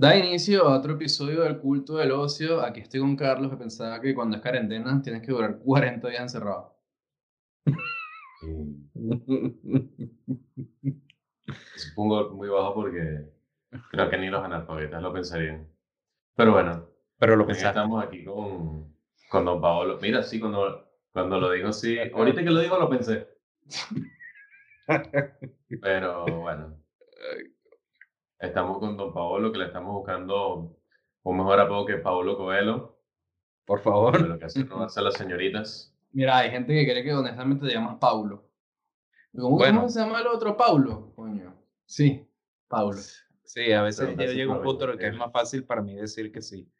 Da 0.00 0.14
inicio 0.16 0.62
a 0.68 0.78
otro 0.78 0.92
episodio 0.92 1.42
del 1.42 1.58
culto 1.58 1.96
del 1.96 2.12
ocio. 2.12 2.60
Aquí 2.62 2.78
estoy 2.78 3.00
con 3.00 3.16
Carlos 3.16 3.50
que 3.50 3.56
pensaba 3.56 4.00
que 4.00 4.14
cuando 4.14 4.36
es 4.36 4.42
cuarentena 4.42 5.02
tienes 5.02 5.22
que 5.22 5.32
durar 5.32 5.58
40 5.58 6.08
días 6.08 6.22
encerrado. 6.22 6.78
Supongo 11.74 12.30
muy 12.30 12.48
bajo 12.48 12.74
porque 12.74 13.32
creo 13.90 14.08
que 14.08 14.18
ni 14.18 14.28
los 14.28 14.44
analfabetas 14.44 15.02
lo 15.02 15.12
pensarían. 15.12 15.68
Pero 16.36 16.52
bueno, 16.52 16.88
Pero 17.18 17.34
lo 17.34 17.44
pensaste. 17.44 17.70
estamos 17.70 18.04
aquí 18.04 18.24
con, 18.24 18.94
con 19.28 19.44
Don 19.44 19.60
Paolo. 19.60 19.98
Mira, 20.00 20.22
sí, 20.22 20.38
cuando, 20.38 20.92
cuando 21.12 21.40
lo 21.40 21.50
dijo, 21.50 21.72
sí. 21.72 21.98
Ahorita 22.14 22.44
que 22.44 22.50
lo 22.50 22.60
digo, 22.60 22.78
lo 22.78 22.88
pensé. 22.88 23.26
Pero 25.82 26.24
bueno, 26.24 26.78
estamos 28.38 28.78
con 28.78 28.96
Don 28.96 29.12
Paolo, 29.12 29.52
que 29.52 29.58
le 29.58 29.66
estamos 29.66 29.92
buscando 29.94 30.76
un 31.22 31.36
mejor 31.36 31.60
apodo 31.60 31.86
que 31.86 31.96
Paolo 31.96 32.36
Coelho, 32.36 32.98
Por 33.64 33.80
favor. 33.80 34.20
lo 34.20 34.38
que 34.38 34.46
hace 34.46 34.64
robarse 34.64 35.00
a 35.00 35.02
las 35.04 35.14
señoritas. 35.14 35.94
Mira, 36.12 36.38
hay 36.38 36.50
gente 36.50 36.72
que 36.72 36.90
cree 36.90 37.04
que 37.04 37.12
honestamente 37.12 37.66
te 37.66 37.74
llamas 37.74 37.96
Paulo. 38.00 38.48
¿Cómo, 39.34 39.56
Bueno. 39.56 39.80
¿Cómo 39.80 39.88
se 39.90 40.00
llama 40.00 40.20
el 40.20 40.26
otro 40.26 40.56
Paulo? 40.56 41.12
Coño. 41.14 41.54
Sí, 41.84 42.26
Paulo. 42.66 42.98
Sí, 43.44 43.72
a 43.72 43.82
veces 43.82 44.16
yo 44.16 44.24
llego 44.32 44.54
a 44.54 44.56
un 44.58 44.62
punto 44.62 44.84
en 44.84 44.90
el 44.90 44.98
que 44.98 45.08
es 45.08 45.16
más 45.16 45.32
fácil 45.32 45.64
para 45.64 45.82
mí 45.82 45.94
decir 45.94 46.32
que 46.32 46.40
sí. 46.42 46.70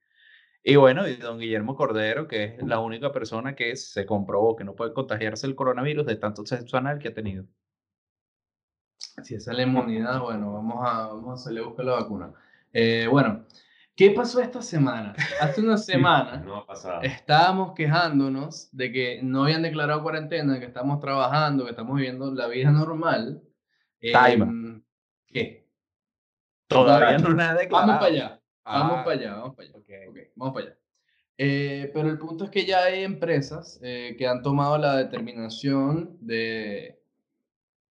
Y 0.62 0.77
bueno, 0.77 1.06
y 1.09 1.17
don 1.17 1.39
Guillermo 1.39 1.77
Cordero, 1.77 2.27
que 2.27 2.56
es 2.56 2.62
la 2.62 2.81
única 2.81 3.12
persona 3.12 3.55
que 3.55 3.77
se 3.77 4.05
comprobó 4.05 4.56
que 4.56 4.65
no 4.65 4.75
puede 4.75 4.93
contagiarse 4.93 5.47
el 5.47 5.55
coronavirus 5.55 6.05
de 6.06 6.17
tanto 6.17 6.45
sexo 6.45 6.77
anal 6.77 6.98
que 6.98 7.09
ha 7.09 7.15
tenido. 7.15 7.45
Si 9.22 9.34
esa 9.34 9.50
es 9.52 9.56
la 9.56 9.62
inmunidad, 9.64 10.20
bueno, 10.20 10.52
vamos 10.52 10.78
a, 10.86 11.06
vamos 11.08 11.41
a 11.41 11.44
salir 11.44 11.61
a 11.62 11.66
buscar 11.66 11.84
la 11.86 11.92
vacuna. 11.94 12.33
Eh, 12.72 13.06
bueno, 13.11 13.44
¿qué 13.97 14.10
pasó 14.12 14.41
esta 14.41 14.62
semana? 14.62 15.14
Hace 15.41 15.60
una 15.60 15.77
semana 15.78 16.36
No 16.38 16.56
ha 16.58 16.66
pasado. 16.66 17.02
estábamos 17.02 17.72
quejándonos 17.75 18.69
de 18.72 18.92
que 18.92 19.20
no 19.22 19.44
habían 19.44 19.62
declarado 19.62 20.02
cuarentena, 20.02 20.58
que 20.60 20.66
estamos 20.66 21.00
trabajando, 21.00 21.64
que 21.64 21.70
estamos 21.70 21.97
viviendo 21.97 22.33
la 22.33 22.47
vida 22.47 22.70
normal. 22.70 23.42
Em, 24.00 24.83
¿Qué? 25.27 25.66
Todavía 26.69 27.19
no 27.19 27.30
nada 27.34 27.50
Vamos 27.55 27.60
declarado. 27.62 27.98
para 28.00 28.06
allá, 28.06 28.41
vamos 28.64 28.98
Ah, 28.98 29.05
para 29.05 29.16
allá, 29.16 29.34
vamos 29.34 29.56
para 29.56 29.69
allá. 29.69 29.78
ok. 29.78 29.88
Ok, 30.10 30.16
vamos 30.36 30.55
para 30.55 30.66
allá. 30.66 30.77
Eh, 31.41 31.91
pero 31.94 32.08
el 32.08 32.19
punto 32.19 32.44
es 32.44 32.50
que 32.50 32.66
ya 32.66 32.84
hay 32.84 33.05
empresas 33.05 33.78
eh, 33.82 34.16
que 34.19 34.27
han 34.27 34.42
tomado 34.42 34.77
la 34.77 34.97
determinación 34.97 36.16
de, 36.20 36.97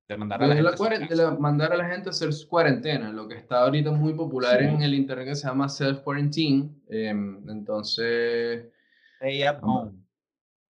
De 0.08 0.16
mandar 0.18 0.42
a 0.42 0.48
de 0.48 0.62
la 0.62 0.72
gente 0.78 1.08
de 1.10 1.16
la- 1.22 1.32
mandar 1.32 1.74
a 1.74 1.78
la 1.78 1.86
gente 1.90 2.10
a 2.10 2.12
hacer 2.12 2.32
su 2.32 2.48
cuarentena, 2.48 3.12
lo 3.12 3.28
que 3.28 3.36
está 3.36 3.64
ahorita 3.64 3.92
muy 3.92 4.14
popular 4.14 4.62
en 4.62 4.82
el 4.82 4.94
internet 4.94 5.28
que 5.28 5.36
se 5.36 5.48
llama 5.48 5.68
self-quarantine. 5.68 6.70
Em, 6.90 7.50
entonces, 7.50 8.68
Stay 9.20 9.44
at 9.44 9.60
home. 9.62 9.92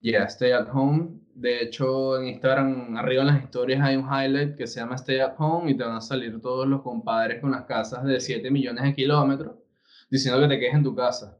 yeah, 0.02 0.24
stay 0.28 0.52
at 0.54 0.68
home. 0.74 1.20
De 1.36 1.62
hecho, 1.62 2.20
en 2.20 2.30
Instagram, 2.30 2.98
arriba 2.98 3.22
en 3.22 3.28
las 3.28 3.44
historias 3.44 3.80
hay 3.84 3.96
un 3.96 4.06
highlight 4.12 4.56
que 4.56 4.66
se 4.66 4.80
llama 4.80 4.96
Stay 4.96 5.20
at 5.20 5.36
home 5.38 5.70
y 5.70 5.78
te 5.78 5.84
van 5.84 5.98
a 5.98 6.02
salir 6.02 6.42
todos 6.42 6.68
los 6.68 6.82
compadres 6.82 7.40
con 7.40 7.52
las 7.52 7.66
casas 7.66 8.04
de 8.06 8.20
7 8.20 8.50
millones 8.50 8.84
de 8.84 8.96
kilómetros 8.96 9.54
diciendo 10.10 10.42
que 10.42 10.48
te 10.48 10.60
quedes 10.60 10.74
en 10.74 10.84
tu 10.84 10.96
casa. 10.96 11.38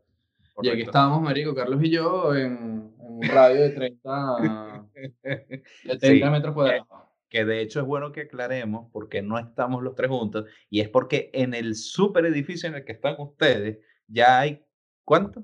Y 0.62 0.70
aquí 0.70 0.82
estábamos, 0.84 1.22
Marico, 1.22 1.56
Carlos 1.56 1.82
y 1.84 1.90
yo, 1.90 2.36
en, 2.36 2.94
en 3.00 3.12
un 3.14 3.24
radio 3.24 3.62
de 3.62 3.70
30, 3.72 4.86
de 5.24 5.98
30 5.98 6.00
Sí, 6.00 6.24
metros 6.32 6.54
cuadrados. 6.54 6.88
Que 7.30 7.46
de 7.46 7.62
hecho 7.62 7.80
es 7.82 7.86
bueno 7.86 8.12
que 8.12 8.22
aclaremos 8.22 8.90
porque 8.92 9.22
no 9.22 9.38
estamos 9.40 9.84
los 9.84 9.96
tres 9.96 10.10
juntos 10.10 10.46
y 10.70 10.82
es 10.82 10.90
porque 10.90 11.30
en 11.34 11.54
el 11.54 11.76
super 11.76 12.26
edificio 12.26 12.70
en 12.70 12.76
el 12.76 12.86
que 12.86 12.94
están 12.94 13.16
ustedes 13.20 13.80
ya 14.08 14.40
hay 14.40 14.66
¿cuánto? 15.04 15.44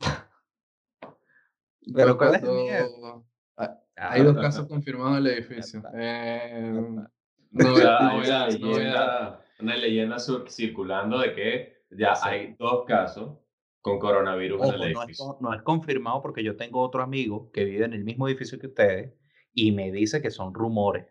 Pero 1.94 2.16
¿cuál 2.16 2.34
es 2.36 2.42
miedo? 2.42 3.24
Ah, 3.56 3.78
Ah, 3.96 4.12
Hay 4.12 4.22
dos 4.22 4.36
casos 4.36 4.66
confirmados 4.68 5.18
en 5.18 5.26
el 5.26 5.32
edificio. 5.32 5.82
Eh, 5.94 6.72
ah. 6.74 7.10
no, 7.50 7.68
hay 7.68 7.74
novedad, 7.74 8.00
una 8.00 8.12
novedad. 8.14 8.48
leyenda, 8.48 9.44
una 9.60 9.76
leyenda 9.76 10.16
circulando 10.48 11.18
de 11.18 11.34
que 11.34 11.82
ya 11.90 12.14
Sí. 12.16 12.28
hay 12.28 12.56
dos 12.58 12.84
casos 12.86 13.38
con 13.82 13.98
coronavirus 13.98 14.60
Ojo, 14.62 14.68
en 14.74 14.80
el 14.82 14.92
no 14.94 15.02
es, 15.02 15.08
edificio. 15.08 15.36
no 15.40 15.52
es 15.52 15.60
confirmado 15.62 16.22
porque 16.22 16.42
yo 16.42 16.56
tengo 16.56 16.80
otro 16.80 17.02
amigo 17.02 17.50
que 17.52 17.64
vive 17.64 17.84
en 17.84 17.92
el 17.92 18.04
mismo 18.04 18.26
edificio 18.28 18.58
que 18.58 18.68
ustedes 18.68 19.12
y 19.54 19.72
me 19.72 19.90
dice 19.92 20.20
que 20.22 20.30
son 20.30 20.54
rumores. 20.54 21.06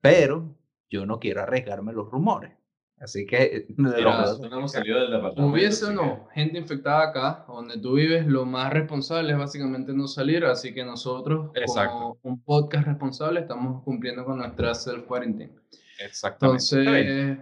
Pero 0.00 0.56
yo 0.90 1.06
no 1.06 1.18
quiero 1.18 1.42
arriesgarme 1.42 1.92
los 1.92 2.10
rumores. 2.10 2.52
Así 2.98 3.26
que 3.26 3.66
de 3.68 3.74
Mira, 3.76 4.24
no 4.40 4.56
hemos 4.58 4.72
salido 4.72 5.00
del 5.00 5.10
departamento. 5.10 5.52
Hubiese 5.52 5.86
o 5.86 5.92
no 5.92 6.28
gente 6.32 6.58
infectada 6.58 7.08
acá, 7.10 7.44
donde 7.48 7.78
tú 7.78 7.94
vives, 7.94 8.26
lo 8.26 8.44
más 8.44 8.72
responsable 8.72 9.32
es 9.32 9.38
básicamente 9.38 9.92
no 9.92 10.06
salir, 10.06 10.44
así 10.44 10.72
que 10.72 10.84
nosotros, 10.84 11.50
Exacto. 11.54 11.92
como 11.92 12.18
un 12.22 12.42
podcast 12.42 12.86
responsable, 12.86 13.40
estamos 13.40 13.82
cumpliendo 13.82 14.24
con 14.24 14.38
nuestra 14.38 14.74
self-quarantine. 14.74 15.52
Exactamente. 15.98 16.62
Entonces, 16.72 17.38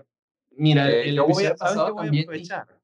mira, 0.52 0.90
Eh, 0.90 1.08
el 1.10 1.16
yo 1.16 1.26
voy 1.26 1.44
a, 1.44 1.56
¿sabes 1.56 1.58
pasado 1.58 1.86
qué 1.86 1.92
voy 1.92 2.00
a 2.00 2.04
también... 2.04 2.24
aprovechar? 2.24 2.81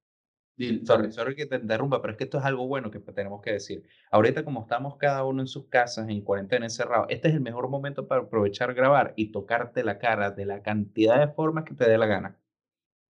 Sorry, 0.85 1.37
que 1.37 1.47
te 1.47 1.57
interrumpa, 1.57 2.01
pero 2.03 2.13
es 2.13 2.19
que 2.19 2.25
esto 2.25 2.39
es 2.39 2.45
algo 2.45 2.67
bueno 2.67 2.91
que 2.91 2.99
tenemos 2.99 3.41
que 3.43 3.53
decir. 3.53 3.85
Ahorita 4.11 4.45
como 4.45 4.63
estamos 4.63 4.97
cada 4.97 5.25
uno 5.25 5.41
en 5.43 5.47
sus 5.47 5.67
casas, 5.69 6.09
en 6.09 6.21
cuarentena, 6.23 6.67
encerrado, 6.67 7.07
este 7.09 7.29
es 7.29 7.35
el 7.35 7.41
mejor 7.41 7.69
momento 7.69 8.09
para 8.09 8.23
aprovechar 8.23 8.75
grabar 8.75 9.13
y 9.17 9.31
tocarte 9.31 9.85
la 9.85 9.99
cara 9.99 10.33
de 10.33 10.47
la 10.47 10.63
cantidad 10.63 11.21
de 11.21 11.33
formas 11.33 11.65
que 11.65 11.75
te 11.75 11.89
dé 11.89 11.97
la 11.97 12.07
gana. 12.07 12.39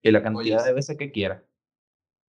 Y 0.02 0.12
la 0.12 0.22
cantidad 0.22 0.64
de 0.64 0.70
sí. 0.70 0.76
veces 0.76 0.98
que 0.98 1.12
quieras. 1.12 1.44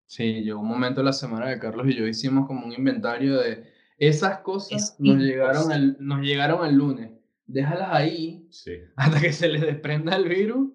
Sí, 0.06 0.44
llegó 0.44 0.60
un 0.60 0.68
momento 0.68 1.02
en 1.02 1.06
la 1.06 1.14
semana 1.14 1.52
que 1.54 1.60
Carlos 1.60 1.88
y 1.88 1.96
yo 1.96 2.06
hicimos 2.08 2.46
como 2.46 2.66
un 2.66 2.74
inventario 2.74 3.40
de 3.40 3.74
esas 3.98 4.40
cosas 4.40 4.92
Es 4.94 5.00
nos 5.00 5.18
llegaron, 5.18 5.72
el, 5.72 5.98
nos 6.00 6.22
llegaron 6.22 6.66
el 6.66 6.76
lunes. 6.76 7.12
Déjalas 7.48 7.90
ahí 7.92 8.48
Sí. 8.52 8.80
hasta 8.98 9.22
que 9.22 9.32
se 9.32 9.48
les 9.48 9.62
desprenda 9.62 10.16
el 10.16 10.28
virus 10.28 10.72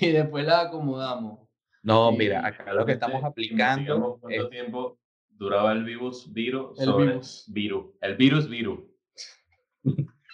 y 0.00 0.10
después 0.10 0.44
las 0.44 0.66
acomodamos. 0.66 1.43
No, 1.84 2.10
Y 2.12 2.16
mira, 2.16 2.44
acá 2.46 2.72
lo 2.72 2.84
que 2.86 2.92
estamos 2.92 3.22
aplicando 3.22 4.18
¿Cuánto 4.20 4.44
es 4.46 4.50
tiempo 4.50 4.98
duraba 5.28 5.70
el 5.72 5.84
virus 5.84 6.32
virus 6.32 6.80
El 6.80 6.86
sobre 6.86 7.06
virus. 7.06 7.44
virus? 7.52 7.86
El 8.00 8.16
virus 8.16 8.48
virus. 8.48 8.80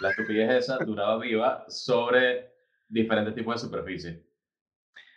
La 0.00 0.10
estupidez 0.10 0.50
esa 0.50 0.78
duraba 0.78 1.18
viva 1.18 1.64
sobre 1.68 2.52
diferentes 2.88 3.34
tipos 3.34 3.54
de 3.60 3.66
superficie. 3.68 4.22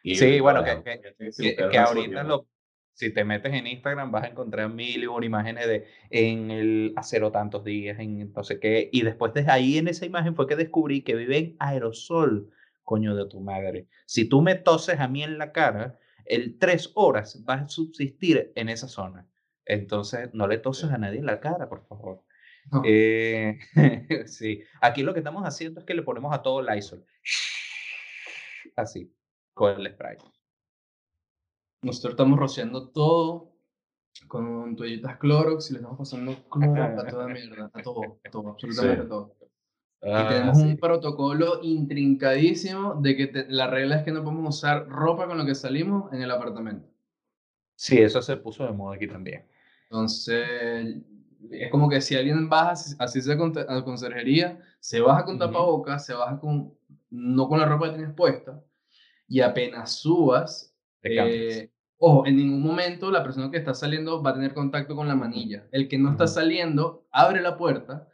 Y, 0.04 0.16
Sí, 0.16 0.40
bueno, 0.40 0.62
bueno, 0.64 0.84
que- 0.84 1.00
que, 1.00 1.32
que, 1.32 1.56
que 1.72 1.78
ahorita 1.78 2.24
lo, 2.24 2.48
si 2.94 3.14
te 3.14 3.24
metes 3.24 3.54
en 3.54 3.68
Instagram 3.68 4.12
vas 4.12 4.24
a 4.24 4.28
encontrar 4.28 4.70
mil 4.70 5.04
y 5.04 5.08
una 5.08 5.26
imágenes 5.26 5.68
de 5.68 5.88
en 6.10 6.52
el 6.52 6.94
acero 6.98 7.32
tantos 7.32 7.64
días, 7.64 8.00
en 8.00 8.34
no 8.34 8.44
sé 8.44 8.60
qué, 8.60 8.90
y 8.92 9.04
después 9.04 9.34
de 9.34 9.46
ahí 9.50 9.78
en 9.78 9.88
esa 9.88 10.06
imagen 10.06 10.36
fue 10.36 10.48
que 10.48 10.56
descubrí 10.56 11.02
que 11.04 11.16
vive 11.16 11.38
en 11.38 11.56
aerosol, 11.60 12.50
coño 12.84 13.16
de 13.16 13.28
tu 13.28 13.40
madre. 13.40 13.88
Si 14.06 14.28
tú 14.28 14.42
me 14.42 14.56
toses 14.56 15.00
a 15.00 15.08
mí 15.08 15.24
en 15.24 15.38
la 15.38 15.52
cara, 15.54 16.00
el 16.25 16.57
tres 16.57 16.91
horas 16.95 17.44
vas 17.44 17.61
a 17.63 17.67
subsistir 17.67 18.51
en 18.56 18.69
esa 18.69 18.88
zona. 18.88 19.28
Entonces, 19.66 20.29
no 20.34 20.47
le 20.47 20.57
toses 20.57 20.91
a 20.91 20.97
nadie 20.97 21.19
en 21.19 21.25
la 21.25 21.39
cara, 21.39 21.69
por 21.69 21.85
favor. 21.88 22.23
No. 22.72 22.81
Eh, 22.85 23.59
sí, 24.28 24.61
aquí 24.81 25.03
lo 25.03 25.13
que 25.13 25.19
estamos 25.19 25.44
haciendo 25.44 25.79
es 25.79 25.85
que 25.85 25.94
le 25.94 26.03
ponemos 26.03 26.34
a 26.34 26.41
todo 26.41 26.61
Lysol. 26.61 27.06
Así, 28.75 29.13
con 29.53 29.79
el 29.79 29.91
spray. 29.94 30.17
Nosotros 31.81 32.13
estamos 32.13 32.40
rociando 32.40 32.90
todo 32.90 33.51
con 34.28 34.75
toallitas 34.75 35.17
Clorox 35.17 35.69
y 35.69 35.73
le 35.73 35.79
estamos 35.79 35.97
pasando 35.97 36.50
Clorox 36.50 37.03
a 37.03 37.07
toda 37.07 37.28
mierda, 37.28 37.69
a 37.73 37.81
todo, 37.81 38.19
a 38.23 38.29
todo, 38.29 38.50
absolutamente 38.50 39.03
Sí. 39.03 39.09
todo. 39.09 39.35
Y 40.06 40.09
Ah, 40.12 40.28
tenemos 40.30 40.58
sí. 40.58 40.64
un 40.66 40.78
protocolo 40.78 41.59
intrincadísimo 41.64 42.96
de 42.96 43.16
que 43.16 43.28
te- 43.28 43.46
la 43.50 43.67
regla 43.67 43.96
es 43.97 44.03
que 44.03 44.11
no 44.11 44.23
podemos 44.23 44.58
usar 44.58 44.88
ropa 44.88 45.28
con 45.28 45.38
la 45.38 45.46
que 45.46 45.55
salimos 45.55 46.11
en 46.11 46.22
el 46.22 46.29
apartamento. 46.29 46.90
Sí, 47.76 47.97
eso 48.00 48.22
se 48.22 48.35
puso 48.38 48.66
de 48.66 48.73
moda 48.73 48.96
aquí 48.96 49.08
también. 49.08 49.46
Entonces, 49.90 50.97
es 51.52 51.72
como 51.72 51.90
que 51.90 52.02
si 52.02 52.16
alguien 52.16 52.50
baja, 52.50 52.73
así- 53.00 53.22
sea 53.22 53.38
con, 53.38 53.58
a 53.58 53.76
la 53.76 53.84
conserjería, 53.84 54.59
se 54.79 55.00
baja 55.00 55.23
con 55.23 55.40
tapabocas, 55.40 56.05
se 56.05 56.14
baja 56.14 56.38
con, 56.40 56.73
no 57.09 57.47
con 57.47 57.59
la 57.59 57.66
ropa 57.66 57.90
que 57.90 57.97
tienes 57.97 58.14
puesta, 58.16 58.61
y 59.28 59.40
apenas 59.41 59.94
subas, 60.00 60.76
eh, 61.02 61.70
ojo, 61.97 62.26
en 62.26 62.35
ningún 62.38 62.61
momento 62.61 63.09
la 63.09 63.23
persona 63.23 63.50
que 63.50 63.58
está 63.58 63.73
saliendo 63.73 64.22
va 64.22 64.32
a 64.32 64.34
tener 64.34 64.53
contacto 64.53 64.96
con 64.96 65.08
la 65.08 65.16
manilla. 65.16 65.66
El 65.72 65.88
que 65.88 65.97
no 65.97 66.11
está 66.11 66.26
Ujú. 66.26 66.34
saliendo, 66.34 67.05
abre 67.11 67.41
la 67.41 67.58
puerta, 67.58 68.08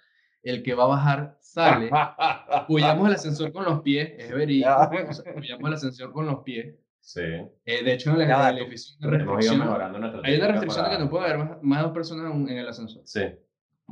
el 0.44 0.64
que 0.64 0.74
va 0.74 0.86
a 0.86 0.88
bajar, 0.88 1.38
sale. 1.42 1.90
Apoyamos 1.94 3.08
el 3.08 3.16
ascensor 3.16 3.52
con 3.52 3.66
los 3.66 3.82
pies, 3.82 4.12
es 4.18 4.32
verídico. 4.34 4.70
apoyamos 4.70 5.68
el 5.68 5.74
ascensor 5.74 6.12
con 6.12 6.26
los 6.26 6.40
pies. 6.44 6.76
Sí. 7.02 7.22
Eh, 7.22 7.84
de 7.84 7.94
hecho, 7.94 8.12
en 8.12 8.22
el, 8.22 8.58
edificio 8.60 8.96
hay 9.02 9.08
una 9.08 9.24
Hemos 9.24 9.46
ido 9.46 9.54
restricción. 9.54 10.22
Hay 10.26 10.36
una 10.38 10.48
restricción 10.48 10.86
de 10.86 10.92
que 10.92 10.96
para- 10.96 11.04
no 11.04 11.10
puede 11.10 11.26
haber 11.26 11.38
más, 11.38 11.58
más 11.64 11.80
de 11.80 11.84
dos 11.84 11.94
personas 11.94 12.34
en, 12.34 12.50
el 12.50 12.68
ascensor. 12.68 13.02
Sí. 13.06 13.22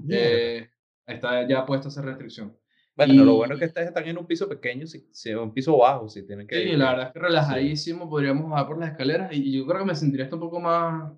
Eh, 0.10 0.70
está 1.06 1.48
ya 1.48 1.66
puesta 1.66 1.88
esa 1.88 2.02
restricción. 2.02 2.56
Bueno, 2.96 3.24
lo 3.24 3.36
bueno 3.36 3.54
es 3.54 3.58
Y- 3.58 3.62
que 3.62 3.66
ustedes 3.68 3.88
están 3.88 4.08
en 4.08 4.18
un 4.18 4.26
piso 4.26 4.50
pequeño, 4.50 4.88
si, 4.88 5.08
si- 5.12 5.34
un 5.34 5.54
piso 5.54 5.78
bajo, 5.78 6.10
si 6.10 6.26
tienen 6.26 6.48
que... 6.48 6.56
Sí, 6.64 6.76
la 6.76 6.90
verdad 6.92 7.08
es 7.08 7.14
que 7.14 7.20
relajadísimo, 7.20 8.10
podríamos 8.10 8.50
bajar 8.50 8.68
por 8.68 8.80
las 8.80 8.92
escaleras 8.92 9.32
y 9.32 9.56
yo 9.58 9.66
creo 9.66 9.80
que 9.80 9.86
me 9.86 9.96
sentiría 9.96 10.26
hasta 10.26 10.36
un 10.36 10.42
poco 10.42 10.60
más 10.60 11.12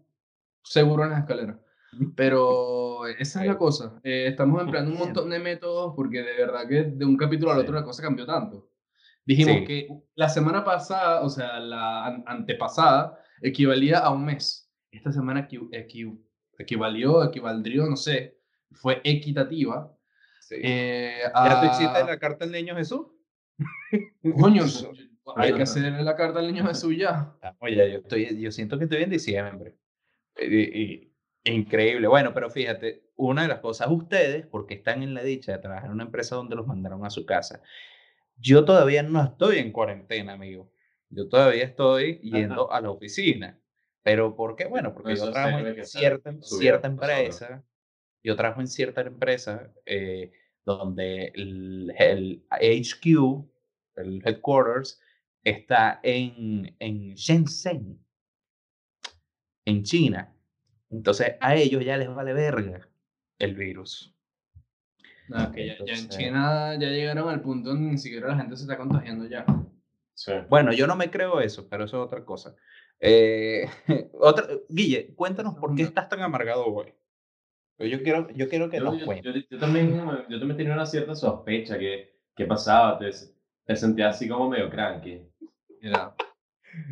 seguro 0.64 1.06
en 1.06 1.12
las 1.12 1.20
escaleras. 1.20 1.56
Pero 2.16 3.08
esa 3.08 3.42
es 3.42 3.48
la 3.48 3.58
cosa. 3.58 4.00
eh, 4.04 4.28
estamos 4.28 4.62
empleando 4.62 4.92
un 4.92 4.98
montón 5.00 5.30
de 5.30 5.40
métodos 5.40 5.94
porque 5.96 6.22
de 6.22 6.34
verdad 6.38 6.68
que 6.68 6.84
de 6.84 7.06
un 7.06 7.18
capítulo 7.18 7.52
al 7.52 7.60
otro 7.60 7.74
la 7.74 7.84
cosa 7.84 8.04
cambió 8.04 8.26
tanto. 8.26 8.70
Dijimos 9.26 9.58
Sí. 9.60 9.66
que 9.66 9.88
la 10.16 10.30
semana 10.30 10.64
pasada, 10.64 11.22
o 11.22 11.30
sea, 11.30 11.60
la 11.60 12.06
an- 12.06 12.24
antepasada, 12.28 13.18
equivalía 13.42 14.00
a 14.00 14.10
un 14.12 14.26
mes. 14.26 14.72
Esta 14.92 15.12
semana 15.12 15.48
equi- 15.48 15.70
equi- 15.72 16.20
equivalió, 16.58 17.24
equivaldría, 17.24 17.84
no 17.86 17.96
sé, 17.96 18.38
fue 18.72 19.02
equitativa. 19.04 19.96
Sí. 20.42 20.56
eh, 20.64 21.22
¿Ya 21.36 21.62
tú 21.62 21.68
hiciste 21.68 21.98
a- 22.00 22.06
la 22.06 22.18
carta 22.18 22.44
al 22.46 22.52
niño 22.52 22.76
Jesús? 22.76 23.06
Coño, 24.40 24.64
hay 25.36 25.54
que 25.54 25.62
hacer 25.62 25.92
la 25.94 26.16
carta 26.16 26.40
al 26.40 26.48
niño 26.48 26.66
Jesús 26.68 26.96
ya. 26.98 27.36
Ah, 27.44 27.56
Oye, 27.60 27.76
yo, 27.92 28.00
estoy, 28.00 28.40
yo 28.42 28.52
siento 28.52 28.78
que 28.78 28.86
estoy 28.86 29.04
en 29.04 29.10
diciembre. 29.12 29.78
Y- 30.40 30.82
y- 30.82 31.09
increíble. 31.44 32.08
Bueno, 32.08 32.34
pero 32.34 32.50
fíjate, 32.50 33.04
una 33.16 33.44
de 33.44 33.48
las 33.48 33.60
cosas, 33.60 33.88
ustedes, 33.90 34.46
porque 34.48 34.76
están 34.76 35.04
en 35.04 35.14
la 35.14 35.24
dicha 35.24 35.52
de 35.52 35.60
trabajar 35.60 35.86
en 35.86 35.94
una 35.94 36.04
empresa 36.04 36.36
donde 36.36 36.56
los 36.56 36.68
mandaron 36.68 37.06
a 37.06 37.10
su 37.10 37.26
casa, 37.26 37.62
yo 38.38 38.66
todavía 38.66 39.04
no 39.04 39.24
estoy 39.24 39.58
en 39.58 39.72
cuarentena, 39.72 40.34
amigo. 40.34 40.72
Yo 41.10 41.28
todavía 41.28 41.64
estoy 41.64 42.20
yendo 42.20 42.72
a 42.72 42.82
la 42.82 42.92
oficina. 42.92 43.60
¿Pero 44.04 44.36
por 44.36 44.56
qué? 44.56 44.66
Bueno, 44.66 44.94
porque 44.94 45.14
Eso 45.14 45.26
yo 45.26 45.32
trabajo 45.32 45.60
en 45.60 45.86
cierta, 45.86 46.30
empresa. 46.88 47.64
Yo 48.24 48.36
trabajo 48.36 48.62
en 48.62 48.68
cierta 48.68 49.02
empresa 49.02 49.74
eh, 49.86 50.32
donde 50.66 51.32
el, 51.36 51.94
el 51.98 52.46
HQ, 52.50 53.46
el 53.96 54.22
headquarters, 54.26 55.02
está 55.44 56.00
en, 56.04 56.76
en 56.80 57.14
Shenzhen, 57.16 58.00
en 59.66 59.84
China. 59.84 60.36
Entonces 60.92 61.36
a 61.40 61.56
ellos 61.56 61.84
ya 61.86 61.98
les 61.98 62.14
vale 62.14 62.34
verga 62.34 62.88
el 63.38 63.56
virus. 63.56 64.14
No, 65.28 65.52
que 65.52 65.68
ya, 65.68 65.86
ya 65.86 65.94
en 65.94 66.10
China 66.10 66.74
ya 66.80 66.90
llegaron 66.90 67.30
al 67.30 67.42
punto 67.42 67.70
donde 67.70 67.92
ni 67.92 67.98
siquiera 67.98 68.30
la 68.30 68.38
gente 68.38 68.56
se 68.56 68.64
está 68.64 68.78
contagiando 68.78 69.28
ya. 69.28 69.46
Sí. 70.16 70.34
Bueno, 70.50 70.74
yo 70.74 70.88
no 70.88 70.96
me 70.96 71.12
creo 71.12 71.40
eso, 71.40 71.68
pero 71.70 71.86
eso 71.86 71.98
es 72.02 72.06
otra 72.06 72.26
cosa. 72.26 72.56
Eh, 73.00 73.70
otra, 74.14 74.48
Guille, 74.68 75.14
cuéntanos 75.16 75.56
por 75.56 75.76
qué 75.76 75.84
estás 75.84 76.10
tan 76.10 76.22
amargado 76.22 76.66
hoy. 76.66 76.94
Yo 77.78 78.04
quiero, 78.04 78.30
yo 78.32 78.50
quiero 78.50 78.70
que 78.70 78.78
Yo, 78.78 78.84
nos 78.84 79.00
yo- 79.00 79.06
cuentes. 79.06 79.34
yo- 79.34 79.42
yo 79.50 79.58
también, 79.60 79.96
yo 80.28 80.40
también 80.40 80.58
tenía 80.58 80.74
una 80.74 80.86
cierta 80.86 81.16
sospecha 81.16 81.78
que, 81.80 82.20
que 82.36 82.46
pasaba, 82.46 82.98
te, 83.00 83.10
te 83.66 83.76
sentías 83.78 84.16
así 84.16 84.28
como 84.28 84.50
medio 84.50 84.70
cranky. 84.70 85.22
Mira, 85.82 86.14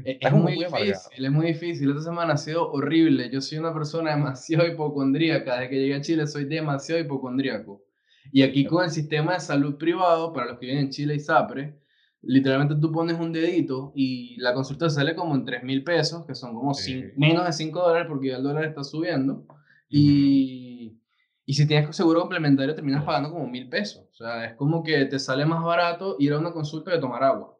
es, 0.03 0.17
es 0.19 0.31
muy 0.33 0.63
amargado. 0.63 0.85
difícil, 0.85 1.25
es 1.25 1.31
muy 1.31 1.45
difícil. 1.47 1.89
Esta 1.89 2.01
semana 2.03 2.33
ha 2.33 2.37
sido 2.37 2.71
horrible. 2.71 3.29
Yo 3.31 3.41
soy 3.41 3.57
una 3.57 3.73
persona 3.73 4.11
demasiado 4.15 4.67
hipocondríaca. 4.67 5.55
Desde 5.55 5.69
que 5.69 5.75
llegué 5.79 5.95
a 5.95 6.01
Chile 6.01 6.27
soy 6.27 6.45
demasiado 6.45 7.01
hipocondríaco. 7.01 7.83
Y 8.31 8.41
aquí 8.43 8.65
con 8.65 8.83
el 8.83 8.89
sistema 8.91 9.33
de 9.33 9.39
salud 9.39 9.77
privado, 9.77 10.33
para 10.33 10.47
los 10.47 10.59
que 10.59 10.65
viven 10.65 10.81
en 10.85 10.89
Chile 10.89 11.15
y 11.15 11.19
Sapre, 11.19 11.79
literalmente 12.21 12.75
tú 12.75 12.91
pones 12.91 13.17
un 13.19 13.31
dedito 13.31 13.93
y 13.95 14.35
la 14.41 14.53
consulta 14.53 14.89
sale 14.89 15.15
como 15.15 15.33
en 15.35 15.45
3 15.45 15.63
mil 15.63 15.83
pesos, 15.83 16.25
que 16.25 16.35
son 16.35 16.53
como 16.53 16.73
Sí. 16.73 16.93
cin- 16.93 17.13
menos 17.15 17.45
de 17.45 17.53
5 17.53 17.79
dólares 17.79 18.07
porque 18.09 18.27
ya 18.29 18.37
el 18.37 18.43
dólar 18.43 18.65
está 18.65 18.83
subiendo. 18.83 19.45
Y, 19.89 20.99
y 21.45 21.53
si 21.53 21.65
tienes 21.67 21.95
seguro 21.95 22.19
complementario 22.21 22.75
terminas 22.75 23.03
pagando 23.03 23.31
como 23.31 23.47
mil 23.47 23.69
pesos. 23.69 24.05
O 24.11 24.15
sea, 24.15 24.45
es 24.45 24.55
como 24.55 24.83
que 24.83 25.05
te 25.05 25.17
sale 25.19 25.45
más 25.45 25.63
barato 25.63 26.17
ir 26.19 26.33
a 26.33 26.39
una 26.39 26.51
consulta 26.51 26.91
que 26.91 26.99
tomar 26.99 27.23
agua. 27.23 27.56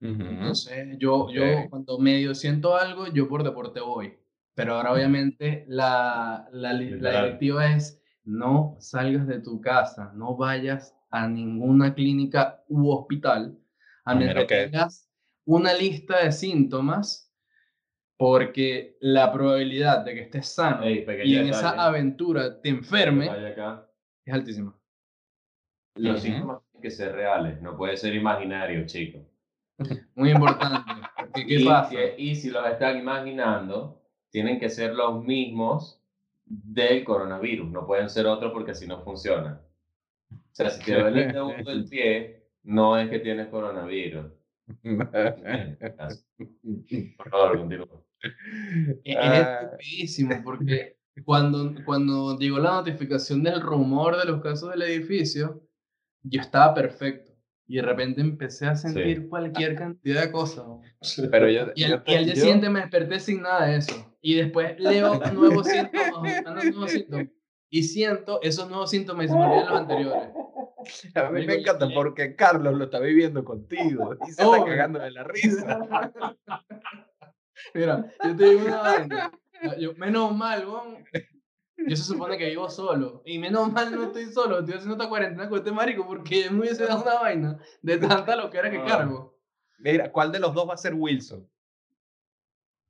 Entonces, 0.00 0.96
yo, 0.98 1.30
yo 1.30 1.68
cuando 1.70 1.98
medio 1.98 2.34
siento 2.34 2.76
algo, 2.76 3.06
yo 3.08 3.28
por 3.28 3.42
deporte 3.42 3.80
voy. 3.80 4.14
Pero 4.54 4.74
ahora 4.74 4.92
obviamente 4.92 5.64
la, 5.68 6.48
la, 6.52 6.72
la 6.72 7.22
directiva 7.22 7.72
es 7.74 8.02
no 8.24 8.76
salgas 8.80 9.26
de 9.26 9.40
tu 9.40 9.60
casa, 9.60 10.12
no 10.14 10.36
vayas 10.36 10.94
a 11.10 11.28
ninguna 11.28 11.94
clínica 11.94 12.64
u 12.68 12.90
hospital 12.90 13.58
a 14.04 14.14
menos 14.14 14.44
que 14.46 14.56
tengas 14.66 15.08
una 15.44 15.74
lista 15.74 16.24
de 16.24 16.32
síntomas 16.32 17.32
porque 18.16 18.96
la 19.00 19.32
probabilidad 19.32 20.04
de 20.04 20.14
que 20.14 20.20
estés 20.22 20.48
sano 20.48 20.82
Ey, 20.84 21.04
y 21.24 21.36
en 21.36 21.46
detalle. 21.46 21.50
esa 21.50 21.70
aventura 21.84 22.60
te 22.60 22.70
enferme 22.70 23.28
acá. 23.28 23.88
es 24.24 24.34
altísima. 24.34 24.74
Los 25.96 26.20
síntomas 26.22 26.62
tienen 26.70 26.82
que 26.82 26.90
ser 26.90 27.14
reales, 27.14 27.60
no 27.60 27.76
puede 27.76 27.96
ser 27.96 28.14
imaginario, 28.14 28.86
chicos. 28.86 29.22
Muy 30.14 30.30
importante. 30.30 30.90
porque, 31.18 31.46
¿Qué 31.46 31.60
y, 31.60 31.64
pasa? 31.64 31.90
que- 31.90 32.14
y 32.18 32.34
si 32.36 32.50
los 32.50 32.66
están 32.66 32.96
imaginando, 32.98 34.02
tienen 34.30 34.58
que 34.60 34.68
ser 34.70 34.94
los 34.94 35.22
mismos 35.24 36.00
del 36.44 37.04
coronavirus, 37.04 37.70
no 37.70 37.86
pueden 37.86 38.08
ser 38.08 38.26
otros 38.26 38.52
porque 38.52 38.70
así 38.72 38.86
no 38.86 39.02
funciona. 39.02 39.60
O 40.30 40.36
sea, 40.52 40.70
si 40.70 40.84
te 40.84 40.94
duele 41.00 41.24
el 41.26 41.32
dedo 41.32 41.48
del 41.64 41.84
pie, 41.88 42.44
no 42.62 42.98
es 42.98 43.08
que 43.10 43.18
tienes 43.20 43.48
coronavirus. 43.48 44.26
Por 47.16 47.30
favor, 47.30 47.58
continúa. 47.58 48.02
Es 49.04 49.16
Ah. 49.18 49.60
estupidísimo 49.62 50.40
porque 50.42 50.96
cuando, 51.24 51.74
cuando 51.84 52.36
llegó 52.38 52.58
la 52.58 52.72
notificación 52.72 53.42
del 53.42 53.60
rumor 53.60 54.16
de 54.18 54.24
los 54.24 54.42
casos 54.42 54.70
del 54.70 54.82
edificio, 54.82 55.62
yo 56.22 56.40
estaba 56.40 56.74
perfecto. 56.74 57.32
Y 57.68 57.76
de 57.76 57.82
repente 57.82 58.20
empecé 58.20 58.66
a 58.66 58.76
sentir 58.76 59.28
cualquier 59.28 59.74
cantidad 59.74 60.22
de 60.22 60.30
cosas. 60.30 60.64
Pero 61.30 61.48
yo, 61.50 61.66
Y, 61.74 61.84
al, 61.84 61.90
yo 61.90 62.02
y 62.06 62.14
al 62.14 62.24
día 62.24 62.34
yo- 62.34 62.40
siguiente 62.40 62.70
me 62.70 62.80
desperté 62.80 63.18
sin 63.18 63.42
nada 63.42 63.66
de 63.66 63.76
eso. 63.78 64.14
Y 64.20 64.34
después 64.36 64.78
leo 64.78 65.18
nuevos 65.34 65.66
síntomas, 65.66 66.44
nuevos 66.44 66.90
síntomas. 66.92 67.26
Y 67.68 67.82
siento 67.82 68.40
esos 68.42 68.68
nuevos 68.68 68.90
síntomas 68.90 69.24
y 69.26 69.28
se 69.28 69.34
me 69.34 69.44
olvidan 69.44 69.66
los 69.68 69.80
anteriores. 69.80 70.28
A 71.16 71.30
mí 71.30 71.40
me 71.40 71.40
Digo, 71.40 71.52
encanta 71.54 71.88
porque 71.92 72.36
Carlos 72.36 72.74
lo 72.78 72.84
está 72.84 73.00
viviendo 73.00 73.44
contigo 73.44 74.14
y 74.26 74.30
se 74.30 74.44
Oh. 74.44 74.54
está 74.54 74.66
cagando 74.68 75.00
de 75.00 75.10
la 75.10 75.24
risa. 75.24 75.78
Mira, 77.74 78.06
yo 78.24 78.36
te 78.36 78.44
digo 78.50 78.66
una 78.66 78.80
vaina. 78.80 79.32
Yo, 79.80 79.94
menos 79.94 80.34
mal, 80.36 80.66
weón. 80.66 81.04
Yo 81.78 81.94
se 81.96 82.02
supone 82.04 82.38
que 82.38 82.48
vivo 82.48 82.68
solo. 82.70 83.22
Y 83.24 83.38
menos 83.38 83.70
mal 83.72 83.94
no 83.94 84.04
estoy 84.04 84.26
solo. 84.26 84.58
Estoy 84.60 84.74
haciendo 84.74 84.94
esta 84.96 85.08
cuarentena 85.08 85.48
con 85.48 85.58
este 85.58 85.72
marico 85.72 86.06
porque 86.06 86.50
me 86.50 86.60
hubiese 86.60 86.84
dado 86.86 87.02
una 87.02 87.14
vaina 87.20 87.58
de 87.82 87.98
tanta 87.98 88.34
loquera 88.36 88.70
que 88.70 88.78
Ah. 88.78 88.84
cargo. 88.86 89.38
Mira, 89.78 90.10
¿cuál 90.10 90.32
de 90.32 90.40
los 90.40 90.54
dos 90.54 90.68
va 90.68 90.74
a 90.74 90.78
ser 90.78 90.94
Wilson? 90.94 91.46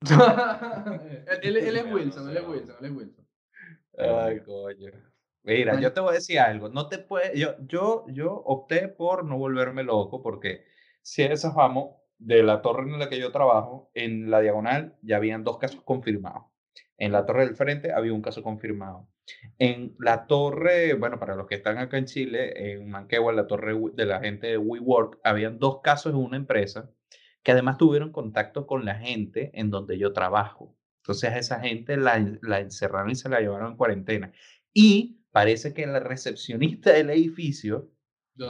él, 0.10 1.38
él- 1.42 1.56
él 1.56 1.76
es 1.76 1.92
Wilson, 1.92 2.30
él 2.30 2.36
es 2.36 2.46
Wilson, 2.46 2.76
él 2.80 2.86
es 2.86 2.92
Wilson. 2.92 3.26
Ay, 3.98 4.40
coño. 4.40 4.92
Mira, 5.42 5.74
Ay. 5.76 5.82
yo 5.82 5.92
te 5.92 6.00
voy 6.00 6.10
a 6.10 6.14
decir 6.14 6.38
algo. 6.38 6.68
No 6.68 6.88
te 6.88 6.98
puede, 6.98 7.38
yo, 7.38 7.54
yo, 7.66 8.04
yo 8.08 8.32
opté 8.32 8.88
por 8.88 9.24
no 9.24 9.38
volverme 9.38 9.82
loco 9.84 10.22
porque 10.22 10.64
si 11.02 11.22
esas 11.22 11.54
vamos 11.54 11.96
de 12.18 12.42
la 12.42 12.62
torre 12.62 12.82
en 12.82 12.98
la 12.98 13.08
que 13.08 13.18
yo 13.18 13.32
trabajo, 13.32 13.90
en 13.94 14.30
la 14.30 14.40
diagonal 14.40 14.96
ya 15.02 15.16
habían 15.16 15.44
dos 15.44 15.58
casos 15.58 15.82
confirmados. 15.82 16.44
En 16.98 17.12
la 17.12 17.26
torre 17.26 17.44
del 17.46 17.56
frente 17.56 17.92
había 17.92 18.12
un 18.12 18.22
caso 18.22 18.42
confirmado. 18.42 19.08
En 19.58 19.94
la 19.98 20.26
torre, 20.26 20.94
bueno, 20.94 21.18
para 21.18 21.34
los 21.36 21.46
que 21.46 21.56
están 21.56 21.78
acá 21.78 21.98
en 21.98 22.06
Chile, 22.06 22.72
en 22.72 22.88
Manquehue, 22.90 23.30
en 23.30 23.36
la 23.36 23.46
torre 23.46 23.74
de 23.94 24.06
la 24.06 24.20
gente 24.20 24.46
de 24.46 24.58
WeWork, 24.58 25.18
habían 25.24 25.58
dos 25.58 25.80
casos 25.82 26.12
en 26.12 26.18
una 26.18 26.36
empresa 26.36 26.90
que 27.42 27.52
además 27.52 27.76
tuvieron 27.78 28.12
contacto 28.12 28.66
con 28.66 28.84
la 28.84 28.96
gente 28.96 29.50
en 29.54 29.70
donde 29.70 29.98
yo 29.98 30.12
trabajo. 30.12 30.76
Entonces 31.02 31.30
a 31.30 31.38
esa 31.38 31.60
gente 31.60 31.96
la, 31.96 32.16
en- 32.16 32.38
la 32.42 32.60
encerraron 32.60 33.10
y 33.10 33.14
se 33.14 33.28
la 33.28 33.40
llevaron 33.40 33.72
en 33.72 33.76
cuarentena. 33.76 34.32
Y 34.72 35.20
parece 35.30 35.72
que 35.74 35.86
la 35.86 36.00
recepcionista 36.00 36.92
del 36.92 37.10
edificio 37.10 37.90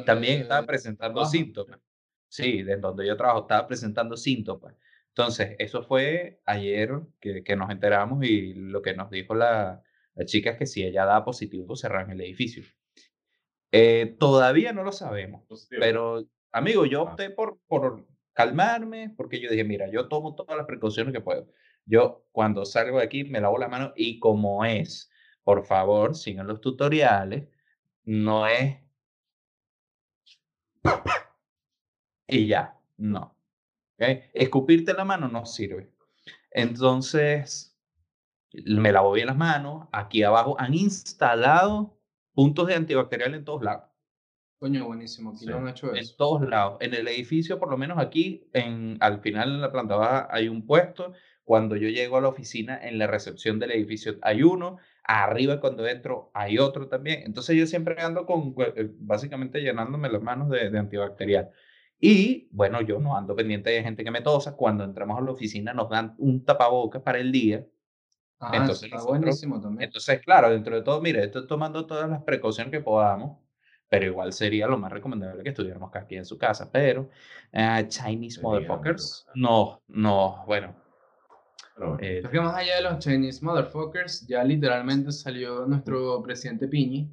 también 0.05 0.43
estaba 0.43 0.67
presentando 0.67 1.25
síntomas. 1.25 1.81
Sí, 2.29 2.63
de 2.63 2.77
donde 2.77 3.07
yo 3.07 3.17
trabajo 3.17 3.41
estaba 3.43 3.67
presentando 3.67 4.17
síntomas. 4.17 4.75
Entonces, 5.19 5.57
eso 5.59 5.83
fue 5.83 6.43
ayer 6.45 6.91
que, 7.21 7.43
que 7.43 7.57
nos 7.57 7.71
enteramos 7.71 8.23
y 8.23 8.53
lo 8.53 8.83
que 8.83 8.93
nos 8.95 9.11
dijo 9.11 9.35
la, 9.35 9.83
la 10.15 10.25
chica 10.27 10.51
es 10.51 10.59
que 10.59 10.67
si 10.67 10.85
ella 10.85 11.07
da 11.07 11.25
positivo, 11.25 11.75
cerran 11.75 12.11
el 12.11 12.21
edificio. 12.21 12.63
Eh, 13.73 14.15
todavía 14.19 14.75
no 14.75 14.85
lo 14.85 14.93
sabemos, 14.93 15.43
Positivo. 15.47 15.81
pero 15.81 16.29
amigo, 16.53 16.85
yo 16.85 17.01
Ah. 17.01 17.13
opté 17.13 17.31
por, 17.31 17.59
por 17.67 18.07
calmarme 18.35 19.15
porque 19.17 19.41
yo 19.41 19.49
dije, 19.51 19.65
mira, 19.65 19.89
yo 19.91 20.07
tomo 20.09 20.35
todas 20.35 20.55
las 20.57 20.67
precauciones 20.67 21.15
que 21.15 21.23
puedo. 21.23 21.49
Yo 21.87 22.27
cuando 22.31 22.67
salgo 22.67 22.99
de 22.99 23.05
aquí 23.05 23.25
me 23.25 23.41
lavo 23.41 23.57
la 23.57 23.69
mano 23.69 23.95
y 23.97 24.19
como 24.19 24.67
es, 24.67 25.11
por 25.45 25.65
favor, 25.65 26.15
sigan 26.15 26.47
los 26.47 26.61
tutoriales, 26.61 27.49
no 28.05 28.47
es 28.47 28.77
y 32.29 32.47
ya, 32.49 32.79
no. 32.99 33.36
¿Ok? 33.99 34.25
Escupirte 34.35 34.95
la 34.95 35.05
mano 35.05 35.29
no 35.29 35.45
sirve. 35.47 35.91
Entonces, 36.51 37.79
me 38.65 38.93
lavo 38.93 39.13
bien 39.13 39.27
las 39.27 39.37
manos. 39.37 39.89
Aquí 39.93 40.23
abajo 40.23 40.57
han 40.59 40.75
instalado 40.75 41.99
puntos 42.33 42.67
de 42.67 42.75
antibacterial 42.75 43.35
en 43.35 43.45
todos 43.45 43.63
lados. 43.63 43.85
Coño, 44.59 44.87
buenísimo. 44.87 45.31
Aquí 45.31 45.41
Sí. 45.41 45.47
no 45.47 45.59
han 45.59 45.69
hecho 45.69 45.91
En 45.91 45.97
eso. 45.99 46.15
todos 46.17 46.49
lados. 46.49 46.79
En 46.81 46.95
el 46.95 47.07
edificio, 47.09 47.59
por 47.59 47.71
lo 47.71 47.77
menos 47.77 47.99
aquí, 47.99 48.49
en, 48.55 48.97
al 49.01 49.21
final 49.21 49.51
en 49.51 49.61
la 49.61 49.71
planta 49.71 49.97
baja 49.97 50.29
hay 50.31 50.49
un 50.49 50.65
puesto. 50.67 51.13
Cuando 51.45 51.77
yo 51.77 51.89
llego 51.89 52.17
a 52.17 52.21
la 52.23 52.29
oficina, 52.29 52.79
en 52.83 52.99
la 52.99 53.07
recepción 53.07 53.59
del 53.59 53.71
edificio 53.73 54.15
hay 54.23 54.43
uno. 54.43 54.79
Arriba, 55.05 55.61
cuando 55.61 55.87
entro, 55.87 56.31
hay 56.35 56.59
otro 56.59 56.89
también. 56.89 57.23
Entonces 57.25 57.55
yo 57.57 57.67
siempre 57.67 58.01
ando 58.01 58.25
con, 58.27 58.55
eh, 58.77 58.91
básicamente 58.99 59.61
llenándome 59.61 60.09
las 60.09 60.23
manos 60.23 60.49
de, 60.49 60.71
de 60.71 60.79
antibacterial. 60.79 61.51
Y 61.99 62.49
bueno, 62.51 62.81
yo 62.83 62.99
no 63.01 63.17
ando 63.17 63.35
pendiente 63.35 63.71
de 63.71 63.83
gente 63.83 64.05
que 64.05 64.11
me 64.11 64.21
tosa. 64.21 64.55
Cuando 64.57 64.85
entramos 64.85 65.19
a 65.19 65.23
la 65.23 65.31
oficina 65.31 65.73
nos 65.73 65.89
dan 65.89 66.15
un 66.19 66.45
tapabocas 66.45 67.03
para 67.03 67.19
el 67.19 67.33
día. 67.33 67.65
Ah, 68.39 68.51
Entonces 68.53 68.85
está 68.85 68.97
nosotros- 68.97 69.19
buenísimo 69.19 69.61
también. 69.61 69.85
Entonces, 69.89 70.21
claro, 70.21 70.51
dentro 70.51 70.75
de 70.77 70.83
todo, 70.83 71.01
mire, 71.01 71.25
estoy 71.25 71.47
tomando 71.47 71.87
todas 71.87 72.09
las 72.11 72.23
precauciones 72.23 72.71
que 72.71 72.81
podamos, 72.81 73.39
pero 73.89 74.05
igual 74.05 74.33
sería 74.35 74.67
lo 74.67 74.77
más 74.77 74.93
recomendable 74.93 75.43
que 75.43 75.49
estuviéramos 75.51 75.91
quien 76.07 76.19
en 76.19 76.25
su 76.27 76.37
casa. 76.37 76.71
Pero 76.71 77.09
eh, 77.53 77.87
Chinese 77.89 78.43
motherfuckers, 78.43 79.27
no, 79.35 79.81
no, 79.89 80.45
bueno. 80.47 80.75
Pero 81.75 81.89
bueno. 81.93 82.03
eh, 82.03 82.21
Es 82.25 82.29
que 82.29 82.41
más 82.41 82.55
allá 82.57 82.77
de 82.77 82.83
los 82.83 82.99
Chinese 82.99 83.43
motherfuckers, 83.43 84.27
ya 84.27 84.45
literalmente 84.45 85.13
salió 85.13 85.65
nuestro 85.67 86.23
presidente 86.23 86.69
Piñi 86.69 87.11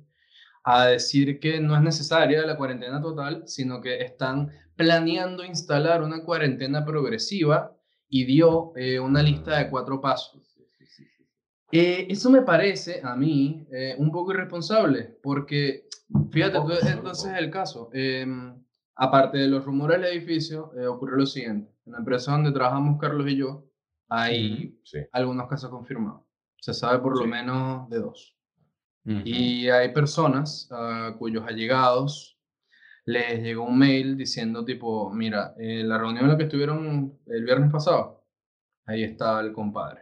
a 0.66 0.88
decir 0.88 1.40
que 1.40 1.60
no 1.62 1.75
es 1.75 1.82
necesaria 1.82 2.46
la 2.46 2.58
cuarentena 2.58 3.02
total, 3.02 3.44
sino 3.46 3.80
que 3.82 4.02
están 4.02 4.50
planeando 4.75 5.44
instalar 5.44 6.01
una 6.03 6.24
cuarentena 6.24 6.84
progresiva 6.86 7.75
y 8.10 8.25
dio 8.25 8.74
eh, 8.75 9.00
una 9.00 9.22
lista 9.24 9.58
de 9.58 9.70
cuatro 9.70 10.00
pasos. 10.01 10.42
Eh, 11.72 12.06
eso 12.10 12.30
me 12.30 12.44
parece 12.44 13.01
a 13.03 13.15
mí 13.15 13.65
eh, 13.72 13.96
un 13.98 14.12
poco 14.12 14.32
irresponsable, 14.32 15.18
porque 15.24 15.88
fíjate 16.32 16.60
tú, 16.60 16.72
entonces 16.88 17.32
el 17.38 17.50
caso. 17.50 17.89
em, 17.94 18.56
aparte 18.96 19.39
de 19.39 19.48
los 19.48 19.65
rumores 19.65 20.00
del 20.00 20.12
edificio, 20.12 20.72
eh, 20.77 20.86
ocurrió 20.86 21.18
lo 21.18 21.25
siguiente. 21.25 21.72
En 21.88 21.94
la 21.94 21.98
empresa 21.98 22.32
donde 22.32 22.51
trabajamos 22.51 23.00
Carlos 23.00 23.27
y 23.27 23.38
yo, 23.38 23.65
hay 24.08 24.77
Sí. 24.84 25.00
algunos 25.12 25.48
casos 25.48 25.72
confirmados. 25.72 26.22
Se 26.62 26.74
sabe 26.75 27.00
por 27.00 27.18
lo 27.18 27.24
Sí. 27.24 27.27
menos 27.30 27.89
de 27.89 28.00
dos. 28.00 28.38
ujú. 29.06 29.20
Y 29.25 29.68
hay 29.70 29.92
personas 29.94 30.70
a 30.72 31.15
cuyos 31.18 31.44
allegados 31.48 32.33
les 33.06 33.42
llegó 33.42 33.66
un 33.66 33.78
mail 33.78 34.18
diciendo 34.18 34.64
tipo, 34.64 35.12
mira, 35.12 35.54
en 35.58 35.90
la 35.90 35.98
reunión 35.98 36.26
en 36.26 36.32
la 36.32 36.38
que 36.38 36.44
estuvieron 36.44 37.20
el 37.28 37.44
viernes 37.44 37.72
pasado, 37.72 38.26
ahí 38.86 39.04
está 39.04 39.40
el 39.42 39.52
compadre. 39.52 40.02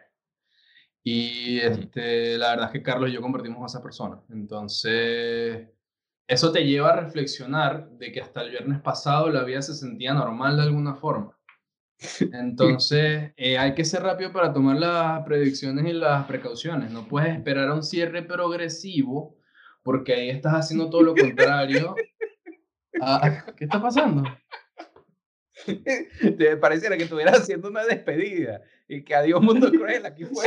Y 1.03 1.59
este, 1.59 2.37
la 2.37 2.51
verdad 2.51 2.65
es 2.67 2.71
que 2.73 2.83
Carlos 2.83 3.09
y 3.09 3.13
yo 3.13 3.21
compartimos 3.21 3.57
con 3.57 3.65
esa 3.65 3.81
persona. 3.81 4.21
Entonces, 4.29 5.67
eso 6.27 6.51
te 6.51 6.65
lleva 6.65 6.89
a 6.89 7.01
reflexionar 7.01 7.89
de 7.91 8.11
que 8.11 8.21
hasta 8.21 8.41
el 8.41 8.51
viernes 8.51 8.81
pasado 8.81 9.29
la 9.29 9.43
vida 9.43 9.61
se 9.61 9.73
sentía 9.73 10.13
normal 10.13 10.57
de 10.57 10.63
alguna 10.63 10.93
forma. 10.95 11.37
Entonces, 12.33 13.31
eh, 13.35 13.57
hay 13.57 13.73
que 13.73 13.85
ser 13.85 14.03
rápido 14.03 14.31
para 14.31 14.53
tomar 14.53 14.77
las 14.77 15.23
predicciones 15.25 15.85
y 15.85 15.93
las 15.93 16.25
precauciones. 16.25 16.91
No 16.91 17.07
puedes 17.07 17.33
esperar 17.35 17.69
a 17.69 17.73
un 17.73 17.83
cierre 17.83 18.21
progresivo 18.21 19.37
porque 19.83 20.13
ahí 20.13 20.29
estás 20.29 20.53
haciendo 20.53 20.89
todo 20.89 21.01
lo 21.01 21.15
contrario. 21.15 21.95
Ah, 23.01 23.45
¿Qué 23.57 23.63
está 23.65 23.81
pasando? 23.81 24.23
Te 26.37 26.57
pareciera 26.57 26.97
que 26.97 27.03
estuvieras 27.03 27.39
haciendo 27.41 27.67
una 27.69 27.83
despedida 27.83 28.61
y 28.87 29.03
que 29.03 29.15
adiós 29.15 29.41
mundo 29.41 29.69
cruel, 29.71 30.05
aquí 30.05 30.25
fue. 30.25 30.45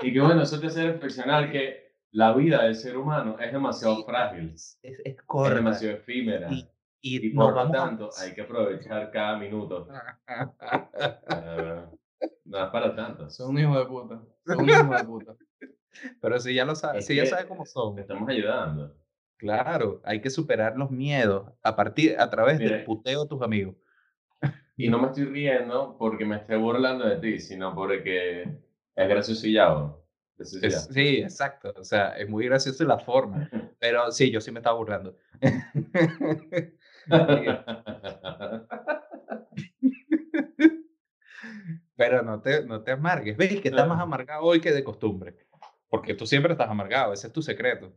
Y 0.00 0.12
que 0.12 0.20
bueno, 0.20 0.42
eso 0.42 0.58
te 0.60 0.66
hace 0.66 0.92
reflexionar 0.92 1.50
que 1.50 1.92
la 2.10 2.34
vida 2.34 2.62
del 2.64 2.74
ser 2.74 2.96
humano 2.96 3.38
es 3.40 3.52
demasiado 3.52 3.96
Sí, 3.96 4.04
frágil, 4.06 4.50
Es, 4.54 4.78
es 4.82 4.98
es 5.04 5.16
corta. 5.24 5.54
demasiado 5.54 5.94
efímera. 5.96 6.48
Y, 6.50 6.68
y 7.00 7.26
Y 7.26 7.30
por 7.30 7.50
lo 7.50 7.54
vamos 7.56 7.74
a- 7.76 7.78
tanto, 7.84 8.10
hay 8.20 8.34
que 8.34 8.42
aprovechar 8.42 9.10
cada 9.10 9.38
minuto. 9.38 9.88
No 12.44 12.64
es 12.64 12.70
para 12.70 12.94
tanto. 12.94 13.28
Son 13.30 13.50
un 13.50 13.58
hijo 13.58 13.78
de 13.78 13.86
puta. 13.86 14.22
Son 14.46 14.60
un 14.60 14.68
hijo 14.68 14.94
de 14.94 15.04
puta. 15.04 15.34
Pero 16.20 16.38
si 16.38 16.54
ya 16.54 16.64
lo 16.64 16.74
sabes, 16.74 17.00
Es 17.00 17.06
si 17.06 17.16
ya 17.16 17.26
sabes 17.26 17.46
cómo 17.46 17.64
son. 17.66 17.94
Te 17.96 18.02
estamos 18.02 18.28
ayudando. 18.28 18.94
Claro, 19.42 20.00
hay 20.04 20.20
que 20.20 20.30
superar 20.30 20.76
los 20.78 20.92
miedos 20.92 21.50
a 21.64 21.74
partir, 21.74 22.16
a 22.16 22.30
través 22.30 22.60
del 22.60 22.70
Mire. 22.70 22.84
puteo 22.84 23.24
de 23.24 23.28
tus 23.28 23.42
amigos. 23.42 23.74
Y 24.76 24.88
no 24.88 25.00
me 25.00 25.08
estoy 25.08 25.24
riendo 25.24 25.96
porque 25.98 26.24
me 26.24 26.36
esté 26.36 26.54
burlando 26.54 27.04
de 27.08 27.16
ti, 27.16 27.40
sino 27.40 27.74
porque 27.74 28.42
es 28.94 29.08
gracioso 29.08 29.44
y 29.48 29.54
ya. 29.54 29.92
sí, 30.42 30.58
Es- 30.62 30.72
ya. 30.72 30.78
sí, 30.92 31.16
exacto. 31.22 31.74
O 31.76 31.82
sea, 31.82 32.10
es 32.16 32.28
muy 32.28 32.44
gracioso 32.46 32.84
la 32.84 33.00
forma. 33.00 33.50
Pero 33.80 34.12
sí, 34.12 34.30
yo 34.30 34.40
sí 34.40 34.52
me 34.52 34.60
estaba 34.60 34.76
burlando. 34.78 35.16
Pero 41.96 42.22
no 42.22 42.40
te, 42.40 42.64
no 42.64 42.80
te 42.82 42.92
amargues. 42.92 43.36
Ves 43.36 43.60
que 43.60 43.70
estás 43.70 43.88
más 43.88 44.00
amargado 44.00 44.44
hoy 44.44 44.60
que 44.60 44.70
de 44.70 44.84
costumbre. 44.84 45.34
Porque 45.88 46.14
tú 46.14 46.28
siempre 46.28 46.52
estás 46.52 46.70
amargado, 46.70 47.12
ese 47.12 47.26
es 47.26 47.32
tu 47.32 47.42
secreto. 47.42 47.92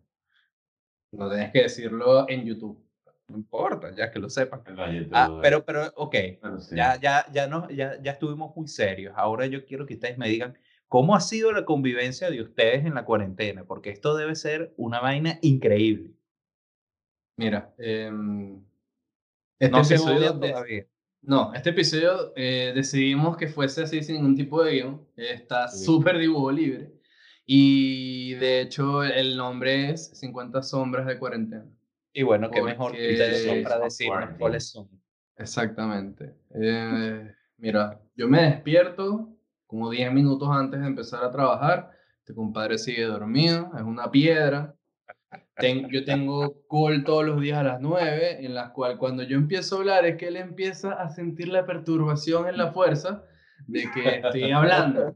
No 1.18 1.30
tienes 1.30 1.52
que 1.52 1.62
decirlo 1.64 2.28
en 2.30 2.46
YouTube. 2.46 2.80
No 3.28 3.38
importa, 3.38 3.94
ya 3.96 4.12
que 4.12 4.20
lo 4.20 4.30
sepan. 4.30 4.62
Ah, 5.12 5.40
pero, 5.42 5.66
pero, 5.66 5.92
ok, 5.96 6.16
sí. 6.60 6.76
ya, 6.76 7.00
ya, 7.02 7.26
ya, 7.34 7.48
no, 7.48 7.68
ya, 7.72 8.00
ya 8.02 8.12
estuvimos 8.12 8.56
muy 8.56 8.68
serios. 8.68 9.14
Ahora 9.18 9.48
yo 9.48 9.66
quiero 9.66 9.86
que 9.88 9.96
ustedes 9.96 10.18
me 10.20 10.30
digan 10.30 10.56
cómo 10.88 11.16
ha 11.16 11.20
sido 11.22 11.52
la 11.52 11.66
convivencia 11.66 12.30
de 12.30 12.42
ustedes 12.42 12.86
en 12.86 12.94
la 12.94 13.04
cuarentena, 13.04 13.64
porque 13.66 13.90
esto 13.90 14.16
debe 14.16 14.36
ser 14.36 14.74
una 14.78 15.00
vaina 15.00 15.40
increíble. 15.42 16.12
Mira, 17.38 17.74
em, 17.80 18.64
este 19.60 19.72
No 19.76 19.84
se 19.84 19.96
episodio 19.96 20.40
todavía. 20.40 20.86
No, 21.24 21.52
este 21.56 21.72
episodio 21.72 22.32
eh, 22.36 22.72
decidimos 22.76 23.36
que 23.38 23.48
fuese 23.48 23.82
así 23.84 24.04
sin 24.04 24.18
ningún 24.18 24.36
tipo 24.36 24.64
de 24.64 24.74
guion. 24.74 25.02
Está 25.18 25.68
Sí. 25.68 25.84
súper 25.84 26.20
dibujo 26.20 26.52
libre. 26.52 26.92
Y 27.46 28.34
de 28.36 28.62
hecho 28.62 29.04
el 29.04 29.38
nombre 29.38 29.92
es 29.92 30.08
50 30.18 30.64
sombras 30.64 31.06
de 31.06 31.20
cuarentena. 31.20 31.66
Y 32.14 32.24
bueno, 32.24 32.50
qué 32.50 32.62
mejor 32.62 32.94
que 32.94 33.62
para 33.64 33.80
decirnos 33.80 34.30
cuáles 34.40 34.70
son. 34.70 34.90
Exactamente. 35.38 36.34
Eh, 36.56 37.32
mira, 37.58 38.02
yo 38.16 38.28
me 38.28 38.42
despierto 38.44 39.30
como 39.68 39.90
10 39.90 40.12
minutos 40.14 40.50
antes 40.52 40.80
de 40.80 40.88
empezar 40.88 41.24
a 41.24 41.32
trabajar. 41.32 41.92
Este 42.20 42.34
compadre 42.34 42.78
sigue 42.78 43.04
dormido, 43.04 43.70
es 43.76 43.82
una 43.84 44.10
piedra. 44.10 44.76
Ten- 45.58 45.88
yo 45.92 46.04
tengo 46.06 46.64
call 46.70 47.04
todos 47.04 47.26
los 47.26 47.40
días 47.42 47.60
a 47.60 47.64
las 47.64 47.82
9, 47.82 48.44
en 48.46 48.56
la 48.56 48.72
cual 48.74 48.98
cuando 48.98 49.24
yo 49.24 49.38
empiezo 49.38 49.76
a 49.76 49.80
hablar 49.80 50.06
es 50.06 50.16
que 50.18 50.30
él 50.30 50.38
empieza 50.38 50.94
a 50.94 51.10
sentir 51.10 51.50
la 51.50 51.66
perturbación 51.66 52.48
en 52.48 52.58
la 52.58 52.72
fuerza 52.72 53.24
de 53.68 53.84
que 53.94 54.16
estoy 54.18 54.52
hablando. 54.52 55.16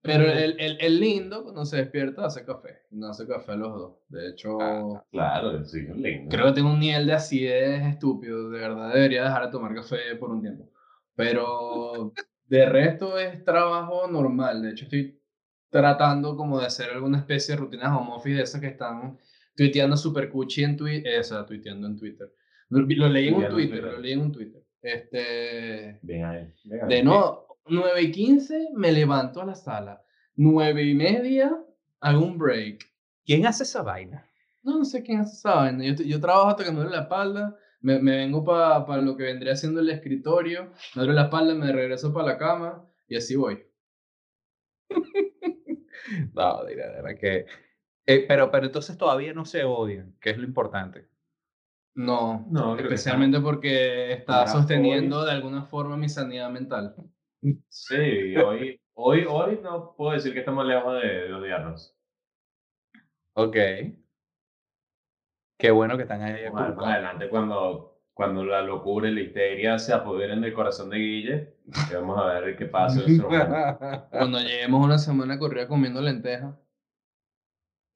Pero 0.00 0.24
el, 0.30 0.58
el, 0.60 0.78
el 0.80 1.00
lindo, 1.00 1.42
cuando 1.42 1.64
se 1.64 1.78
despierta, 1.78 2.24
hace 2.26 2.44
café. 2.44 2.82
No 2.90 3.08
hace 3.08 3.26
café 3.26 3.52
a 3.52 3.56
los 3.56 3.72
dos. 3.74 3.96
De 4.08 4.28
hecho, 4.30 4.58
Ah, 4.60 5.04
Claro, 5.10 5.64
sí, 5.64 5.80
es 5.88 5.96
lindo. 5.96 6.28
Creo 6.30 6.46
que 6.46 6.52
tengo 6.52 6.70
un 6.72 6.78
nivel 6.80 7.06
de 7.06 7.12
acidez 7.14 7.84
estúpido. 7.86 8.48
De 8.50 8.60
verdad 8.60 8.94
debería 8.94 9.24
dejar 9.24 9.46
de 9.46 9.52
tomar 9.52 9.74
café 9.74 9.96
por 10.18 10.30
un 10.30 10.40
tiempo. 10.40 10.70
Pero 11.16 12.12
de 12.46 12.66
resto 12.66 13.18
es 13.18 13.44
trabajo 13.44 14.06
normal. 14.08 14.62
De 14.62 14.70
hecho, 14.70 14.84
estoy 14.84 15.20
tratando 15.70 16.36
como 16.36 16.60
de 16.60 16.66
hacer 16.66 16.90
alguna 16.90 17.18
especie 17.18 17.54
de 17.54 17.60
rutinas 17.60 17.90
home 17.94 18.12
office 18.14 18.36
de 18.36 18.42
esas 18.42 18.60
que 18.60 18.68
están 18.68 19.18
tuiteando 19.56 19.96
super 19.96 20.30
cuchi 20.30 20.62
en 20.64 20.76
Twitter. 20.76 21.12
Esa, 21.18 21.44
tuiteando 21.44 21.88
en 21.88 21.96
Twitter. 21.96 22.32
Lo, 22.70 22.80
lo 22.80 23.08
leí 23.08 23.28
en 23.28 23.34
un 23.34 23.48
Twitter, 23.48 23.80
Twitter. 23.80 23.92
lo 23.94 23.98
leí 23.98 24.12
en 24.12 24.20
un 24.20 24.32
Twitter. 24.32 24.62
Este, 24.80 25.98
Bien 26.02 26.24
ahí. 26.24 26.52
bien 26.64 26.82
ahí. 26.84 26.88
de 26.88 27.02
no, 27.02 27.46
9 27.70 28.02
y 28.02 28.10
15 28.12 28.68
me 28.74 28.92
levanto 28.92 29.40
a 29.40 29.46
la 29.46 29.54
sala. 29.54 30.02
9 30.36 30.82
y 30.84 30.94
media 30.94 31.56
hago 32.00 32.20
un 32.24 32.38
break. 32.38 32.84
¿Quién 33.24 33.46
hace 33.46 33.64
esa 33.64 33.82
vaina? 33.82 34.24
No, 34.62 34.78
no 34.78 34.84
sé 34.84 35.02
quién 35.02 35.20
hace 35.20 35.36
esa 35.36 35.54
vaina. 35.54 35.84
Yo, 35.84 35.94
yo 36.04 36.20
trabajo 36.20 36.48
hasta 36.48 36.64
que 36.64 36.70
me 36.70 36.78
duele 36.78 36.90
la 36.96 37.02
espalda, 37.02 37.56
me, 37.80 37.98
me 38.00 38.16
vengo 38.16 38.44
para 38.44 39.02
lo 39.02 39.16
que 39.16 39.24
vendría 39.24 39.56
siendo 39.56 39.80
el 39.80 39.90
escritorio, 39.90 40.72
me 40.94 41.02
duele 41.02 41.14
la 41.14 41.24
espalda, 41.24 41.54
me 41.54 41.72
regreso 41.72 42.12
para 42.12 42.26
la 42.28 42.38
cama 42.38 42.84
y 43.08 43.16
así 43.16 43.36
voy. 43.36 43.64
No, 46.34 46.64
de 46.64 46.74
verdad 46.74 47.10
que... 47.20 47.46
eh, 48.06 48.24
pero, 48.26 48.50
pero 48.50 48.66
entonces 48.66 48.96
todavía 48.96 49.34
no 49.34 49.44
se 49.44 49.64
odian, 49.64 50.16
que 50.20 50.30
es 50.30 50.38
lo 50.38 50.44
importante. 50.44 51.08
No, 51.94 52.46
No, 52.50 52.76
especialmente 52.78 53.40
porque 53.40 54.12
está 54.12 54.46
sosteniendo 54.46 55.24
de 55.24 55.32
alguna 55.32 55.64
forma 55.64 55.96
mi 55.96 56.08
sanidad 56.08 56.48
mental. 56.50 56.94
Sí, 57.68 58.36
hoy, 58.36 58.80
hoy, 58.94 59.24
hoy 59.28 59.60
no 59.62 59.94
puedo 59.96 60.12
decir 60.12 60.32
que 60.32 60.40
estamos 60.40 60.66
lejos 60.66 61.00
de, 61.00 61.08
de 61.08 61.32
odiarnos. 61.34 61.94
Ok. 63.34 63.56
Qué 65.56 65.70
bueno 65.70 65.96
que 65.96 66.02
están 66.02 66.22
ahí. 66.22 66.50
Más, 66.52 66.74
más 66.76 66.86
adelante, 66.86 67.28
cuando, 67.28 68.00
cuando 68.14 68.44
la 68.44 68.62
locura 68.62 69.08
y 69.08 69.14
la 69.14 69.20
histeria 69.20 69.78
se 69.78 69.92
apoderen 69.92 70.40
del 70.40 70.52
corazón 70.54 70.90
de 70.90 70.96
Guille, 70.98 71.54
vamos 71.92 72.18
a 72.18 72.40
ver 72.40 72.56
qué 72.56 72.66
pasa 72.66 73.00
en. 73.04 73.18
Cuando 74.10 74.38
lleguemos 74.40 74.84
una 74.84 74.98
semana 74.98 75.38
corrida 75.38 75.68
comiendo 75.68 76.00
lentejas. 76.00 76.54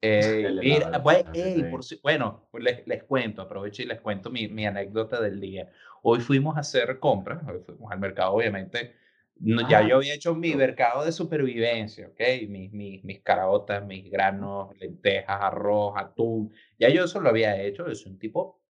El 0.01 0.59
mira, 0.59 1.01
pues, 1.01 1.25
ey, 1.33 1.63
por 1.71 1.83
si- 1.83 1.99
bueno, 2.03 2.49
les, 2.59 2.85
les 2.85 3.03
cuento, 3.05 3.41
aprovecho 3.41 3.81
y 3.83 3.85
les 3.85 4.01
cuento 4.01 4.29
mi, 4.29 4.49
mi 4.49 4.65
anécdota 4.65 5.21
del 5.21 5.39
día. 5.39 5.69
Hoy 6.01 6.19
fuimos 6.19 6.57
a 6.57 6.59
hacer 6.59 6.99
compras, 6.99 7.41
hoy 7.47 7.61
fuimos 7.65 7.89
al 7.89 7.99
mercado, 7.99 8.33
obviamente. 8.33 8.95
No, 9.39 9.67
ya 9.69 9.79
Ah, 9.79 9.87
yo 9.87 9.97
había 9.97 10.13
hecho 10.13 10.35
mi 10.35 10.55
mercado 10.55 11.03
de 11.03 11.11
supervivencia, 11.11 12.07
¿ok? 12.07 12.19
Mis, 12.47 12.71
mis, 12.71 13.03
mis 13.03 13.21
caraotas, 13.21 13.85
mis 13.85 14.09
granos, 14.09 14.77
lentejas, 14.79 15.41
arroz, 15.41 15.93
atún. 15.97 16.53
Ya 16.79 16.89
yo 16.89 17.03
eso 17.05 17.19
lo 17.19 17.29
había 17.29 17.61
hecho, 17.61 17.87
yo 17.87 17.95
soy 17.95 18.13
un 18.13 18.19
tipo, 18.19 18.61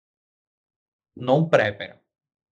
no 1.16 1.36
un 1.36 1.50
prepper, 1.50 2.02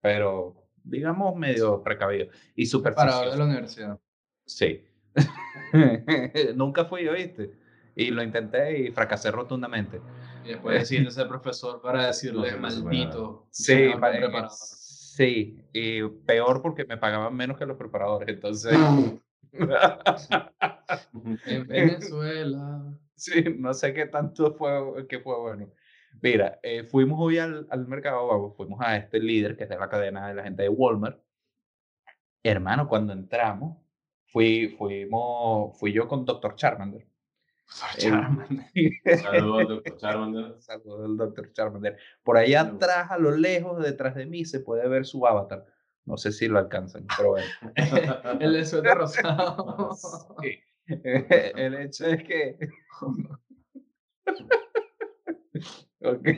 pero 0.01 0.55
digamos 0.83 1.35
medio 1.35 1.83
precavido 1.83 2.27
y 2.55 2.65
Parador 2.93 3.31
de 3.31 3.38
la 3.38 3.45
universidad. 3.45 4.00
Sí. 4.45 4.85
Nunca 6.55 6.85
fui, 6.85 7.07
¿oíste? 7.07 7.51
Y 7.95 8.12
lo 8.12 8.21
intenté 8.24 8.79
y 8.79 8.91
fracasé 8.91 9.31
rotundamente. 9.31 10.00
Y 10.43 10.50
después 10.50 10.79
decirle 10.79 11.09
ese 11.09 11.25
profesor 11.25 11.81
para 11.81 12.07
decirle 12.07 12.51
No, 12.51 12.57
maldito. 12.59 13.47
Sí, 13.51 13.75
mejor 13.75 14.00
pa- 14.00 14.12
que 14.12 14.17
preparado. 14.19 14.55
Sí, 15.15 15.57
y 15.74 16.03
peor 16.25 16.62
porque 16.62 16.86
me 16.86 16.98
pagaban 16.98 17.36
menos 17.36 17.57
que 17.57 17.65
los 17.65 17.77
preparadores, 17.77 18.27
entonces, 18.29 18.77
En 21.45 21.67
Venezuela. 21.67 22.98
sí, 23.15 23.43
no 23.57 23.74
sé 23.74 23.93
qué 23.93 24.05
tanto 24.07 24.53
fue, 24.55 25.07
qué 25.07 25.19
fue 25.19 25.39
bueno. 25.39 25.72
Mira, 26.22 26.60
eh, 26.63 26.84
fuimos 26.84 27.19
hoy 27.19 27.38
al, 27.38 27.67
al 27.69 27.88
mercado, 27.88 28.27
vamos, 28.27 28.55
fuimos 28.55 28.79
a 28.81 28.98
este 28.98 29.19
líder 29.19 29.55
que 29.57 29.63
es 29.63 29.69
de 29.69 29.77
la 29.77 29.89
cadena 29.89 30.27
de 30.27 30.36
la 30.36 30.43
gente 30.43 30.63
de 30.63 30.69
Walmart. 30.69 31.19
Hermano, 32.43 32.88
cuando 32.88 33.13
entramos, 33.13 33.77
fui, 34.27 34.75
fuimos, 34.77 35.77
fui 35.79 35.91
yo 35.93 36.07
con 36.07 36.25
Dr. 36.25 36.55
Charmander. 36.55 37.07
Charmander. 37.67 38.67
Saludos, 39.22 39.67
doctor 39.67 39.98
Charmander. 39.98 40.62
Saludos 40.62 41.01
del 41.01 41.17
Dr. 41.17 41.53
Charmander. 41.53 41.98
Por 42.24 42.38
allá 42.38 42.62
atrás, 42.62 43.12
a 43.12 43.17
lo 43.17 43.31
lejos, 43.31 43.84
detrás 43.84 44.15
de 44.15 44.25
mí, 44.25 44.45
se 44.45 44.60
puede 44.60 44.88
ver 44.88 45.05
su 45.05 45.25
avatar. 45.25 45.65
No 46.05 46.17
sé 46.17 46.31
si 46.31 46.48
lo 46.48 46.60
alcanzan, 46.60 47.07
pero 47.17 47.31
bueno. 47.31 47.48
El 48.39 48.53
de 48.53 48.65
suéter 48.65 48.95
rosado. 48.95 49.95
Sí. 50.41 50.60
El 50.88 51.74
hecho 51.75 52.05
es 52.05 52.24
que. 52.24 52.60
Ok. 56.01 56.29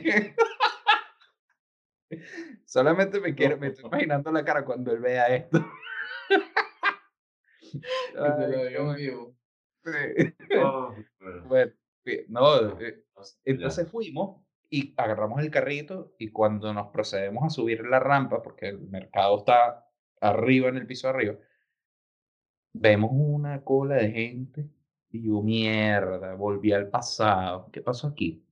Solamente 2.64 3.20
me 3.20 3.34
quiero, 3.34 3.58
me 3.58 3.68
estoy 3.68 3.84
imaginando 3.86 4.32
la 4.32 4.44
cara 4.44 4.64
cuando 4.64 4.92
él 4.92 5.00
vea 5.00 5.26
esto. 5.34 5.64
Que 6.28 6.38
te 7.68 8.18
Ay, 8.18 8.72
lo 8.72 8.94
qué 8.96 9.37
Oh, 10.62 10.94
bueno, 11.20 11.42
Bueno, 11.46 11.72
no, 12.28 12.80
eh, 12.80 13.04
ya. 13.16 13.22
Entonces 13.44 13.90
fuimos 13.90 14.40
y 14.70 14.94
agarramos 14.96 15.40
el 15.42 15.50
carrito 15.50 16.14
y 16.18 16.30
cuando 16.30 16.72
nos 16.72 16.88
procedemos 16.88 17.44
a 17.44 17.50
subir 17.50 17.84
la 17.84 18.00
rampa, 18.00 18.42
porque 18.42 18.68
el 18.68 18.80
mercado 18.80 19.38
está 19.38 19.86
arriba 20.20 20.68
en 20.68 20.76
el 20.76 20.86
piso 20.86 21.08
de 21.08 21.14
arriba, 21.14 21.34
vemos 22.72 23.10
una 23.12 23.62
cola 23.64 23.96
de 23.96 24.10
gente 24.10 24.68
y 25.10 25.22
yo, 25.22 25.42
mierda, 25.42 26.34
volví 26.34 26.72
al 26.72 26.88
pasado. 26.88 27.70
¿Qué 27.72 27.80
pasó 27.80 28.08
aquí? 28.08 28.44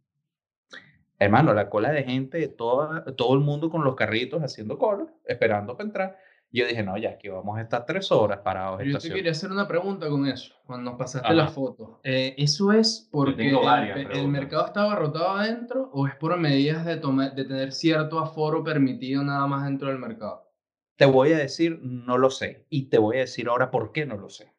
Hermano, 1.18 1.54
la 1.54 1.70
cola 1.70 1.92
de 1.92 2.02
gente, 2.02 2.48
toda, 2.48 3.04
todo 3.16 3.34
el 3.34 3.40
mundo 3.40 3.70
con 3.70 3.84
los 3.84 3.94
carritos 3.94 4.42
haciendo 4.42 4.78
cola, 4.78 5.06
esperando 5.24 5.76
para 5.76 5.86
entrar. 5.86 6.18
Yo 6.50 6.66
dije, 6.66 6.82
no, 6.82 6.96
ya 6.96 7.10
aquí 7.10 7.28
vamos 7.28 7.58
a 7.58 7.62
estar 7.62 7.84
tres 7.84 8.10
horas 8.10 8.38
parados. 8.38 8.78
Yo 8.78 8.84
te 8.84 8.88
estacionados". 8.88 9.18
quería 9.18 9.32
hacer 9.32 9.50
una 9.50 9.68
pregunta 9.68 10.08
con 10.08 10.26
eso, 10.26 10.54
cuando 10.64 10.90
nos 10.90 10.98
pasaste 10.98 11.28
Ajá. 11.28 11.34
la 11.34 11.48
foto. 11.48 12.00
Eh, 12.04 12.34
¿Eso 12.38 12.72
es 12.72 13.08
porque 13.10 13.50
el, 13.50 14.28
mercado 14.28 14.66
estaba 14.66 14.94
rotado 14.94 15.30
adentro 15.30 15.90
o 15.92 16.06
es 16.06 16.14
por 16.14 16.36
medidas 16.38 16.84
de, 16.84 16.96
tomar, 16.96 17.34
de 17.34 17.44
tener 17.44 17.72
cierto 17.72 18.18
aforo 18.18 18.62
permitido 18.64 19.22
nada 19.22 19.46
más 19.46 19.64
dentro 19.64 19.88
del 19.88 19.98
mercado? 19.98 20.50
Te 20.96 21.04
voy 21.04 21.32
a 21.32 21.38
decir, 21.38 21.80
no 21.82 22.16
lo 22.16 22.30
sé. 22.30 22.66
Y 22.70 22.88
te 22.88 22.98
voy 22.98 23.16
a 23.16 23.20
decir 23.20 23.48
ahora 23.48 23.70
por 23.70 23.92
qué 23.92 24.06
no 24.06 24.16
lo 24.16 24.30
sé. 24.30 24.54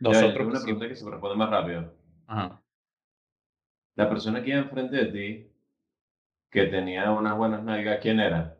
Ya, 0.00 0.12
yo 0.12 0.32
tengo 0.32 0.44
Nosotros 0.44 0.46
una 0.46 0.62
pregunta 0.62 0.88
que 0.88 0.96
se 0.96 1.04
me 1.04 1.10
responde 1.10 1.36
más 1.36 1.50
rápido. 1.50 1.94
Ajá. 2.26 2.62
La 3.96 4.08
persona 4.08 4.42
que 4.42 4.50
iba 4.50 4.58
enfrente 4.58 4.96
de 4.96 5.06
ti, 5.06 5.52
que 6.50 6.66
tenía 6.66 7.10
unas 7.10 7.36
buenas 7.36 7.62
nalgas, 7.62 7.98
¿quién 8.00 8.20
era? 8.20 8.55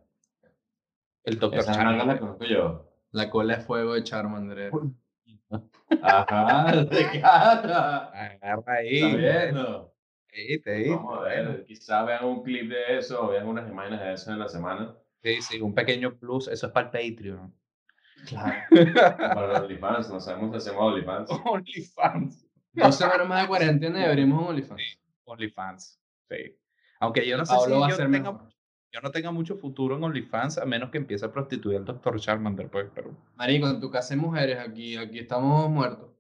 El 1.27 1.39
doctor 1.39 1.67
las 1.67 1.77
Charmander. 1.77 2.19
conozco 2.19 2.45
yo. 2.45 2.91
La 3.11 3.29
cola 3.29 3.57
de 3.59 3.63
fuego 3.65 3.95
de 3.95 4.03
Charmander. 4.05 4.71
Ajá, 6.03 6.73
de 6.85 7.21
cara. 7.21 8.07
Agarra 8.07 8.73
ahí. 8.75 8.99
Está 8.99 9.17
viendo. 9.17 9.93
Sí, 10.33 10.61
te 10.61 10.73
digo, 10.75 10.97
Vamos 10.97 11.19
a 11.19 11.23
ver, 11.23 11.65
quizás 11.67 12.07
vean 12.07 12.25
un 12.25 12.43
clip 12.43 12.71
de 12.71 12.99
eso 12.99 13.23
o 13.23 13.29
vean 13.29 13.47
unas 13.47 13.69
imágenes 13.69 14.01
de 14.01 14.13
eso 14.13 14.33
en 14.33 14.39
la 14.39 14.49
semana. 14.49 14.95
Sí, 15.23 15.41
sí, 15.43 15.61
un 15.61 15.75
pequeño 15.75 16.15
plus. 16.17 16.49
Eso 16.49 16.67
es 16.67 16.73
para 16.73 16.91
el 16.91 17.11
Patreon. 17.15 17.55
Claro. 18.29 18.55
Para 19.19 19.47
los 19.49 19.61
OnlyFans, 19.61 20.11
no 20.11 20.21
sabemos 20.21 20.51
si 20.51 20.57
hacemos 20.69 20.93
OnlyFans. 20.93 21.31
OnlyFans. 21.45 22.47
Dos 22.73 22.97
semanas 22.97 23.27
más 23.29 23.43
de 23.43 23.49
cuarentena 23.49 24.01
y 24.01 24.05
abrimos 24.05 24.41
un 24.43 24.49
OnlyFans. 24.49 24.99
OnlyFans. 25.25 26.01
Sí. 26.31 26.59
Aunque 27.01 27.27
yo 27.27 27.37
no 27.37 27.45
sé 27.45 27.55
Pablo 27.55 27.75
si 27.75 27.81
va 27.81 27.87
a 27.87 27.91
yo 27.91 27.97
ser 27.97 28.11
tenga, 28.11 28.33
mejor. 28.33 28.49
Yo 28.93 29.01
no 29.01 29.11
tenga 29.11 29.31
mucho 29.31 29.57
futuro 29.57 29.97
en 29.97 30.05
OnlyFans, 30.05 30.59
a 30.59 30.65
menos 30.65 30.91
que 30.91 30.99
empiece 30.99 31.27
a 31.27 31.33
prostituir 31.33 31.79
al 31.79 31.85
doctor 31.85 32.19
Charmander, 32.19 32.69
pues, 32.69 32.87
pero. 32.95 33.17
Marico, 33.37 33.69
en 33.69 33.81
tu 33.81 33.91
casa 33.91 34.15
hay 34.15 34.21
mujeres, 34.21 34.59
aquí, 34.59 34.97
aquí 34.97 35.19
estamos 35.19 35.71
muertos. 35.71 36.11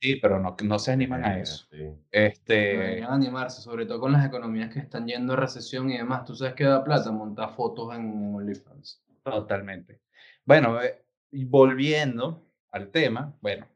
Sí, 0.00 0.16
pero 0.16 0.38
no, 0.38 0.54
no 0.62 0.78
se 0.78 0.92
animan 0.92 1.24
a 1.24 1.38
eso. 1.38 1.66
sí. 1.70 1.88
Este. 2.10 2.54
Deberían 2.54 3.12
animarse, 3.12 3.62
sobre 3.62 3.86
todo 3.86 4.00
con 4.00 4.12
las 4.12 4.26
economías 4.26 4.72
que 4.72 4.80
están 4.80 5.06
yendo 5.06 5.32
a 5.32 5.36
recesión 5.36 5.90
y 5.90 5.96
demás. 5.96 6.24
Tú 6.24 6.34
sabes 6.34 6.54
que 6.54 6.64
da 6.64 6.84
plata 6.84 7.10
montar 7.10 7.54
fotos 7.54 7.94
en 7.94 8.34
OnlyFans. 8.34 9.02
Totalmente. 9.22 10.02
Bueno, 10.44 10.80
eh, 10.82 11.02
volviendo 11.30 12.46
al 12.70 12.90
tema, 12.90 13.34
bueno, 13.40 13.66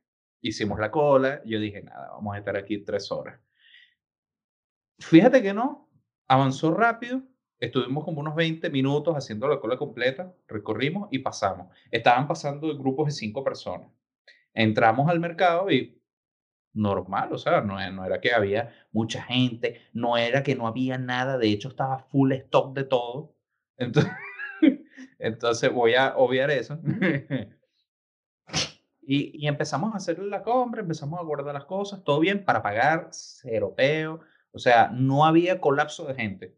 hicimos 0.43 0.79
la 0.79 0.91
cola, 0.91 1.43
yo 1.45 1.59
dije, 1.59 1.83
nada, 1.83 2.11
vamos 2.11 2.35
a 2.35 2.39
estar 2.39 2.57
aquí 2.57 2.79
tres 2.79 3.11
horas. 3.11 3.41
Fíjate 4.99 5.43
que 5.43 5.55
no, 5.55 5.89
avanzó 6.29 6.75
rápido, 6.75 7.23
estuvimos 7.61 8.05
como 8.05 8.20
unos 8.20 8.35
20 8.35 8.70
minutos 8.70 9.16
haciendo 9.16 9.49
la 9.49 9.61
cola 9.61 9.77
completa, 9.79 10.35
recorrimos 10.49 11.09
y 11.12 11.20
pasamos. 11.20 11.68
Estaban 11.90 12.27
pasando 12.29 12.77
grupos 12.79 13.07
de 13.07 13.12
cinco 13.12 13.44
personas. 13.44 13.90
Entramos 14.55 15.09
al 15.11 15.20
mercado 15.20 15.70
y 15.70 16.03
normal, 16.75 17.33
o 17.33 17.38
sea, 17.38 17.61
no, 17.62 17.81
e- 17.81 17.90
no 17.92 18.05
era 18.05 18.20
que 18.20 18.33
había 18.33 18.73
mucha 18.92 19.23
gente, 19.23 19.81
no 19.92 20.16
era 20.18 20.42
que 20.42 20.55
no 20.57 20.66
había 20.68 20.99
nada, 20.99 21.38
de 21.38 21.49
hecho 21.49 21.68
estaba 21.68 21.99
full 22.01 22.33
stock 22.33 22.75
de 22.77 22.85
todo. 22.85 23.35
Entonces, 23.79 24.12
entonces 25.18 25.73
voy 25.73 25.94
a 25.94 26.16
obviar 26.16 26.51
eso. 26.51 26.79
y, 29.03 29.44
y 29.44 29.49
empezamos 29.49 29.92
a 29.94 29.96
hacer 29.96 30.18
la 30.20 30.42
compra, 30.42 30.81
empezamos 30.83 31.18
a 31.20 31.23
guardar 31.25 31.55
las 31.55 31.64
cosas, 31.64 32.05
todo 32.05 32.20
bien, 32.20 32.44
para 32.44 32.62
pagar, 32.62 33.09
cero 33.12 33.75
peo, 33.77 34.20
o 34.53 34.59
sea, 34.59 34.88
no 34.92 35.25
había 35.25 35.61
colapso 35.61 36.07
de 36.07 36.14
gente. 36.14 36.57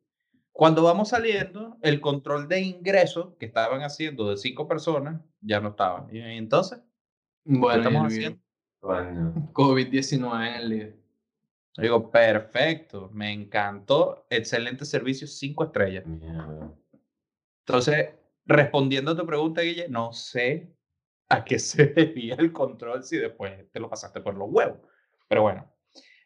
Cuando 0.53 0.83
vamos 0.83 1.09
saliendo, 1.09 1.79
el 1.81 2.01
control 2.01 2.47
de 2.47 2.61
ingreso 2.61 3.37
que 3.39 3.47
estaban 3.47 3.83
haciendo 3.83 4.29
de 4.29 4.37
cinco 4.37 4.69
personas 4.69 5.21
ya 5.41 5.61
no 5.61 5.71
estaba. 5.71 6.07
Y 6.13 6.21
entonces, 6.21 6.79
¿qué 7.45 7.59
Bueno, 7.59 7.79
estamos 7.79 8.07
haciendo? 8.13 8.39
Coño. 8.81 9.51
COVID-19 9.53 10.49
en 10.49 10.55
el 10.55 10.69
líder. 10.69 10.97
Yo 11.75 11.83
Digo, 11.83 12.11
perfecto, 12.11 13.09
me 13.15 13.33
encantó, 13.33 14.27
excelente 14.29 14.85
servicio, 14.85 15.27
cinco 15.27 15.65
estrellas. 15.65 16.05
Mierda. 16.07 16.71
Entonces, 17.61 18.11
respondiendo 18.45 19.13
a 19.13 19.17
tu 19.17 19.25
pregunta, 19.25 19.63
Guille, 19.63 19.89
no 19.89 20.13
sé 20.13 20.77
a 21.31 21.45
qué 21.45 21.59
se 21.59 21.87
debía 21.87 22.35
el 22.35 22.53
control 22.53 23.03
si 23.05 23.17
después 23.17 23.71
te 23.71 23.81
lo 23.81 23.89
pasaste 23.89 24.21
por 24.21 24.35
los 24.35 24.51
huevos. 24.51 24.79
Pero 25.29 25.43
bueno, 25.43 25.73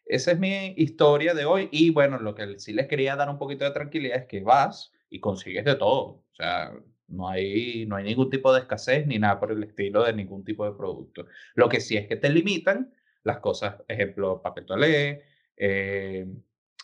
esa 0.06 0.32
es 0.32 0.38
mi 0.38 0.74
historia 0.76 1.34
de 1.34 1.44
hoy. 1.44 1.68
Y 1.72 1.90
bueno, 1.90 2.18
lo 2.18 2.34
que 2.34 2.58
sí 2.58 2.72
les 2.72 2.86
quería 2.88 3.16
dar 3.16 3.28
un 3.28 3.38
poquito 3.38 3.64
de 3.64 3.72
tranquilidad 3.72 4.18
es 4.18 4.26
que 4.26 4.40
vas 4.42 4.92
y 5.10 5.20
consigues 5.20 5.64
de 5.64 5.74
todo. 5.76 6.24
O 6.30 6.34
sea, 6.34 6.72
no 7.08 7.28
hay, 7.28 7.86
no 7.86 7.96
hay 7.96 8.04
ningún 8.04 8.30
tipo 8.30 8.52
de 8.52 8.60
escasez 8.60 9.06
ni 9.06 9.18
nada 9.18 9.38
por 9.40 9.52
el 9.52 9.62
estilo 9.64 10.04
de 10.04 10.12
ningún 10.12 10.44
tipo 10.44 10.64
de 10.64 10.76
producto. 10.76 11.26
Lo 11.54 11.68
que 11.68 11.80
sí 11.80 11.96
es 11.96 12.06
que 12.08 12.16
te 12.16 12.30
limitan 12.30 12.92
las 13.22 13.38
cosas, 13.40 13.76
ejemplo, 13.88 14.40
papel 14.42 14.66
toalé, 14.66 15.22
eh, 15.56 16.26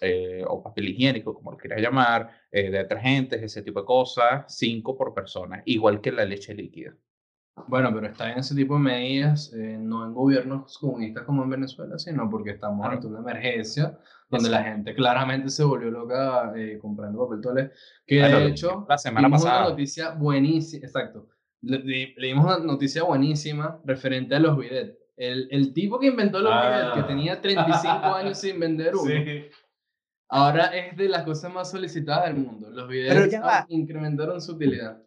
eh, 0.00 0.42
o 0.46 0.62
papel 0.62 0.88
higiénico, 0.88 1.35
como 1.35 1.52
lo 1.52 1.56
quieras 1.56 1.80
llamar, 1.80 2.30
eh, 2.50 2.70
detergentes, 2.70 3.42
ese 3.42 3.62
tipo 3.62 3.80
de 3.80 3.87
cosas, 3.87 4.44
cinco 4.48 4.96
por 4.96 5.14
persona, 5.14 5.62
igual 5.66 6.00
que 6.00 6.11
la 6.12 6.24
leche 6.24 6.54
líquida. 6.54 6.96
Bueno, 7.68 7.90
pero 7.94 8.06
está 8.06 8.32
en 8.32 8.38
ese 8.38 8.54
tipo 8.54 8.74
de 8.74 8.80
medidas, 8.80 9.52
eh, 9.52 9.76
no 9.78 10.06
en 10.06 10.14
gobiernos 10.14 10.78
comunistas 10.78 11.24
como 11.24 11.42
en 11.44 11.50
Venezuela, 11.50 11.98
sino 11.98 12.28
porque 12.30 12.50
estamos 12.50 12.80
Claro. 12.80 12.94
ante 12.94 13.06
una 13.06 13.18
emergencia 13.20 13.98
donde 14.30 14.48
la 14.48 14.62
gente 14.64 14.94
claramente 14.94 15.50
se 15.50 15.62
volvió 15.62 15.90
loca 15.90 16.52
eh, 16.56 16.78
comprando 16.80 17.26
papel 17.26 17.42
toalé. 17.42 17.70
Que 18.06 18.20
Bueno, 18.20 18.38
de 18.40 18.46
hecho, 18.48 18.86
la 18.88 18.96
semana 18.96 19.28
pasada. 19.28 19.60
una 19.60 19.70
noticia 19.70 20.10
buenísima, 20.12 20.86
exacto. 20.86 21.28
Le, 21.60 21.78
le 22.16 22.26
dimos 22.26 22.44
una 22.46 22.58
noticia 22.58 23.02
buenísima 23.04 23.78
referente 23.84 24.34
a 24.34 24.40
los 24.40 24.56
bidets. 24.56 24.96
el, 25.16 25.46
el 25.50 25.72
tipo 25.74 26.00
que 26.00 26.06
inventó 26.06 26.40
los 26.40 26.50
Ah. 26.52 26.68
videos, 26.70 26.94
que 26.96 27.02
tenía 27.02 27.40
35 27.40 27.84
años 28.16 28.38
sin 28.38 28.58
vender 28.58 28.96
uno, 28.96 29.04
Sí. 29.04 29.44
ahora 30.30 30.66
es 30.74 30.96
de 30.96 31.08
las 31.08 31.22
cosas 31.24 31.52
más 31.52 31.70
solicitadas 31.70 32.32
del 32.32 32.42
mundo. 32.42 32.70
Los 32.70 32.88
va. 32.88 33.66
incrementaron 33.68 34.40
su 34.40 34.52
utilidad. 34.52 35.00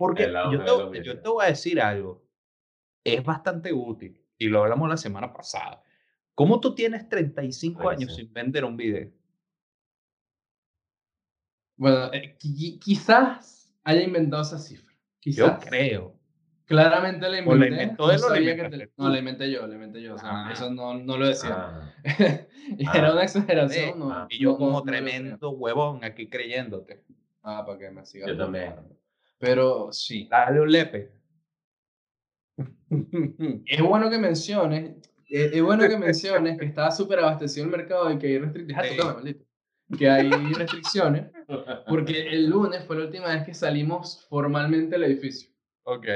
Porque 0.00 0.32
yo 0.50 0.64
te, 0.90 1.04
yo 1.04 1.32
voy 1.34 1.44
a 1.44 1.48
decir 1.48 1.78
algo. 1.78 2.26
Es 3.04 3.22
bastante 3.22 3.70
útil. 3.70 4.18
Y 4.38 4.48
lo 4.48 4.62
hablamos 4.62 4.88
la 4.88 4.96
semana 4.96 5.30
pasada. 5.30 5.82
¿Cómo 6.34 6.58
tú 6.58 6.74
tienes 6.74 7.06
35 7.06 7.80
Oye, 7.86 7.96
años 7.96 8.14
sí. 8.16 8.22
sin 8.22 8.32
vender 8.32 8.64
un 8.64 8.78
video? 8.78 9.10
Bueno, 11.76 12.10
eh, 12.14 12.38
qui- 12.38 12.78
quizás 12.78 13.70
haya 13.84 14.02
inventado 14.02 14.42
esa 14.42 14.58
cifra. 14.58 14.90
Yo 14.92 14.98
Quizás. 15.20 15.64
creo. 15.66 16.16
Claramente 16.64 17.28
la 17.28 17.40
¿O 17.40 17.54
la 17.54 17.66
inventé. 17.66 17.82
inventó 17.82 18.06
no 18.06 18.12
él 18.12 18.20
o 18.22 18.28
la 18.30 18.70
te-? 18.70 18.92
No, 18.96 19.08
la 19.10 19.18
inventé 19.18 19.50
yo, 19.50 19.66
la 19.66 19.74
inventé 19.74 20.00
yo. 20.00 20.14
o 20.14 20.18
sea, 20.18 20.46
Ah. 20.46 20.52
Eso 20.52 20.70
no, 20.70 20.94
no 20.94 21.18
lo 21.18 21.26
decía. 21.28 21.50
Ah, 21.58 21.92
Era 22.78 23.08
Ah. 23.08 23.12
una 23.12 23.22
exageración. 23.24 23.98
No, 23.98 24.26
Y 24.30 24.38
yo 24.38 24.56
como 24.56 24.82
tremendo 24.82 25.50
huevón 25.50 26.04
aquí 26.04 26.26
creyéndote. 26.30 27.04
Ah, 27.42 27.64
para 27.66 27.78
que 27.78 27.90
me 27.90 28.06
siga. 28.06 28.26
Yo 28.28 28.36
también. 28.38 28.74
Pero 29.40 29.90
sí. 29.90 30.28
Dale 30.30 30.60
un 30.60 30.70
lepe. 30.70 31.10
Es 33.66 33.80
bueno 33.82 34.10
que 34.10 34.18
menciones, 34.18 34.96
es, 35.28 35.52
es 35.52 35.62
bueno 35.62 35.88
que 35.88 35.96
menciones 35.96 36.58
que 36.58 36.64
está 36.66 36.90
súper 36.90 37.20
abastecido 37.20 37.64
el 37.64 37.70
mercado 37.72 38.10
y 38.12 38.18
que 38.18 38.26
hay 38.26 38.38
restricciones. 38.38 38.90
Sí. 38.92 38.98
maldito. 39.06 39.44
Que 39.98 40.08
hay 40.10 40.30
restricciones, 40.30 41.30
porque 41.88 42.28
el 42.28 42.48
lunes 42.48 42.84
fue 42.84 42.96
la 42.96 43.04
última 43.06 43.26
vez 43.28 43.44
que 43.44 43.54
salimos 43.54 44.26
formalmente 44.28 44.96
del 44.98 45.04
edificio. 45.04 45.50
ok. 45.84 46.06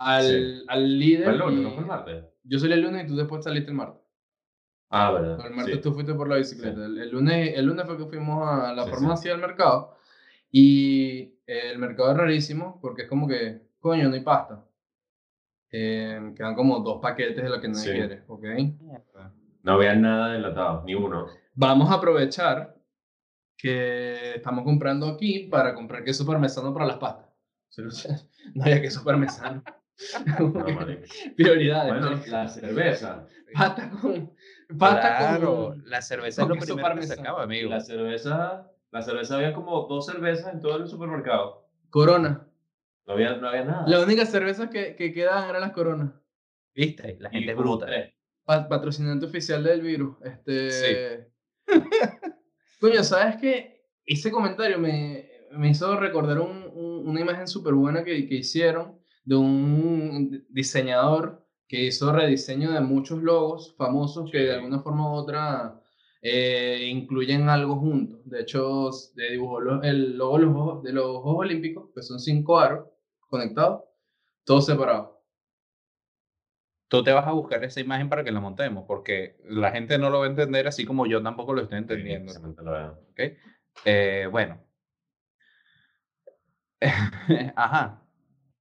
Al, 0.00 0.24
Sí. 0.24 0.64
al 0.68 0.98
líder. 0.98 1.24
¿Fue 1.24 1.32
el 1.32 1.38
lunes, 1.40 1.58
y- 1.58 1.62
no 1.62 1.70
fue 1.72 1.80
el 1.80 1.86
martes? 1.86 2.24
Yo 2.44 2.58
salí 2.60 2.72
el 2.74 2.82
lunes 2.82 3.04
y 3.04 3.06
tú 3.08 3.16
después 3.16 3.42
saliste 3.42 3.70
el 3.70 3.76
martes. 3.76 4.00
Ah, 4.90 5.10
verdad. 5.10 5.44
El 5.46 5.54
martes 5.54 5.74
sí. 5.74 5.80
tú 5.80 5.92
fuiste 5.92 6.14
por 6.14 6.28
la 6.28 6.36
bicicleta. 6.36 6.86
El, 6.86 6.98
el 6.98 7.10
lunes, 7.10 7.52
el 7.56 7.66
lunes 7.66 7.84
fue 7.84 7.98
que 7.98 8.04
fuimos 8.06 8.46
a 8.48 8.72
la 8.74 8.86
farmacia 8.86 9.32
del 9.32 9.40
mercado. 9.40 9.96
Y 10.52 11.34
eh, 11.48 11.70
el 11.72 11.78
mercado 11.78 12.12
es 12.12 12.16
rarísimo 12.16 12.78
porque 12.80 13.02
es 13.02 13.08
como 13.08 13.26
que, 13.26 13.62
coño, 13.80 14.08
no 14.08 14.14
hay 14.14 14.20
pasta. 14.20 14.64
Eh, 15.70 16.32
quedan 16.36 16.54
como 16.54 16.78
dos 16.80 17.00
paquetes 17.02 17.42
de 17.42 17.48
lo 17.50 17.60
que 17.60 17.68
nadie 17.68 17.82
Sí. 17.84 17.90
quiere, 17.92 18.22
¿ok? 18.28 18.44
No 19.62 19.72
había 19.72 19.94
nada 19.96 20.36
enlatado, 20.36 20.82
ni 20.86 20.94
uno. 20.94 21.26
Vamos 21.54 21.90
a 21.90 21.94
aprovechar 21.94 22.74
que 23.56 24.36
estamos 24.36 24.64
comprando 24.64 25.08
aquí 25.08 25.48
para 25.50 25.74
comprar 25.74 26.04
queso 26.04 26.24
parmesano 26.24 26.72
para 26.72 26.86
las 26.86 26.96
pastas. 26.98 27.26
No 28.54 28.62
había 28.62 28.80
queso 28.80 29.02
parmesano. 29.04 29.62
No. 30.38 30.52
Prioridades. 31.36 31.92
Bueno, 31.92 32.22
la 32.28 32.46
cerveza. 32.48 33.26
Pasta 33.52 33.90
con... 33.90 34.32
Pasta 34.78 35.18
Claro, 35.18 35.68
con... 35.70 35.82
la 35.90 36.00
cerveza 36.02 36.42
es 36.42 36.46
con 36.48 36.54
lo 36.56 36.60
queso 36.60 36.74
primero 36.76 36.94
que 36.94 37.02
se 37.02 37.08
parmesano. 37.08 37.20
acaba, 37.28 37.42
amigo. 37.42 37.68
La 37.70 37.80
cerveza, 37.80 38.70
la 38.90 39.02
cerveza 39.02 39.36
había 39.36 39.52
como 39.52 39.86
dos 39.86 40.06
cervezas 40.06 40.52
en 40.54 40.60
todo 40.60 40.76
el 40.76 40.86
supermercado. 40.88 41.66
Corona. 41.90 42.46
No 43.06 43.14
había, 43.14 43.36
no 43.36 43.48
había 43.48 43.64
nada. 43.64 43.84
Las 43.86 44.04
únicas 44.04 44.30
cervezas 44.30 44.68
que, 44.70 44.94
que 44.96 45.12
quedaban 45.12 45.48
eran 45.48 45.62
las 45.62 45.72
coronas. 45.72 46.12
¿Viste? 46.74 47.16
La 47.20 47.28
Y 47.30 47.32
gente 47.32 47.52
es 47.52 47.56
bruta. 47.58 47.86
Pa- 48.44 48.68
patrocinante 48.68 49.26
oficial 49.26 49.62
del 49.64 49.80
virus. 49.82 50.16
Este... 50.22 50.70
Sí. 50.70 51.74
Coño, 52.80 53.02
¿sabes 53.02 53.36
qué? 53.36 53.84
Ese 54.06 54.30
comentario 54.30 54.78
me, 54.78 55.28
me 55.52 55.70
hizo 55.70 55.98
recordar 55.98 56.38
un- 56.40 56.70
un- 56.72 57.08
una 57.08 57.20
imagen 57.20 57.48
súper 57.48 57.74
buena 57.74 58.04
que, 58.04 58.26
que 58.26 58.36
hicieron 58.36 58.98
de 59.24 59.36
un 59.36 60.46
diseñador 60.48 61.44
que 61.66 61.84
hizo 61.84 62.12
rediseño 62.12 62.70
de 62.72 62.80
muchos 62.80 63.22
logos 63.22 63.74
famosos 63.76 64.30
que 64.30 64.38
de 64.38 64.54
alguna 64.54 64.80
forma 64.80 65.10
u 65.10 65.14
otra 65.14 65.80
eh, 66.30 66.86
incluyen 66.88 67.48
algo 67.48 67.76
juntos. 67.76 68.20
De 68.24 68.40
hecho, 68.40 68.90
se 68.92 69.22
dibujó 69.30 69.60
lo- 69.60 69.82
el 69.82 70.16
logo 70.16 70.38
de 70.38 70.44
los, 70.44 70.52
Juegos- 70.54 70.82
de 70.82 70.92
los 70.92 71.22
Juegos 71.22 71.40
Olímpicos, 71.46 71.90
que 71.94 72.02
son 72.02 72.18
cinco 72.20 72.58
aros 72.58 72.86
conectados, 73.28 73.82
todos 74.44 74.66
separados. 74.66 75.10
Tú 76.88 77.02
te 77.04 77.12
vas 77.12 77.26
a 77.26 77.32
buscar 77.32 77.62
esa 77.64 77.80
imagen 77.80 78.08
para 78.08 78.24
que 78.24 78.32
la 78.32 78.40
montemos, 78.40 78.84
porque 78.86 79.36
la 79.44 79.70
gente 79.72 79.98
no 79.98 80.08
lo 80.08 80.20
va 80.20 80.24
a 80.26 80.30
entender 80.30 80.66
así 80.66 80.86
como 80.86 81.06
yo 81.06 81.22
tampoco 81.22 81.52
lo 81.52 81.60
estoy 81.62 81.78
entendiendo. 81.78 82.32
Eh, 83.84 84.26
bueno. 84.30 84.58
Ajá. 87.56 88.02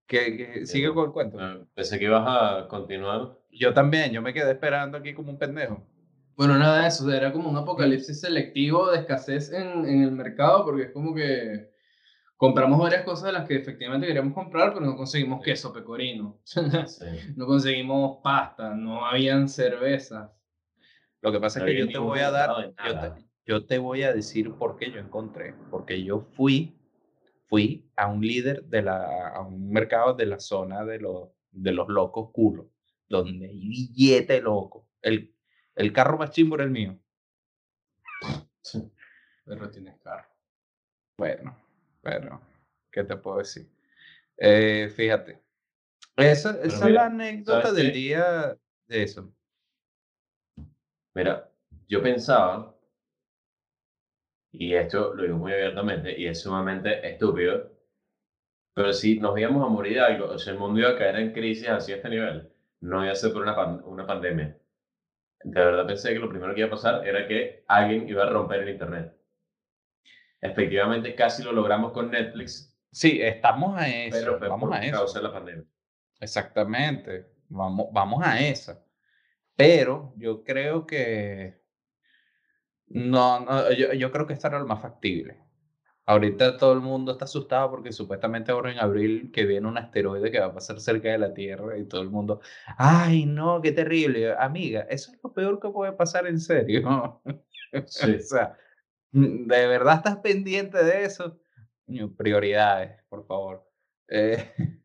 Que, 0.07 0.37
que- 0.37 0.65
sigue 0.65 0.93
con 0.93 1.05
el 1.05 1.11
cuento. 1.11 1.37
Ah, 1.39 1.57
Pensé 1.73 1.99
que 1.99 2.05
ibas 2.05 2.23
a 2.25 2.67
continuar. 2.67 3.37
Yo 3.51 3.73
también, 3.73 4.11
yo 4.11 4.21
me 4.21 4.33
quedé 4.33 4.51
esperando 4.51 4.97
aquí 4.97 5.13
como 5.13 5.31
un 5.31 5.37
pendejo. 5.37 5.85
Bueno, 6.37 6.55
nada 6.55 6.83
de 6.83 6.87
eso, 6.87 7.11
era 7.11 7.33
como 7.33 7.49
un 7.49 7.57
apocalipsis 7.57 8.21
selectivo 8.21 8.91
de 8.91 8.99
escasez 8.99 9.51
en, 9.51 9.85
en 9.85 10.03
el 10.03 10.11
mercado, 10.11 10.63
porque 10.63 10.83
es 10.83 10.91
como 10.91 11.15
que 11.15 11.71
compramos 12.37 12.77
varias 12.79 13.03
cosas 13.03 13.25
de 13.25 13.31
las 13.33 13.47
que 13.47 13.55
efectivamente 13.55 14.05
queríamos 14.05 14.35
comprar, 14.35 14.71
pero 14.71 14.85
no 14.85 14.95
conseguimos 14.95 15.43
queso 15.43 15.73
pecorino, 15.73 16.39
Sí. 16.43 16.61
no 17.35 17.47
conseguimos 17.47 18.19
pasta, 18.23 18.75
no 18.75 19.03
habían 19.03 19.49
cervezas. 19.49 20.29
Lo 21.21 21.31
que 21.31 21.39
pasa 21.39 21.59
No 21.59 21.65
es 21.65 21.71
que 21.71 21.79
yo 21.79 21.87
te 21.87 21.97
voy 21.97 22.19
a 22.19 22.29
dar, 22.29 22.75
te, 22.75 23.25
yo 23.43 23.65
te 23.65 23.79
voy 23.79 24.03
a 24.03 24.13
decir 24.13 24.53
por 24.53 24.77
qué 24.77 24.91
yo 24.91 24.99
encontré. 24.99 25.55
Porque 25.71 26.03
yo 26.03 26.19
fui, 26.19 26.77
fui 27.47 27.89
a 27.95 28.05
un 28.05 28.21
líder 28.21 28.63
de 28.65 28.83
la, 28.83 29.29
a 29.29 29.41
un 29.41 29.71
mercado 29.71 30.13
de 30.13 30.27
la 30.27 30.39
zona 30.39 30.85
de 30.85 30.99
los, 30.99 31.29
de 31.49 31.71
los 31.71 31.87
locos 31.87 32.29
culos, 32.31 32.67
donde 33.09 33.47
hay 33.47 33.67
billete 33.67 34.39
loco. 34.39 34.87
El, 35.01 35.33
el 35.77 35.93
carro 35.93 36.17
más 36.17 36.31
chimbo 36.31 36.55
era 36.55 36.63
el 36.65 36.71
mío. 36.71 36.97
Pero 39.45 39.69
tienes 39.69 39.97
carro. 40.01 40.27
Bueno, 41.17 41.57
pero, 42.01 42.41
¿qué 42.91 43.03
te 43.03 43.15
puedo 43.15 43.37
decir? 43.37 43.69
Eh, 44.37 44.91
fíjate. 44.95 45.41
Esa, 46.15 46.51
esa 46.51 46.65
es 46.65 46.79
la 46.81 46.87
mira, 46.87 47.05
anécdota 47.05 47.61
¿sabes 47.67 47.75
del 47.77 47.91
qué? 47.91 47.97
día 47.97 48.57
de 48.87 49.03
eso. 49.03 49.33
Mira, 51.15 51.49
yo 51.87 52.01
pensaba, 52.01 52.75
y 54.51 54.73
esto 54.73 55.13
lo 55.13 55.23
digo 55.23 55.37
muy 55.37 55.53
abiertamente, 55.53 56.19
y 56.19 56.27
es 56.27 56.41
sumamente 56.41 57.07
estúpido, 57.07 57.71
pero 58.73 58.93
si 58.93 59.19
nos 59.19 59.37
íbamos 59.39 59.65
a 59.65 59.69
morir 59.69 59.93
de 59.93 60.01
algo, 60.01 60.29
o 60.29 60.37
sea, 60.37 60.53
el 60.53 60.59
mundo 60.59 60.79
iba 60.79 60.89
a 60.89 60.97
caer 60.97 61.15
en 61.15 61.33
crisis 61.33 61.67
así 61.69 61.93
a 61.93 61.95
este 61.97 62.09
nivel, 62.09 62.51
no 62.81 63.03
iba 63.03 63.11
a 63.11 63.15
ser 63.15 63.33
por 63.33 63.41
una, 63.41 63.55
pan- 63.55 63.81
una 63.85 64.05
pandemia. 64.05 64.55
De 65.49 65.63
verdad 65.63 65.87
pensé 65.87 66.13
que 66.13 66.19
lo 66.19 66.29
primero 66.29 66.53
que 66.53 66.59
iba 66.59 66.67
a 66.67 66.71
pasar 66.71 67.07
era 67.07 67.25
que 67.27 67.63
alguien 67.67 68.07
iba 68.09 68.23
a 68.23 68.29
romper 68.29 68.61
el 68.63 68.69
Internet. 68.69 69.13
Efectivamente, 70.41 71.15
casi 71.15 71.41
lo 71.43 71.51
logramos 71.51 71.91
con 71.91 72.11
Netflix, 72.11 72.73
Sí, 72.91 73.21
estamos 73.21 73.77
a 73.77 73.87
eso. 73.87 74.17
pero 74.17 74.37
fue 74.39 74.47
vamos 74.47 74.69
por 74.69 74.77
a 74.77 74.85
eso. 74.85 74.97
causa 74.97 75.19
de 75.19 75.23
la 75.23 75.33
pandemia. 75.33 75.63
Exactamente, 76.19 77.27
vamos, 77.49 77.87
vamos 77.91 78.23
a 78.25 78.39
esa. 78.41 78.83
Pero 79.55 80.13
yo 80.17 80.43
creo 80.43 80.85
que 80.85 81.61
no, 82.87 83.39
no, 83.41 83.71
yo, 83.71 83.93
yo 83.93 84.11
creo 84.11 84.25
que 84.27 84.33
esta 84.33 84.47
era 84.49 84.59
lo 84.59 84.67
más 84.67 84.81
factible. 84.81 85.37
Ahorita 86.09 86.55
todo 86.57 86.71
el 86.71 86.79
mundo 86.79 87.11
está 87.11 87.25
asustado 87.25 87.69
porque 87.69 87.91
supuestamente 87.91 88.51
ahora 88.53 88.71
en 88.71 88.79
abril 88.79 89.29
que 89.33 89.45
viene 89.45 89.67
un 89.67 89.77
asteroide 89.77 90.31
que 90.31 90.39
va 90.39 90.45
a 90.45 90.53
pasar 90.53 90.79
cerca 90.79 91.09
de 91.09 91.17
la 91.17 91.33
Tierra 91.33 91.77
y 91.77 91.83
todo 91.85 92.01
el 92.01 92.09
mundo, 92.09 92.39
ay 92.77 93.25
no, 93.25 93.61
qué 93.61 93.73
terrible. 93.73 94.33
Amiga, 94.33 94.87
eso 94.89 95.11
es 95.11 95.19
lo 95.21 95.33
peor 95.33 95.59
que 95.59 95.69
puede 95.69 95.91
pasar 95.91 96.25
en 96.27 96.39
serio. 96.39 97.21
Sí. 97.87 98.15
O 98.15 98.19
sea, 98.21 98.57
¿de 99.11 99.67
verdad 99.67 99.95
estás 99.97 100.17
pendiente 100.19 100.81
de 100.81 101.03
eso? 101.03 101.37
Prioridades, 102.15 103.03
por 103.09 103.25
favor. 103.27 103.69
Eh, 104.07 104.49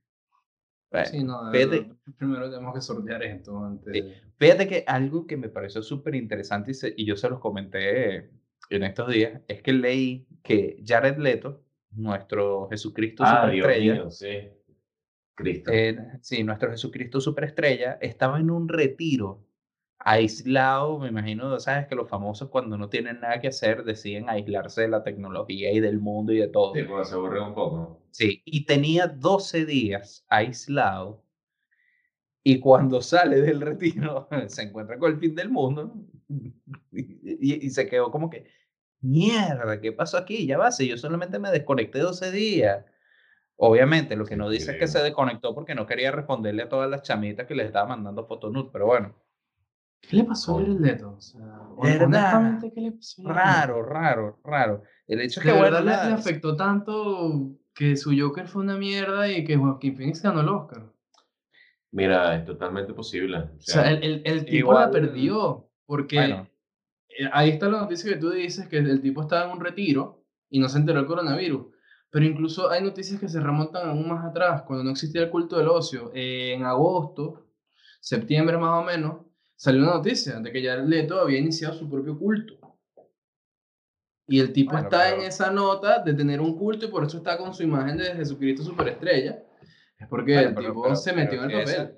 bueno, 0.90 1.06
Sí, 1.06 1.22
no, 1.22 1.52
fíjate- 1.52 1.94
primero 2.18 2.50
tenemos 2.50 2.74
que 2.74 2.80
sortear 2.80 3.22
esto 3.22 3.64
antes. 3.64 4.04
Fíjate 4.36 4.66
que 4.66 4.84
algo 4.88 5.28
que 5.28 5.36
me 5.36 5.48
pareció 5.48 5.80
súper 5.82 6.16
interesante 6.16 6.72
y, 6.72 7.02
y 7.02 7.06
yo 7.06 7.16
se 7.16 7.30
los 7.30 7.38
comenté 7.38 8.30
en 8.76 8.84
estos 8.84 9.08
días 9.10 9.40
es 9.48 9.62
que 9.62 9.72
leí 9.72 10.26
que 10.42 10.82
Jared 10.86 11.18
Leto, 11.18 11.62
nuestro 11.92 12.68
Jesucristo 12.70 13.24
Ah, 13.26 13.48
Dios 13.50 13.64
superestrella, 13.66 13.92
mío, 13.94 14.10
sí. 14.10 14.28
Cristo. 15.34 15.70
eh, 15.72 15.96
sí, 16.20 16.42
nuestro 16.44 16.70
Jesucristo 16.70 17.20
superestrella, 17.20 17.98
estaba 18.00 18.38
en 18.40 18.50
un 18.50 18.68
retiro 18.68 19.44
aislado, 19.98 20.98
me 20.98 21.08
imagino, 21.08 21.58
sabes 21.60 21.86
que 21.86 21.94
los 21.94 22.08
famosos 22.08 22.48
cuando 22.50 22.76
no 22.76 22.88
tienen 22.88 23.20
nada 23.20 23.40
que 23.40 23.48
hacer 23.48 23.84
deciden 23.84 24.28
aislarse 24.28 24.82
de 24.82 24.88
la 24.88 25.02
tecnología 25.04 25.72
y 25.72 25.80
del 25.80 26.00
mundo 26.00 26.32
y 26.32 26.38
de 26.38 26.48
todo. 26.48 26.74
Sí, 26.74 26.82
porque 26.84 27.04
se 27.04 27.14
aburre 27.14 27.40
un 27.40 27.54
poco. 27.54 28.00
Sí, 28.10 28.42
y 28.44 28.64
tenía 28.66 29.06
12 29.06 29.64
días 29.64 30.24
aislado 30.28 31.22
y 32.44 32.58
cuando 32.60 33.00
sale 33.00 33.40
del 33.40 33.60
retiro 33.60 34.28
se 34.48 34.62
encuentra 34.62 34.98
con 34.98 35.12
el 35.12 35.18
fin 35.18 35.34
del 35.34 35.50
mundo 35.50 35.94
y, 36.28 36.52
y- 36.92 37.66
y 37.66 37.70
se 37.70 37.86
quedó 37.88 38.10
como 38.10 38.28
que, 38.30 38.46
mierda, 39.02 39.80
¿qué 39.80 39.92
pasó 39.92 40.16
aquí? 40.16 40.46
Ya 40.46 40.58
va, 40.58 40.72
si 40.72 40.88
yo 40.88 40.96
solamente 40.96 41.38
me 41.38 41.50
desconecté 41.50 41.98
12 41.98 42.30
días. 42.30 42.84
Obviamente, 43.56 44.16
lo 44.16 44.24
que 44.24 44.36
no 44.36 44.48
dice 44.48 44.72
es 44.72 44.78
que 44.78 44.88
se 44.88 45.00
desconectó 45.02 45.54
porque 45.54 45.74
no 45.74 45.86
quería 45.86 46.10
responderle 46.10 46.62
a 46.62 46.68
todas 46.68 46.90
las 46.90 47.02
chamitas 47.02 47.46
que 47.46 47.54
le 47.54 47.64
estaba 47.64 47.86
mandando 47.88 48.24
fotonud, 48.26 48.70
pero 48.72 48.86
bueno, 48.86 49.14
¿Qué 50.00 50.16
le 50.16 50.24
pasó 50.24 50.58
a 50.58 50.62
Leto? 50.62 51.14
O 51.16 51.20
sea, 51.20 51.40
¿Verdad? 51.80 52.06
honestamente, 52.06 52.72
¿qué 52.74 52.80
le 52.80 52.90
pasó? 52.92 53.22
Raro, 53.24 53.84
raro, 53.84 54.40
raro. 54.42 54.82
El 55.06 55.20
hecho 55.20 55.38
es 55.38 55.46
De 55.46 55.52
que, 55.52 55.56
bueno, 55.58 55.76
verdad 55.76 55.84
le, 55.84 55.90
nada, 55.92 56.08
le 56.08 56.14
afectó 56.14 56.56
tanto 56.56 57.52
que 57.72 57.96
su 57.96 58.12
Joker 58.18 58.48
fue 58.48 58.62
una 58.62 58.76
mierda 58.76 59.30
y 59.30 59.44
que 59.44 59.56
Joaquin 59.56 59.96
Phoenix 59.96 60.20
ganó 60.20 60.40
el 60.40 60.48
Oscar. 60.48 60.90
Mira, 61.92 62.34
es 62.36 62.44
totalmente 62.44 62.92
posible. 62.94 63.36
O 63.38 63.42
O 63.42 63.60
sea, 63.60 63.82
sea, 63.82 63.90
el, 63.92 64.02
el, 64.02 64.22
el 64.24 64.44
tipo 64.44 64.72
la 64.72 64.86
igual- 64.86 64.90
perdió. 64.90 65.68
Porque 65.86 66.16
bueno, 66.16 66.48
ahí 67.32 67.50
está 67.50 67.68
la 67.68 67.80
noticia 67.80 68.10
que 68.12 68.18
tú 68.18 68.30
dices 68.30 68.68
que 68.68 68.78
el 68.78 69.00
tipo 69.00 69.22
estaba 69.22 69.44
en 69.46 69.52
un 69.58 69.60
retiro 69.64 70.24
y 70.50 70.58
no 70.58 70.68
se 70.68 70.78
enteró 70.78 70.98
del 70.98 71.06
coronavirus. 71.06 71.66
Pero 72.10 72.26
incluso 72.26 72.70
hay 72.70 72.82
noticias 72.82 73.18
que 73.18 73.28
se 73.28 73.40
remontan 73.40 73.88
aún 73.88 74.06
más 74.08 74.24
atrás, 74.24 74.62
cuando 74.62 74.84
no 74.84 74.90
existía 74.90 75.22
el 75.22 75.30
culto 75.30 75.56
del 75.56 75.68
ocio. 75.68 76.10
Eh, 76.14 76.52
en 76.54 76.64
agosto, 76.64 77.46
septiembre 78.00 78.58
más 78.58 78.82
o 78.82 78.84
menos, 78.84 79.22
salió 79.56 79.82
una 79.82 79.94
noticia 79.94 80.38
de 80.40 80.52
que 80.52 80.62
Jared 80.62 80.84
Leto 80.86 81.20
había 81.20 81.38
iniciado 81.38 81.74
su 81.74 81.88
propio 81.88 82.18
culto. 82.18 82.58
Y 84.26 84.40
el 84.40 84.52
tipo 84.52 84.72
Bueno, 84.72 84.84
está 84.88 85.14
en 85.14 85.22
esa 85.22 85.50
nota 85.50 86.00
de 86.00 86.14
tener 86.14 86.40
un 86.40 86.56
culto 86.56 86.86
y 86.86 86.88
por 86.88 87.04
eso 87.04 87.18
está 87.18 87.36
con 87.38 87.52
su 87.54 87.62
imagen 87.62 87.96
de 87.96 88.14
Jesucristo 88.14 88.62
superestrella. 88.62 89.42
Es 89.98 90.06
porque 90.08 90.34
Bueno, 90.34 90.48
el 90.50 90.54
pero- 90.54 90.68
tipo 90.68 90.82
pero- 90.82 90.96
se 90.96 91.12
metió 91.12 91.44
en 91.44 91.50
el 91.50 91.58
papel. 91.64 91.74
esa- 91.74 91.92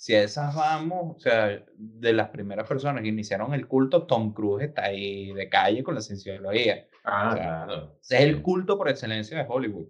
si 0.00 0.14
a 0.14 0.22
esas 0.22 0.54
vamos, 0.54 1.16
o 1.16 1.18
sea, 1.18 1.60
de 1.76 2.12
las 2.12 2.28
primeras 2.28 2.68
personas 2.68 3.02
que 3.02 3.08
iniciaron 3.08 3.52
el 3.52 3.66
culto, 3.66 4.06
Tom 4.06 4.32
Cruise 4.32 4.64
está 4.68 4.84
ahí 4.84 5.32
de 5.32 5.48
calle 5.48 5.82
con 5.82 5.96
la 5.96 6.00
cienciología. 6.00 6.86
ah, 7.04 7.28
o 7.28 7.32
sea, 7.34 7.42
claro. 7.42 7.96
Es 8.00 8.10
el 8.20 8.40
culto 8.40 8.78
por 8.78 8.88
excelencia 8.88 9.36
de 9.36 9.44
Hollywood. 9.48 9.88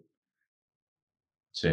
Sí. 1.52 1.68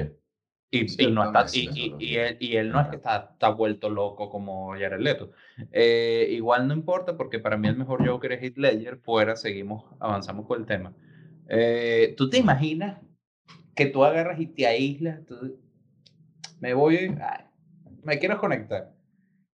Y, 0.72 0.88
Sí, 0.90 1.06
y 1.06 1.12
no 1.12 1.24
está, 1.24 1.46
y, 1.54 1.70
y- 1.74 1.96
y 2.00 2.16
él, 2.18 2.38
y 2.42 2.56
él 2.58 2.70
no 2.72 2.82
es 2.82 2.88
que 2.90 2.98
está, 2.98 3.30
está 3.32 3.50
vuelto 3.50 3.90
loco 3.90 4.30
como 4.30 4.72
Jared 4.74 5.00
Leto. 5.00 5.32
Eh, 5.72 6.28
igual 6.32 6.68
no 6.68 6.74
importa 6.74 7.16
porque 7.16 7.40
para 7.40 7.56
mí 7.56 7.70
el 7.70 7.78
mejor 7.78 8.06
Joker 8.06 8.34
es 8.34 8.42
Heath 8.44 8.58
Ledger. 8.58 8.98
Fuera, 8.98 9.38
seguimos, 9.38 9.86
avanzamos 10.02 10.46
con 10.46 10.60
el 10.60 10.66
tema. 10.66 10.94
Eh, 11.48 12.14
¿Tú 12.18 12.30
te 12.30 12.40
imaginas 12.40 13.00
que 13.76 13.86
tú 13.86 14.04
agarras 14.04 14.40
y 14.42 14.48
te 14.48 14.68
aíslas? 14.68 15.26
tú- 15.26 15.58
me 16.60 16.74
voy, 16.74 17.16
ay, 17.22 17.45
me 18.06 18.20
quiero 18.20 18.38
conectar. 18.38 18.94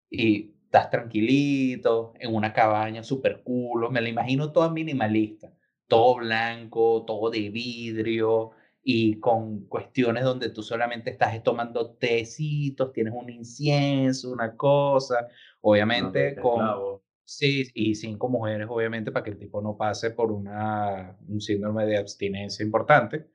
Y 0.10 0.54
estás 0.66 0.90
tranquilito, 0.90 2.14
en 2.20 2.34
una 2.34 2.54
cabaña 2.54 3.04
súper 3.04 3.42
culo. 3.44 3.90
Me 3.90 4.02
la 4.02 4.10
imagino 4.10 4.52
toda 4.52 4.70
minimalista. 4.70 5.54
Todo 5.88 6.16
blanco, 6.18 7.04
todo 7.06 7.30
de 7.30 7.50
vidrio 7.50 8.52
y 8.84 9.20
con 9.20 9.68
cuestiones 9.68 10.24
donde 10.24 10.50
tú 10.50 10.64
solamente 10.64 11.12
estás 11.12 11.42
tomando 11.44 11.92
tecitos, 11.96 12.92
tienes 12.94 13.14
un 13.16 13.30
incienso, 13.30 14.32
una 14.32 14.56
cosa, 14.56 15.28
obviamente 15.62 16.36
con, 16.36 17.00
sí, 17.24 17.70
y 17.76 17.96
cinco 17.96 18.28
mujeres, 18.30 18.68
obviamente, 18.70 19.12
para 19.12 19.24
que 19.24 19.32
el 19.32 19.38
tipo 19.38 19.62
no 19.62 19.78
pase 19.78 20.12
por 20.12 20.32
una, 20.32 21.18
un 21.28 21.40
síndrome 21.42 21.86
de 21.86 21.98
abstinencia 21.98 22.66
importante. 22.66 23.28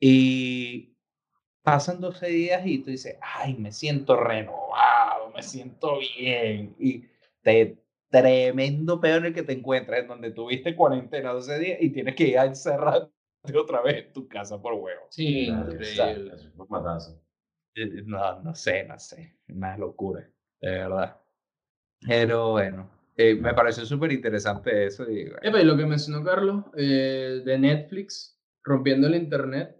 Y 0.00 0.93
pasan 1.64 2.00
12 2.00 2.26
días 2.28 2.62
y 2.64 2.78
tú 2.78 2.90
dices, 2.90 3.16
ay, 3.20 3.54
me 3.54 3.72
siento 3.72 4.16
renovado, 4.16 5.30
me 5.34 5.42
siento 5.42 5.98
bien. 5.98 6.76
Y 6.78 7.04
te 7.42 7.78
tremendo 8.10 9.00
peor 9.00 9.18
en 9.18 9.24
el 9.26 9.34
que 9.34 9.42
te 9.42 9.54
encuentras, 9.54 10.00
en 10.00 10.06
donde 10.06 10.30
tuviste 10.30 10.76
cuarentena 10.76 11.32
12 11.32 11.58
días 11.58 11.78
y 11.80 11.90
tienes 11.90 12.14
que 12.14 12.28
ir 12.28 12.38
a 12.38 12.44
encerrarte 12.44 13.10
otra 13.58 13.82
vez 13.82 14.06
en 14.06 14.12
tu 14.12 14.28
casa 14.28 14.60
por 14.60 14.74
huevo. 14.74 15.06
Sí, 15.10 15.46
increíble. 15.46 16.32
Matanza. 16.68 17.18
Eh, 17.74 18.02
No, 18.04 18.40
no 18.42 18.54
sé, 18.54 18.84
no 18.84 18.98
sé. 18.98 19.36
Una 19.48 19.76
locura, 19.76 20.30
de 20.60 20.70
verdad. 20.70 21.20
Pero 22.06 22.52
bueno, 22.52 22.88
eh, 23.16 23.34
me 23.34 23.54
pareció 23.54 23.84
súper 23.84 24.12
interesante 24.12 24.86
eso. 24.86 25.10
Y, 25.10 25.24
bueno, 25.24 25.40
Epa, 25.42 25.60
y 25.60 25.64
lo 25.64 25.76
que 25.76 25.86
mencionó 25.86 26.22
Carlos 26.22 26.64
eh, 26.76 27.42
de 27.44 27.58
Netflix 27.58 28.38
rompiendo 28.62 29.08
el 29.08 29.16
internet. 29.16 29.76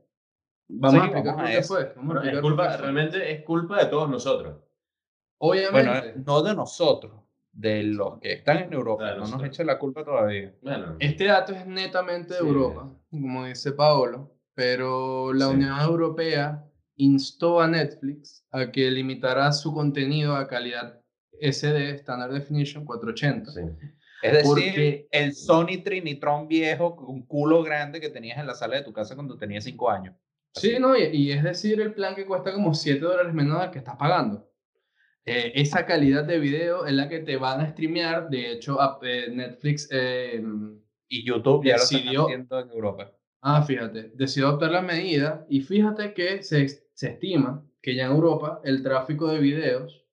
Vamos 0.68 0.92
Sí, 0.92 0.98
a 0.98 1.04
explicar 1.04 1.34
vamos 1.36 1.42
por 1.50 1.50
qué 1.56 1.62
fue. 1.62 1.92
Vamos 1.96 2.16
a 2.16 2.26
es 2.26 2.32
por 2.32 2.40
culpa, 2.42 2.62
qué 2.64 2.72
fue. 2.74 2.82
realmente 2.82 3.32
es 3.32 3.44
culpa 3.44 3.78
de 3.84 3.86
todos 3.90 4.08
nosotros. 4.10 4.56
bueno, 5.38 5.70
Obviamente, 5.72 6.14
no 6.24 6.42
de 6.42 6.54
nosotros, 6.54 7.12
de 7.52 7.82
los 7.82 8.18
que 8.20 8.32
están 8.32 8.58
en 8.58 8.72
Europa. 8.72 9.14
No 9.16 9.26
nos 9.26 9.42
echen 9.44 9.66
la 9.66 9.78
culpa 9.78 10.02
todavía. 10.04 10.54
Bueno, 10.62 10.96
este 11.00 11.24
dato 11.26 11.52
es 11.52 11.66
netamente 11.66 12.34
de 12.34 12.40
Sí. 12.40 12.46
Europa, 12.46 12.90
como 13.10 13.44
dice 13.44 13.72
Paolo, 13.72 14.32
pero 14.54 15.32
la 15.34 15.48
Sí. 15.48 15.54
Unión 15.54 15.78
Europea 15.80 16.64
instó 16.96 17.60
a 17.60 17.68
Netflix 17.68 18.46
a 18.52 18.70
que 18.72 18.90
limitara 18.90 19.52
su 19.52 19.74
contenido 19.74 20.34
a 20.36 20.46
calidad 20.48 21.00
SD, 21.40 21.90
Standard 21.96 22.32
Definition 22.32 22.84
480. 22.84 23.50
sí. 23.52 23.60
Es 24.22 24.32
decir, 24.32 24.46
Porque- 24.46 25.08
el 25.10 25.34
Sony 25.34 25.82
Trinitron 25.84 26.48
viejo 26.48 26.96
con 26.96 27.20
culo 27.26 27.62
grande 27.62 28.00
que 28.00 28.08
tenías 28.08 28.38
en 28.38 28.46
la 28.46 28.54
sala 28.54 28.76
de 28.76 28.82
tu 28.82 28.90
casa 28.92 29.14
cuando 29.14 29.36
tenías 29.36 29.64
5 29.64 29.90
años. 29.90 30.14
Sí, 30.54 30.76
no, 30.78 30.96
y, 30.96 31.02
y 31.04 31.32
es 31.32 31.42
decir, 31.42 31.80
el 31.80 31.92
plan 31.94 32.14
que 32.14 32.26
cuesta 32.26 32.52
como 32.52 32.74
7 32.74 33.00
dólares 33.00 33.34
menos 33.34 33.60
al 33.60 33.70
que 33.70 33.78
estás 33.78 33.96
pagando. 33.96 34.48
Eh, 35.26 35.52
esa 35.56 35.84
calidad 35.86 36.24
de 36.24 36.38
video 36.38 36.86
es 36.86 36.92
la 36.92 37.08
que 37.08 37.20
te 37.20 37.36
van 37.36 37.60
a 37.60 37.70
streamear. 37.70 38.28
De 38.28 38.52
hecho, 38.52 38.80
a- 38.80 38.98
eh, 39.02 39.28
Netflix. 39.32 39.88
eh, 39.90 40.42
Y 41.08 41.24
YouTube 41.26 41.64
ya 41.64 41.76
lo 41.76 41.82
están 41.82 42.00
Decidió- 42.02 42.30
en 42.30 42.48
Europa. 42.70 43.12
ah, 43.42 43.62
fíjate, 43.62 44.10
decidió 44.14 44.48
adoptar 44.48 44.70
la 44.72 44.82
medida. 44.82 45.44
Y 45.48 45.60
fíjate 45.62 46.14
que 46.14 46.42
se, 46.42 46.68
se 46.68 47.08
estima 47.10 47.64
que 47.82 47.94
ya 47.94 48.06
en 48.06 48.12
Europa 48.12 48.60
el 48.64 48.82
tráfico 48.82 49.28
de 49.28 49.38
videos, 49.40 50.04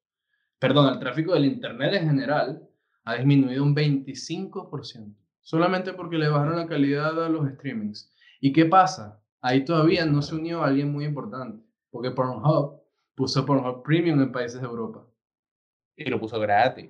perdón, 0.60 0.92
el 0.94 1.00
tráfico 1.00 1.34
del 1.34 1.46
Internet 1.46 1.94
en 1.94 2.08
general, 2.08 2.68
ha 3.04 3.16
disminuido 3.16 3.64
un 3.64 3.74
25%. 3.76 5.16
Solamente 5.42 5.94
porque 5.94 6.18
le 6.18 6.30
bajaron 6.30 6.58
la 6.58 6.68
calidad 6.68 7.24
a 7.24 7.30
los 7.30 7.50
streamings. 7.54 8.14
¿Y 8.40 8.54
qué 8.54 8.66
pasa? 8.66 9.21
Ahí 9.42 9.66
todavía 9.66 10.06
no 10.06 10.22
se 10.22 10.36
unió 10.36 10.64
alguien 10.64 10.92
muy 10.92 11.06
importante. 11.06 11.64
Porque 11.90 12.12
Pornhub 12.12 12.80
puso 13.16 13.46
Pornhub 13.46 13.84
Premium 13.84 14.22
en 14.22 14.32
países 14.32 14.62
de 14.62 14.68
Europa. 14.68 15.06
Y 15.96 16.06
lo 16.10 16.20
puso 16.20 16.40
gratis. 16.40 16.90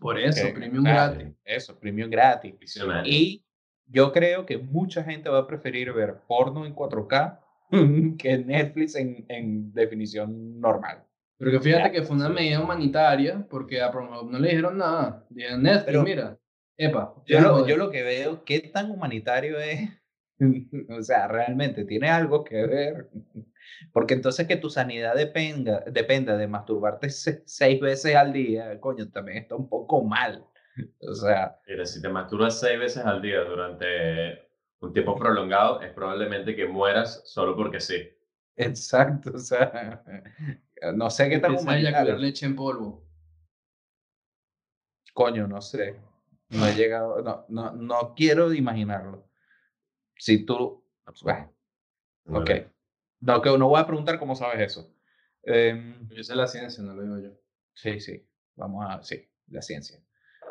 Por 0.00 0.18
eso, 0.18 0.46
Que- 0.46 0.52
Premium 0.52 0.84
claro, 0.84 1.14
gratis. 1.14 1.34
Eso, 1.44 1.78
premium 1.78 2.10
gratis. 2.10 2.58
Visionario. 2.58 3.10
Y 3.12 3.44
yo 3.86 4.12
creo 4.12 4.44
que 4.44 4.58
mucha 4.58 5.02
gente 5.04 5.28
va 5.28 5.38
a 5.38 5.46
preferir 5.46 5.92
ver 5.92 6.16
porno 6.26 6.66
en 6.66 6.74
4K 6.74 7.38
que 8.18 8.38
Netflix 8.38 8.96
en, 8.96 9.24
en 9.28 9.72
definición 9.72 10.60
normal. 10.60 11.02
Pero 11.38 11.50
que 11.52 11.60
fíjate 11.60 11.82
Ya, 11.84 11.92
que 11.92 12.02
fue 12.02 12.16
una 12.16 12.28
medida 12.28 12.60
humanitaria 12.60 13.46
porque 13.48 13.80
a 13.80 13.90
Pornhub 13.92 14.30
no 14.30 14.38
le 14.38 14.48
dijeron 14.48 14.78
nada. 14.78 15.24
Dijeron, 15.30 15.62
Netflix, 15.62 15.84
Pero- 15.86 16.02
mira, 16.02 16.38
epa. 16.76 17.14
Yo 17.26 17.40
lo, 17.40 17.48
joder". 17.54 17.66
yo 17.68 17.76
lo 17.76 17.90
que 17.90 18.02
veo, 18.02 18.44
¿qué 18.44 18.60
tan 18.60 18.90
humanitario 18.90 19.58
es? 19.60 19.88
o 20.90 21.02
sea, 21.02 21.28
realmente 21.28 21.84
tiene 21.84 22.08
algo 22.10 22.44
que 22.44 22.66
ver. 22.66 23.10
Porque 23.92 24.14
entonces 24.14 24.46
que 24.46 24.56
tu 24.56 24.70
sanidad 24.70 25.14
dependa, 25.14 25.80
dependa 25.90 26.36
de 26.36 26.46
masturbarte 26.48 27.10
se- 27.10 27.42
seis 27.46 27.80
veces 27.80 28.14
al 28.16 28.32
día, 28.32 28.78
coño, 28.80 29.10
también 29.10 29.38
está 29.38 29.56
un 29.56 29.68
poco 29.68 30.02
mal. 30.04 30.46
O 31.00 31.14
sea, 31.14 31.58
Mira, 31.66 31.84
si 31.84 32.00
te 32.00 32.08
masturbas 32.08 32.58
seis 32.60 32.78
veces 32.78 33.04
al 33.04 33.20
día 33.20 33.40
durante 33.44 34.48
un 34.80 34.92
tiempo 34.92 35.16
prolongado, 35.18 35.80
es 35.82 35.92
probablemente 35.92 36.54
que 36.56 36.66
mueras 36.66 37.22
solo 37.24 37.54
porque 37.56 37.80
sí. 37.80 38.08
exacto, 38.56 39.32
o 39.34 39.38
sea, 39.38 40.02
no 40.94 41.10
sé 41.10 41.28
qué 41.28 41.38
tan 41.38 41.56
a 41.68 41.78
eyacular 41.78 42.18
leche 42.18 42.46
en 42.46 42.56
polvo. 42.56 43.04
Coño, 45.14 45.46
no 45.48 45.60
sé. 45.60 45.96
No 46.50 46.66
he 46.66 46.74
llegado, 46.74 47.20
no, 47.22 47.44
no, 47.48 47.72
no 47.72 48.14
quiero 48.14 48.52
imaginarlo. 48.54 49.25
Si 50.18 50.44
tú, 50.44 50.84
bueno, 51.22 51.52
ok. 52.26 52.50
No, 53.20 53.40
que 53.42 53.56
no 53.58 53.68
voy 53.68 53.80
a 53.80 53.86
preguntar 53.86 54.18
cómo 54.18 54.34
sabes 54.34 54.60
eso. 54.60 54.92
Em, 55.42 56.08
Yo 56.10 56.22
sé 56.22 56.34
la 56.34 56.46
ciencia, 56.46 56.82
no 56.82 56.94
lo 56.94 57.02
digo 57.02 57.18
yo. 57.18 57.38
sí, 57.74 58.00
sí, 58.00 58.26
vamos 58.56 58.84
a, 58.88 59.02
sí, 59.02 59.28
la 59.48 59.62
ciencia. 59.62 60.00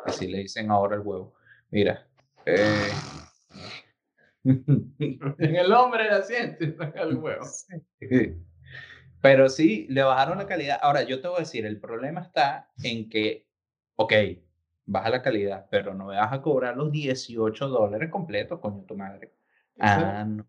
Así 0.04 0.26
le 0.28 0.38
dicen 0.38 0.70
ahora 0.70 0.96
el 0.96 1.02
huevo. 1.02 1.34
Mira. 1.70 2.06
eh, 2.46 2.90
En 4.44 5.56
el 5.56 5.72
hombre 5.72 6.04
de 6.04 6.10
la 6.10 6.22
ciencia, 6.22 6.74
saca 6.78 7.02
el 7.02 7.16
huevo. 7.16 7.44
Pero 9.20 9.48
sí, 9.48 9.86
le 9.90 10.02
bajaron 10.02 10.38
la 10.38 10.46
calidad. 10.46 10.78
Ahora, 10.82 11.02
yo 11.02 11.20
te 11.20 11.28
voy 11.28 11.38
a 11.38 11.40
decir, 11.40 11.66
el 11.66 11.80
problema 11.80 12.20
está 12.20 12.70
en 12.82 13.08
que, 13.08 13.48
ok, 13.96 14.12
baja 14.84 15.10
la 15.10 15.22
calidad, 15.22 15.66
pero 15.70 15.94
no 15.94 16.06
me 16.06 16.16
vas 16.16 16.32
a 16.32 16.40
cobrar 16.42 16.76
los 16.76 16.92
18 16.92 17.68
dólares 17.68 18.10
completos, 18.10 18.60
coño, 18.60 18.84
tu 18.84 18.96
madre. 18.96 19.32
Ah, 19.78 20.24
no. 20.26 20.46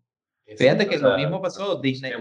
Fíjate 0.56 0.86
que 0.86 0.98
lo 0.98 1.16
mismo 1.16 1.42
pasó, 1.42 1.80
Disney, 1.80 2.12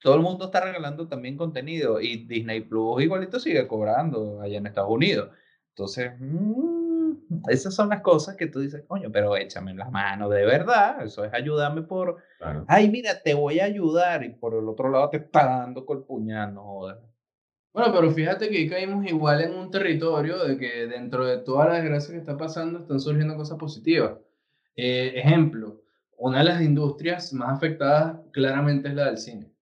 todo 0.00 0.14
el 0.14 0.20
mundo 0.20 0.46
está 0.46 0.60
regalando 0.60 1.08
también 1.08 1.36
contenido 1.36 2.00
y 2.00 2.26
Disney 2.26 2.60
Plus 2.60 3.02
igualito 3.02 3.40
sigue 3.40 3.66
cobrando 3.66 4.40
allá 4.40 4.58
en 4.58 4.66
Estados 4.66 4.90
Unidos. 4.90 5.30
Entonces, 5.70 6.12
mm, 6.18 7.48
esas 7.48 7.74
son 7.74 7.88
las 7.88 8.02
cosas 8.02 8.36
que 8.36 8.46
tú 8.46 8.60
dices, 8.60 8.84
coño, 8.86 9.10
pero 9.10 9.36
échame 9.36 9.74
la 9.74 9.90
mano 9.90 10.28
de 10.28 10.44
verdad, 10.44 11.02
eso 11.02 11.24
es 11.24 11.32
ayudarme 11.32 11.82
por, 11.82 12.16
Claro. 12.38 12.64
ay, 12.68 12.90
mira, 12.90 13.22
te 13.22 13.34
voy 13.34 13.60
a 13.60 13.64
ayudar 13.64 14.24
y 14.24 14.30
por 14.30 14.54
el 14.54 14.68
otro 14.68 14.90
lado 14.90 15.10
te 15.10 15.18
está 15.18 15.46
dando 15.46 15.84
con 15.84 15.98
el 15.98 16.04
puñal, 16.04 16.54
no 16.54 16.62
jodas. 16.62 16.98
Bueno, 17.72 17.92
pero 17.92 18.10
fíjate 18.10 18.48
que 18.48 18.56
ahí 18.56 18.68
caímos 18.70 19.04
igual 19.06 19.42
en 19.42 19.54
un 19.54 19.70
territorio 19.70 20.42
de 20.44 20.56
que 20.56 20.86
dentro 20.86 21.26
de 21.26 21.38
toda 21.38 21.66
la 21.66 21.74
desgracia 21.74 22.14
que 22.14 22.20
está 22.20 22.36
pasando 22.36 22.78
están 22.78 23.00
surgiendo 23.00 23.36
cosas 23.36 23.58
positivas. 23.58 24.12
Eh, 24.76 25.12
ejemplo, 25.16 25.82
una 26.18 26.38
de 26.38 26.44
las 26.44 26.62
industrias 26.62 27.32
más 27.32 27.56
afectadas 27.56 28.18
claramente 28.32 28.88
es 28.88 28.94
la 28.94 29.06
del 29.06 29.18
cine. 29.18 29.52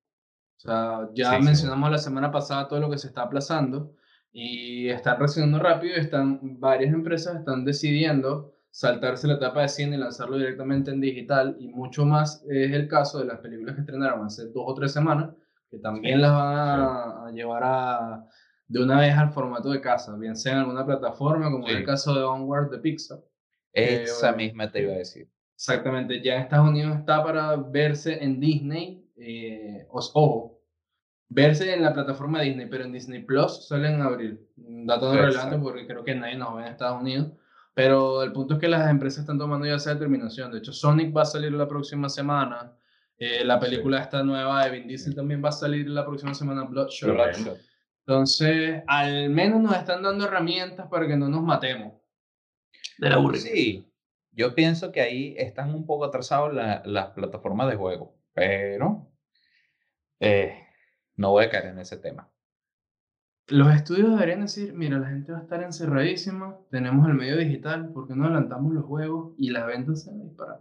O 0.57 0.61
sea, 0.61 1.09
ya 1.14 1.31
Sí, 1.33 1.37
sí. 1.38 1.42
mencionamos 1.44 1.90
la 1.90 1.98
semana 1.98 2.31
pasada 2.31 2.68
todo 2.68 2.81
lo 2.81 2.90
que 2.90 2.98
se 2.98 3.09
está 3.09 3.22
aplazando 3.22 3.92
y 4.33 4.88
están 4.88 5.18
reaccionando 5.18 5.59
rápido 5.61 5.94
están, 5.96 6.59
varias 6.61 6.92
empresas 6.92 7.37
están 7.37 7.64
decidiendo 7.64 8.53
saltarse 8.70 9.29
la 9.29 9.35
etapa 9.35 9.62
de 9.62 9.68
cine 9.68 9.94
y 9.96 10.00
lanzarlo 10.00 10.37
directamente 10.37 10.90
en 10.90 11.00
digital 11.00 11.57
y 11.61 11.68
mucho 11.68 12.05
más 12.05 12.44
es 12.50 12.72
el 12.72 12.88
caso 12.88 13.20
de 13.20 13.27
las 13.27 13.38
películas 13.38 13.74
que 13.77 13.83
estrenaron 13.83 14.24
hace 14.27 14.46
dos 14.46 14.64
o 14.66 14.74
tres 14.74 14.92
semanas 14.92 15.31
que 15.70 15.79
también 15.79 16.16
Sí, 16.16 16.20
las 16.22 16.33
van 16.33 16.57
a, 16.57 17.27
a 17.27 17.31
llevar 17.31 17.62
a, 17.64 18.27
de 18.66 18.83
una 18.83 18.98
vez 18.98 19.14
al 19.16 19.31
formato 19.33 19.70
de 19.70 19.81
casa, 19.81 20.16
bien 20.16 20.35
sea 20.35 20.55
en 20.55 20.59
alguna 20.61 20.85
plataforma 20.85 21.50
como 21.53 21.66
es 21.68 21.74
el 21.74 21.81
Sí. 21.81 21.85
caso 21.85 22.14
de 22.14 22.24
Onward 22.24 22.70
de 22.70 22.79
Pixar. 22.79 23.18
Eh, 23.74 24.04
Esa 24.04 24.28
bueno. 24.32 24.37
misma 24.44 24.70
te 24.70 24.82
iba 24.82 24.92
a 24.92 24.98
decir. 24.98 25.28
Exactamente, 25.54 26.20
ya 26.22 26.37
en 26.37 26.42
Estados 26.42 26.68
Unidos 26.68 26.96
está 26.98 27.22
para 27.22 27.56
verse 27.56 28.22
en 28.22 28.40
Disney, 28.40 29.04
eh, 29.16 29.87
os- 29.90 30.10
ojo, 30.14 30.60
verse 31.28 31.72
en 31.72 31.82
la 31.82 31.92
plataforma 31.92 32.40
Disney, 32.40 32.66
pero 32.66 32.84
en 32.84 32.92
Disney 32.92 33.22
Plus 33.24 33.66
sale 33.68 33.88
en 33.88 34.00
abril. 34.00 34.40
Un 34.56 34.87
dato 34.87 35.12
no 35.12 35.20
relevante 35.20 35.58
porque 35.58 35.87
creo 35.87 36.04
que 36.04 36.14
nadie 36.14 36.37
nos 36.37 36.54
ve 36.56 36.62
en 36.62 36.68
Estados 36.68 37.00
Unidos, 37.02 37.28
pero 37.72 38.22
el 38.22 38.32
punto 38.32 38.54
es 38.54 38.60
que 38.60 38.68
las 38.68 38.88
empresas 38.90 39.20
están 39.20 39.38
tomando 39.38 39.66
ya 39.66 39.74
esa 39.76 39.94
determinación. 39.94 40.52
De 40.52 40.58
hecho, 40.58 40.72
Sonic 40.72 41.16
va 41.16 41.22
a 41.22 41.26
salir 41.26 41.52
la 41.52 41.66
próxima 41.66 42.08
semana, 42.08 42.72
eh, 43.16 43.44
la 43.44 43.58
película 43.58 44.00
esta 44.00 44.22
nueva 44.22 44.64
de 44.64 44.70
Vin 44.72 44.88
Diesel 44.88 45.14
también 45.14 45.42
va 45.44 45.48
a 45.48 45.52
salir 45.52 45.88
la 45.88 46.04
próxima 46.04 46.34
semana, 46.34 46.64
Bloodshot. 46.64 47.10
Bloodshot. 47.12 47.58
Entonces, 48.06 48.82
al 48.87 49.30
menos 49.30 49.60
nos 49.62 49.76
están 49.76 50.02
dando 50.02 50.26
herramientas 50.26 50.87
para 50.88 51.06
que 51.06 51.16
no 51.16 51.28
nos 51.28 51.42
matemos. 51.42 51.94
Del 52.98 53.12
aburrimiento. 53.12 53.54
Sí, 53.57 53.92
yo 54.33 54.54
pienso 54.54 54.92
que 54.92 55.00
ahí 55.00 55.35
están 55.38 55.74
un 55.74 55.87
poco 55.87 56.04
atrasados 56.04 56.52
la- 56.54 56.83
las 56.85 57.09
plataformas 57.11 57.68
de 57.70 57.76
juego, 57.76 58.16
pero 58.33 59.11
eh, 60.20 60.59
no 61.16 61.30
voy 61.30 61.44
a 61.44 61.50
caer 61.50 61.66
en 61.66 61.78
ese 61.78 61.96
tema. 61.98 62.30
Los 63.48 63.74
estudios 63.74 64.11
deberían 64.11 64.40
decir, 64.40 64.72
mira, 64.72 64.98
la 64.98 65.09
gente 65.09 65.30
va 65.33 65.38
a 65.38 65.42
estar 65.42 65.62
encerradísima, 65.62 66.57
tenemos 66.70 67.07
el 67.09 67.14
medio 67.14 67.37
digital, 67.37 67.90
¿por 67.90 68.09
qué 68.09 68.14
no 68.14 68.24
adelantamos 68.24 68.72
los 68.72 68.85
juegos 68.87 69.35
y 69.37 69.50
las 69.50 69.66
ventas 69.66 70.02
se 70.02 70.11
van 70.11 70.20
a 70.20 70.24
disparar? 70.24 70.61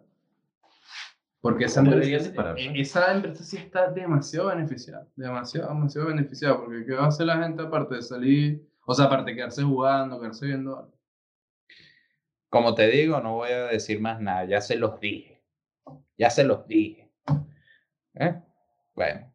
Porque 1.39 1.65
esa 1.65 1.81
empresa, 1.81 2.29
eh, 2.57 2.73
esa 2.81 3.11
empresa 3.13 3.43
sí 3.43 3.57
está 3.57 3.89
demasiado 3.89 4.47
beneficiada, 4.49 5.07
demasiado, 5.15 5.69
demasiado 5.69 6.07
beneficiada, 6.07 6.57
porque 6.57 6.85
¿qué 6.85 6.93
va 6.93 7.05
a 7.05 7.07
hacer 7.07 7.25
la 7.25 7.37
gente 7.37 7.63
aparte 7.63 7.95
de 7.95 8.01
salir, 8.01 8.67
o 8.85 8.93
sea, 8.93 9.05
aparte 9.05 9.31
de 9.31 9.37
quedarse 9.37 9.63
jugando, 9.63 10.19
quedarse 10.19 10.45
viendo? 10.45 10.92
Como 12.53 12.75
te 12.75 12.87
digo, 12.87 13.19
no 13.19 13.33
voy 13.33 13.49
a 13.49 13.63
decir 13.63 13.99
más 13.99 14.21
nada, 14.21 14.45
ya 14.45 14.61
se 14.61 14.75
los 14.75 14.99
dije. 14.99 15.41
Ya 16.19 16.29
se 16.29 16.43
los 16.43 16.67
dije. 16.67 17.11
¿Eh? 18.13 18.43
Bueno, 18.93 19.33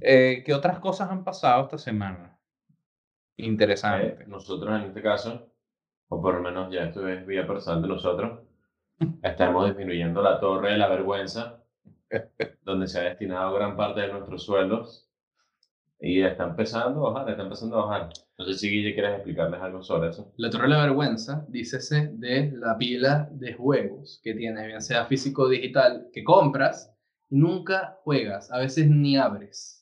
eh, 0.00 0.42
¿qué 0.44 0.52
otras 0.52 0.80
cosas 0.80 1.08
han 1.08 1.22
pasado 1.22 1.62
esta 1.62 1.78
semana? 1.78 2.36
Interesante. 3.36 4.24
Eh, 4.24 4.26
nosotros 4.26 4.74
en 4.74 4.88
este 4.88 5.00
caso, 5.00 5.52
o 6.08 6.20
por 6.20 6.34
lo 6.34 6.40
menos 6.40 6.74
ya 6.74 6.86
esto 6.86 7.06
es 7.06 7.24
vía 7.24 7.46
personal 7.46 7.80
de 7.80 7.86
nosotros, 7.86 8.40
estamos 9.22 9.68
disminuyendo 9.68 10.20
la 10.20 10.40
torre 10.40 10.72
de 10.72 10.78
la 10.78 10.88
vergüenza, 10.88 11.62
donde 12.64 12.88
se 12.88 12.98
ha 12.98 13.02
destinado 13.02 13.54
gran 13.54 13.76
parte 13.76 14.00
de 14.00 14.08
nuestros 14.08 14.42
sueldos, 14.42 15.07
y 16.00 16.22
está 16.22 16.44
empezando 16.44 17.06
a 17.06 17.12
bajar, 17.12 17.30
está 17.30 17.42
empezando 17.42 17.78
a 17.78 17.86
bajar. 17.86 18.10
No 18.38 18.44
sé 18.44 18.54
si 18.54 18.70
Guille 18.70 18.94
quieres 18.94 19.14
explicarles 19.16 19.60
algo 19.60 19.82
sobre 19.82 20.10
eso. 20.10 20.32
La 20.36 20.48
Torre 20.50 20.64
de 20.64 20.68
la 20.74 20.82
Vergüenza, 20.82 21.44
dícese 21.48 22.10
de 22.14 22.52
la 22.56 22.76
pila 22.78 23.28
de 23.32 23.54
juegos 23.54 24.20
que 24.22 24.34
tienes, 24.34 24.66
bien 24.66 24.80
sea 24.80 25.06
físico 25.06 25.42
o 25.42 25.48
digital, 25.48 26.06
que 26.12 26.22
compras 26.22 26.94
y 27.28 27.36
nunca 27.36 27.98
juegas, 28.04 28.50
a 28.52 28.58
veces 28.58 28.88
ni 28.88 29.16
abres. 29.16 29.74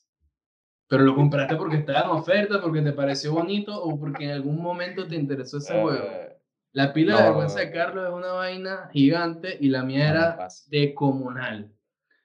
Pero 0.89 1.03
lo 1.03 1.15
compraste 1.15 1.55
porque 1.57 1.75
estaba 1.77 2.01
en 2.01 2.09
oferta, 2.17 2.61
porque 2.61 2.81
te 2.81 2.93
pareció 2.93 3.33
bonito 3.33 3.75
o 3.83 3.99
porque 3.99 4.23
en 4.25 4.31
algún 4.31 4.61
momento 4.61 5.05
te 5.07 5.15
interesó 5.17 5.57
ese 5.57 5.79
juego. 5.81 6.03
Eh, 6.03 6.37
La 6.71 6.93
pila 6.93 7.15
de 7.15 7.19
no. 7.21 7.25
vergüenza 7.27 7.59
de 7.59 7.71
Carlos 7.71 8.07
es 8.07 8.13
una 8.13 8.31
vaina 8.31 8.89
gigante 8.93 9.57
y 9.59 9.67
la 9.67 9.83
mía 9.83 10.05
no 10.05 10.19
era 10.19 10.37
pasa. 10.37 10.63
descomunal. 10.71 11.73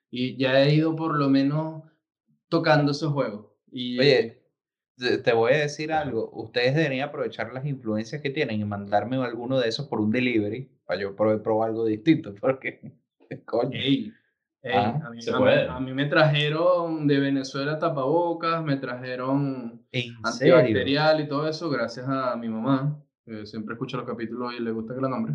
Y 0.09 0.37
ya 0.37 0.61
he 0.61 0.73
ido 0.73 0.95
por 0.95 1.15
lo 1.19 1.29
menos 1.29 1.83
tocando 2.47 2.91
esos 2.91 3.11
juegos. 3.11 3.47
Y, 3.73 3.99
Oye, 3.99 4.39
te 5.23 5.33
voy 5.33 5.53
a 5.53 5.57
decir 5.57 5.91
algo. 5.91 6.29
Ustedes 6.33 6.75
deberían 6.75 7.09
aprovechar 7.09 7.51
las 7.51 7.65
influencias 7.65 8.21
que 8.21 8.29
tienen 8.29 8.59
y 8.61 8.65
mandarme 8.65 9.17
alguno 9.17 9.59
de 9.59 9.67
esos 9.69 9.87
por 9.87 9.99
un 9.99 10.11
delivery 10.11 10.69
para 10.85 11.01
yo 11.01 11.15
probar, 11.15 11.69
algo 11.69 11.85
distinto. 11.85 12.33
Porque, 12.39 12.79
coño. 13.45 13.71
Ey, 13.73 14.13
ey, 14.61 14.71
Ah, 14.75 15.01
a, 15.05 15.09
mí, 15.09 15.21
se 15.21 15.31
a 15.31 15.39
mí- 15.39 15.45
a 15.69 15.79
mí 15.79 15.93
me 15.93 16.05
trajeron 16.05 17.07
de 17.07 17.19
Venezuela 17.19 17.79
tapabocas, 17.79 18.63
me 18.63 18.77
trajeron 18.77 19.85
antibacterial 20.23 21.19
y 21.21 21.27
todo 21.27 21.47
eso 21.49 21.69
gracias 21.69 22.07
a 22.07 22.35
mi 22.37 22.47
mamá, 22.47 23.03
que 23.25 23.45
siempre 23.45 23.73
escucha 23.73 23.97
los 23.97 24.05
capítulos 24.05 24.53
y 24.57 24.61
le 24.61 24.71
gusta 24.71 24.93
que 24.95 25.01
la 25.01 25.09
nombre. 25.09 25.33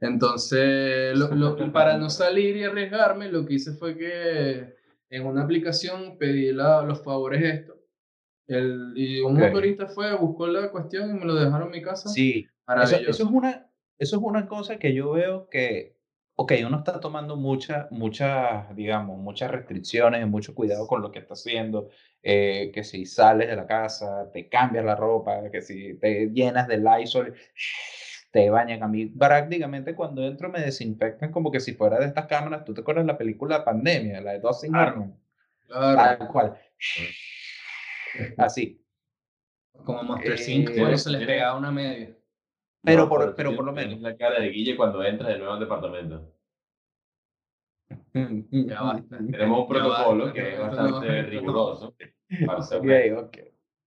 Entonces, 0.00 1.16
lo- 1.18 1.34
lo- 1.34 1.72
para 1.72 1.96
no 1.98 2.10
salir 2.10 2.56
y 2.56 2.64
arriesgarme, 2.64 3.30
lo 3.30 3.44
que 3.46 3.54
hice 3.54 3.72
fue 3.72 3.96
que 3.96 4.74
en 5.10 5.26
una 5.26 5.42
aplicación 5.42 6.16
pedí 6.18 6.52
la- 6.52 6.82
los 6.82 7.02
favores 7.02 7.42
estos. 7.42 7.76
El, 8.46 8.92
y 8.96 9.20
un 9.20 9.34
Ok. 9.34 9.48
motorista 9.48 9.86
fue, 9.86 10.14
buscó 10.16 10.46
la 10.46 10.70
cuestión 10.70 11.10
y 11.10 11.18
me 11.20 11.24
lo 11.24 11.34
dejaron 11.34 11.68
en 11.68 11.72
mi 11.72 11.82
casa. 11.82 12.08
Sí, 12.08 12.46
eso, 12.82 12.96
eso 12.96 13.22
es 13.24 13.30
una, 13.30 13.70
eso 13.98 14.16
es 14.16 14.22
una 14.22 14.46
cosa 14.48 14.78
que 14.78 14.92
yo 14.94 15.12
veo 15.12 15.48
que, 15.48 15.96
ok, 16.36 16.52
uno 16.66 16.78
está 16.78 16.98
tomando 16.98 17.36
muchas, 17.36 17.90
muchas, 17.92 18.74
digamos, 18.74 19.18
muchas 19.18 19.50
restricciones, 19.50 20.26
mucho 20.26 20.54
cuidado 20.54 20.86
con 20.86 21.02
lo 21.02 21.12
que 21.12 21.20
está 21.20 21.34
haciendo, 21.34 21.90
eh, 22.22 22.70
que 22.74 22.82
si 22.82 23.06
sales 23.06 23.48
de 23.48 23.56
la 23.56 23.66
casa, 23.66 24.30
te 24.32 24.48
cambias 24.48 24.84
la 24.84 24.96
ropa, 24.96 25.50
que 25.50 25.60
si 25.62 25.94
te 25.98 26.30
llenas 26.30 26.66
de 26.66 26.78
Lysol, 26.78 27.34
te 28.30 28.48
bañan 28.50 28.82
a 28.82 28.88
mí. 28.88 29.06
Prácticamente 29.06 29.94
cuando 29.94 30.24
entro 30.24 30.48
me 30.48 30.60
desinfectan 30.60 31.32
como 31.32 31.50
que 31.50 31.60
si 31.60 31.74
fuera 31.74 31.98
de 31.98 32.06
estas 32.06 32.26
cámaras, 32.26 32.64
¿tú 32.64 32.72
te 32.74 32.80
acuerdas 32.82 33.04
de 33.06 33.12
la 33.12 33.18
película 33.18 33.64
Pandemia, 33.64 34.20
la 34.20 34.32
de 34.32 34.40
Dustin 34.40 34.72
Claro. 34.72 34.90
Hoffman? 34.92 35.16
Claro, 35.66 36.18
Tal 36.18 36.28
cual. 36.28 36.58
Así. 38.38 38.84
como 39.84 40.02
Monster 40.02 40.32
Eh, 40.38 40.50
Inc. 40.52 40.76
cuando 40.76 40.98
se 40.98 41.10
les 41.10 41.26
pegaba 41.26 41.58
una 41.58 41.70
media. 41.70 42.10
Pero 42.82 43.02
No, 43.02 43.08
por- 43.08 43.34
pero 43.34 43.54
por 43.56 43.64
lo 43.64 43.72
menos. 43.72 44.00
la 44.00 44.16
cara 44.16 44.40
de 44.40 44.48
Guille 44.48 44.76
cuando 44.76 45.02
entras 45.04 45.28
de 45.30 45.38
nuevo 45.38 45.52
al 45.54 45.60
departamento. 45.60 46.34
Ya 48.12 48.82
basta. 48.82 49.18
Tenemos 49.18 49.68
un 49.68 49.74
Ya 49.76 49.80
protocolo 49.82 50.24
basta, 50.26 50.32
que 50.40 50.52
es 50.54 50.58
bastante 50.60 51.22
riguroso. 51.22 51.94
para 52.46 52.62
ser 52.62 52.78
Ok, 52.78 52.84
honesto. 52.84 53.20
ok. 53.20 53.38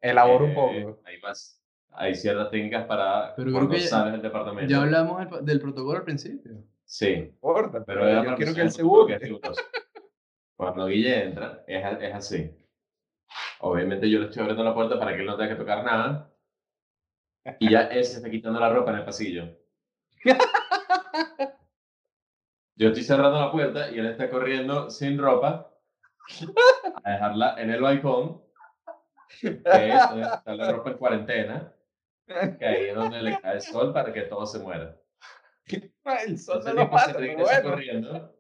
Elabora 0.01 0.43
un 0.45 0.51
Eh, 0.51 0.53
poco. 0.53 1.01
Hay, 1.06 1.19
más, 1.21 1.62
hay 1.95 2.15
ciertas 2.15 2.49
técnicas 2.51 2.86
para 2.86 3.34
Pero 3.36 3.47
creo 3.47 3.53
cuando 3.53 3.71
que 3.75 3.79
ya- 3.82 3.88
sales 3.88 4.12
del 4.13 4.21
departamento. 4.21 4.69
Ya 4.71 4.82
hablamos 4.82 5.29
del, 5.29 5.45
del 5.45 5.60
protocolo 5.62 5.97
al 5.99 6.03
principio. 6.03 6.63
Sí, 6.86 7.08
importa, 7.13 7.84
pero 7.86 8.01
pero 8.01 8.23
yo 8.23 8.36
quiero 8.36 8.53
que 8.53 8.62
él 8.62 8.71
se 8.71 8.84
burle. 8.84 9.39
Cuando 10.56 10.86
Guille 10.88 11.23
entra, 11.23 11.63
es, 11.67 11.84
a- 11.84 11.91
es 12.06 12.13
así. 12.13 12.51
Obviamente 13.62 14.10
yo 14.10 14.19
le 14.19 14.25
estoy 14.25 14.41
abriendo 14.41 14.63
la 14.63 14.73
puerta 14.73 14.99
para 14.99 15.13
que 15.15 15.21
él 15.21 15.25
no 15.27 15.36
tenga 15.38 15.49
que 15.49 15.56
tocar 15.60 15.84
nada. 15.84 16.29
Y 17.60 17.71
ya 17.71 17.82
él 17.84 18.03
se 18.06 18.17
está 18.17 18.29
quitando 18.29 18.60
la 18.60 18.69
ropa 18.69 18.91
en 18.91 18.97
el 18.99 19.06
pasillo. 19.06 19.49
Yo 22.75 22.88
estoy 22.88 23.03
cerrando 23.03 23.39
la 23.39 23.51
puerta 23.51 23.91
y 23.91 23.99
él 23.99 24.08
está 24.08 24.29
corriendo 24.29 24.89
sin 24.89 25.19
ropa 25.19 25.71
a 27.03 27.12
dejarla 27.12 27.56
en 27.62 27.69
el 27.69 27.82
balcón, 27.82 28.41
que 29.39 29.47
es 29.49 30.10
donde 30.10 30.23
está 30.23 30.56
la 30.56 30.71
ropa 30.71 30.89
en 30.91 30.97
cuarentena, 30.97 31.72
que 32.27 32.65
ahí 32.65 32.86
es 32.89 32.95
donde 32.95 33.21
le 33.21 33.38
cae 33.41 33.55
el 33.55 33.61
sol 33.61 33.93
para 33.93 34.11
que 34.13 34.21
todo 34.24 34.45
se 34.45 34.59
muera. 34.59 34.97
El 36.26 36.38
sol 36.38 36.59
Ese 36.59 36.69
no 36.74 36.84
lo 36.84 36.88
mata, 36.89 37.13
pero 37.17 37.38
bueno. 37.38 37.69
corriendo. 37.69 38.36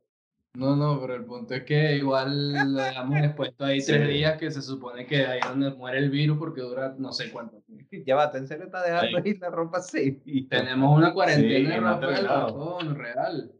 No, 0.55 0.75
no, 0.75 1.01
pero 1.01 1.15
el 1.15 1.25
punto 1.25 1.55
es 1.55 1.63
que 1.63 1.95
igual 1.95 2.53
lo 2.75 2.79
dejamos 2.83 3.17
expuesto 3.17 3.65
ahí 3.65 3.83
tres 3.83 4.05
Sí. 4.07 4.13
días 4.13 4.37
que 4.37 4.51
se 4.51 4.61
supone 4.61 5.07
que 5.07 5.25
ahí 5.25 5.39
es 5.39 5.47
donde 5.47 5.71
muere 5.71 5.97
el 5.97 6.11
virus 6.11 6.37
porque 6.37 6.61
dura 6.61 6.93
no 6.97 7.11
sé 7.11 7.31
cuánto. 7.31 7.63
Ya 8.05 8.15
va, 8.15 8.31
¿en 8.35 8.47
serio 8.47 8.65
está 8.65 8.83
dejando 8.83 9.17
ahí 9.17 9.33
la 9.39 9.49
ropa 9.49 9.77
así? 9.79 10.21
Tenemos 10.49 10.95
una 10.95 11.13
cuarentena 11.13 11.57
Sí, 11.59 11.65
de 11.65 11.79
ropa 11.79 12.27
balcón, 12.27 12.95
real. 12.95 13.51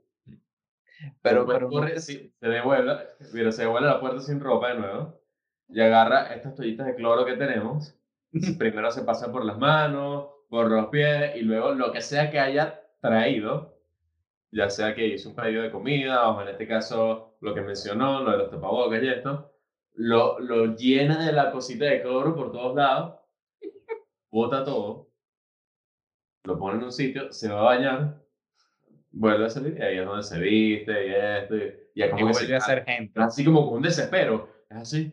Pero, 1.22 1.46
pero 1.48 1.68
corre, 1.70 2.00
sí, 2.00 2.34
se 2.40 2.48
devuelve, 2.48 2.98
mira, 3.34 3.52
se 3.52 3.64
devuelve 3.64 3.90
a 3.90 3.94
la 3.94 4.00
puerta 4.00 4.20
sin 4.22 4.40
ropa 4.40 4.70
de 4.70 4.76
nuevo 4.80 5.20
y 5.68 5.82
agarra 5.82 6.34
estas 6.34 6.56
toallitas 6.56 6.86
de 6.88 6.96
cloro 6.96 7.26
que 7.26 7.34
tenemos. 7.38 7.96
Primero 8.58 8.92
se 8.92 9.04
pasa 9.04 9.32
por 9.32 9.46
las 9.46 9.58
manos, 9.58 10.28
por 10.50 10.70
los 10.70 10.88
pies 10.88 11.36
y 11.36 11.42
luego 11.42 11.74
lo 11.74 11.92
que 11.92 12.02
sea 12.02 12.30
que 12.32 12.40
haya 12.40 12.82
traído, 13.02 13.78
ya 14.52 14.70
sea 14.70 14.94
que 14.96 15.08
hizo 15.08 15.30
un 15.30 15.36
pedido 15.36 15.64
de 15.64 15.72
comida 15.72 16.30
o 16.30 16.42
en 16.42 16.50
este 16.50 16.68
caso 16.68 17.36
lo 17.42 17.54
que 17.54 17.62
mencionó, 17.62 18.22
lo 18.24 18.32
de 18.32 18.38
los 18.38 18.50
tapabocas 18.52 19.02
y 19.04 19.08
esto, 19.08 19.52
lo, 19.96 20.40
lo 20.40 20.76
llena 20.76 21.26
de 21.26 21.34
la 21.34 21.52
cosita 21.52 21.86
de 21.86 22.02
cloro 22.02 22.36
por 22.36 22.52
todos 22.52 22.76
lados 22.76 23.16
bota 24.32 24.64
todo, 24.64 25.10
lo 26.46 26.58
pone 26.58 26.78
en 26.80 26.84
un 26.86 26.92
sitio, 26.92 27.32
se 27.32 27.50
va 27.50 27.60
a 27.62 27.64
bañar, 27.64 28.22
vuelve 29.12 29.46
a 29.46 29.50
salir 29.50 29.78
y 29.78 29.82
ahí 29.82 29.98
es 30.00 30.06
donde 30.06 30.24
se 30.24 30.40
viste 30.40 31.08
y 31.08 31.14
esto. 31.14 31.56
Y, 31.56 31.62
y 31.96 32.00
ya 32.00 32.08
Y 32.08 32.10
como 32.10 32.34
se- 32.34 32.40
vuelve 32.42 32.56
a 32.56 32.60
ser 32.60 32.84
gente. 32.84 33.22
así 33.22 33.46
como 33.46 33.66
con 33.68 33.78
un 33.78 33.84
desespero. 33.84 34.50
Así. 34.74 35.12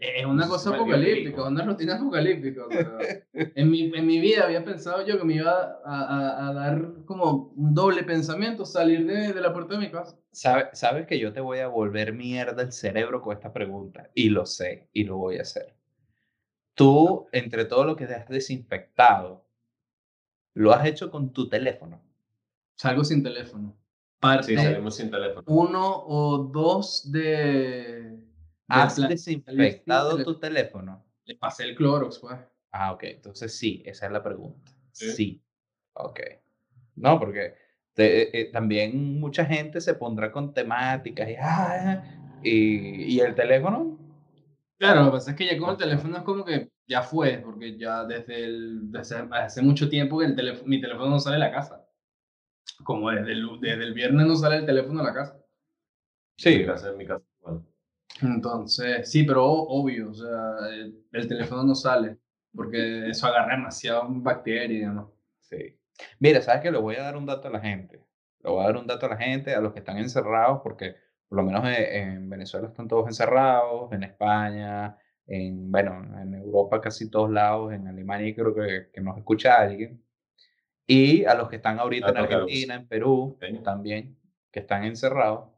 Es 0.00 0.24
una 0.26 0.46
cosa 0.48 0.70
apocalíptica, 0.70 1.44
una 1.48 1.64
rutina 1.64 1.96
apocalíptica. 1.96 2.62
en, 3.32 3.70
mi, 3.70 3.92
en 3.94 4.06
mi 4.06 4.20
vida 4.20 4.44
había 4.44 4.64
pensado 4.64 5.04
yo 5.06 5.18
que 5.18 5.24
me 5.24 5.34
iba 5.34 5.80
a, 5.84 6.02
a- 6.04 6.48
a 6.48 6.52
dar 6.52 7.04
como 7.04 7.52
un 7.56 7.74
doble 7.74 8.04
pensamiento, 8.04 8.64
salir 8.64 9.06
de, 9.06 9.32
de 9.32 9.40
la 9.40 9.52
puerta 9.52 9.74
de 9.74 9.80
mi 9.80 9.90
casa. 9.90 10.16
Sabe- 10.32 10.68
Sabes 10.72 11.06
que 11.06 11.18
yo 11.18 11.32
te 11.32 11.40
voy 11.40 11.58
a 11.58 11.68
volver 11.68 12.12
mierda 12.12 12.62
el 12.62 12.72
cerebro 12.72 13.20
con 13.20 13.36
esta 13.36 13.52
pregunta. 13.52 14.10
Y 14.14 14.28
lo 14.30 14.46
sé, 14.46 14.88
y 14.92 15.04
lo 15.04 15.16
voy 15.16 15.38
a 15.38 15.42
hacer. 15.42 15.74
Tú, 16.74 17.26
entre 17.32 17.64
todo 17.64 17.84
lo 17.84 17.96
que 17.96 18.06
te 18.06 18.14
has 18.14 18.28
desinfectado, 18.28 19.44
lo 20.54 20.72
has 20.72 20.86
hecho 20.86 21.10
con 21.10 21.32
tu 21.32 21.48
teléfono. 21.48 22.00
Salgo 22.76 23.02
sin 23.04 23.22
teléfono. 23.22 23.76
Parte 24.20 24.56
Sí, 24.56 24.56
salimos 24.56 24.94
sin 24.96 25.10
teléfono. 25.10 25.42
uno 25.46 26.04
o 26.06 26.38
dos 26.38 27.10
de... 27.10 28.18
¿Has 28.68 28.96
desinfectado 28.96 30.22
tu 30.22 30.38
teléfono? 30.38 31.04
Le 31.24 31.36
pasé 31.36 31.64
el 31.64 31.74
Clorox, 31.74 32.18
pues. 32.18 32.38
Ah, 32.72 32.92
ok. 32.92 33.02
Entonces 33.04 33.56
sí, 33.56 33.82
esa 33.86 34.06
es 34.06 34.12
la 34.12 34.22
pregunta. 34.22 34.72
Sí. 34.92 35.10
Sí. 35.10 35.42
Ok. 35.94 36.20
No, 36.96 37.18
porque 37.18 37.54
te- 37.94 38.40
eh, 38.40 38.44
también 38.52 39.18
mucha 39.20 39.44
gente 39.44 39.80
se 39.80 39.94
pondrá 39.94 40.30
con 40.32 40.52
temáticas 40.52 41.28
y, 41.28 41.34
ah, 41.40 42.02
y, 42.42 43.14
y 43.14 43.20
el 43.20 43.34
teléfono. 43.34 43.98
Claro, 44.78 45.00
lo 45.00 45.06
que 45.06 45.12
pasa 45.12 45.30
es 45.32 45.36
que 45.36 45.46
ya 45.46 45.58
con 45.58 45.70
el 45.70 45.76
teléfono 45.76 46.16
es 46.18 46.22
como 46.22 46.44
que 46.44 46.70
ya 46.86 47.02
fue, 47.02 47.38
porque 47.44 47.76
ya 47.76 48.04
desde, 48.04 48.44
el, 48.44 48.92
desde 48.92 49.16
hace 49.32 49.62
mucho 49.62 49.88
tiempo 49.88 50.18
que 50.18 50.26
el 50.26 50.36
teléfono, 50.36 50.68
mi 50.68 50.80
teléfono 50.80 51.10
no 51.10 51.18
sale 51.20 51.36
de 51.36 51.40
la 51.40 51.52
casa. 51.52 51.84
Como 52.84 53.10
desde 53.10 53.32
el, 53.32 53.46
desde 53.60 53.84
el 53.84 53.94
viernes 53.94 54.26
no 54.26 54.36
sale 54.36 54.56
el 54.56 54.66
teléfono 54.66 55.00
de 55.00 55.06
la 55.08 55.14
casa. 55.14 55.38
En 56.44 56.58
mi 56.58 56.66
casa, 56.66 56.90
en 56.90 56.96
mi 56.96 57.06
casa. 57.06 57.24
Entonces, 58.22 59.10
sí, 59.10 59.22
pero 59.24 59.44
obvio, 59.44 60.10
o 60.10 60.14
sea, 60.14 60.68
el, 60.72 61.04
el 61.12 61.28
teléfono 61.28 61.62
no 61.64 61.74
sale, 61.74 62.18
porque 62.54 63.08
eso 63.08 63.26
agarra 63.26 63.56
demasiado 63.56 64.04
bacterias 64.08 64.70
y 64.70 64.78
demás. 64.80 65.06
Sí. 65.40 65.78
Mira, 66.20 66.40
¿sabes 66.42 66.62
qué? 66.62 66.70
Le 66.70 66.78
voy 66.78 66.96
a 66.96 67.02
dar 67.02 67.16
un 67.16 67.26
dato 67.26 67.48
a 67.48 67.50
la 67.50 67.60
gente. 67.60 68.04
Le 68.42 68.50
voy 68.50 68.62
a 68.62 68.66
dar 68.66 68.76
un 68.76 68.86
dato 68.86 69.06
a 69.06 69.10
la 69.10 69.16
gente, 69.16 69.54
a 69.54 69.60
los 69.60 69.72
que 69.72 69.80
están 69.80 69.98
encerrados, 69.98 70.60
porque 70.62 70.94
por 71.28 71.38
lo 71.38 71.44
menos 71.44 71.64
e- 71.66 71.98
en 71.98 72.28
Venezuela 72.30 72.68
están 72.68 72.88
todos 72.88 73.06
encerrados, 73.08 73.92
en 73.92 74.02
España, 74.04 74.96
en, 75.26 75.70
bueno, 75.70 76.02
en 76.20 76.34
Europa 76.34 76.80
casi 76.80 77.10
todos 77.10 77.30
lados, 77.30 77.72
en 77.72 77.86
Alemania 77.88 78.34
creo 78.34 78.54
que, 78.54 78.88
que 78.92 79.00
nos 79.00 79.16
escucha 79.18 79.60
alguien. 79.60 80.02
Y 80.86 81.24
a 81.26 81.34
los 81.34 81.48
que 81.48 81.56
están 81.56 81.78
ahorita 81.78 82.08
en 82.08 82.14
Dato 82.14 82.28
Gauss. 82.28 82.42
Argentina, 82.42 82.74
en 82.76 82.88
Perú, 82.88 83.36
Sí. 83.40 83.58
también, 83.62 84.18
que 84.50 84.60
están 84.60 84.84
encerrados, 84.84 85.50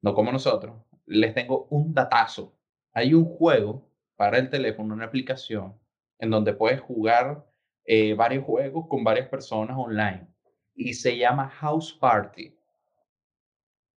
no 0.00 0.14
como 0.14 0.30
nosotros, 0.30 0.76
les 1.06 1.34
tengo 1.34 1.66
un 1.70 1.92
datazo. 1.94 2.54
Hay 2.92 3.14
un 3.14 3.24
juego 3.24 3.88
para 4.16 4.38
el 4.38 4.48
teléfono, 4.50 4.94
una 4.94 5.06
aplicación, 5.06 5.78
en 6.18 6.30
donde 6.30 6.54
puedes 6.54 6.80
jugar 6.80 7.44
eh, 7.84 8.14
varios 8.14 8.44
juegos 8.44 8.86
con 8.88 9.04
varias 9.04 9.28
personas 9.28 9.76
online. 9.76 10.26
Y 10.74 10.94
se 10.94 11.16
llama 11.16 11.48
House 11.48 11.92
Party. 11.92 12.56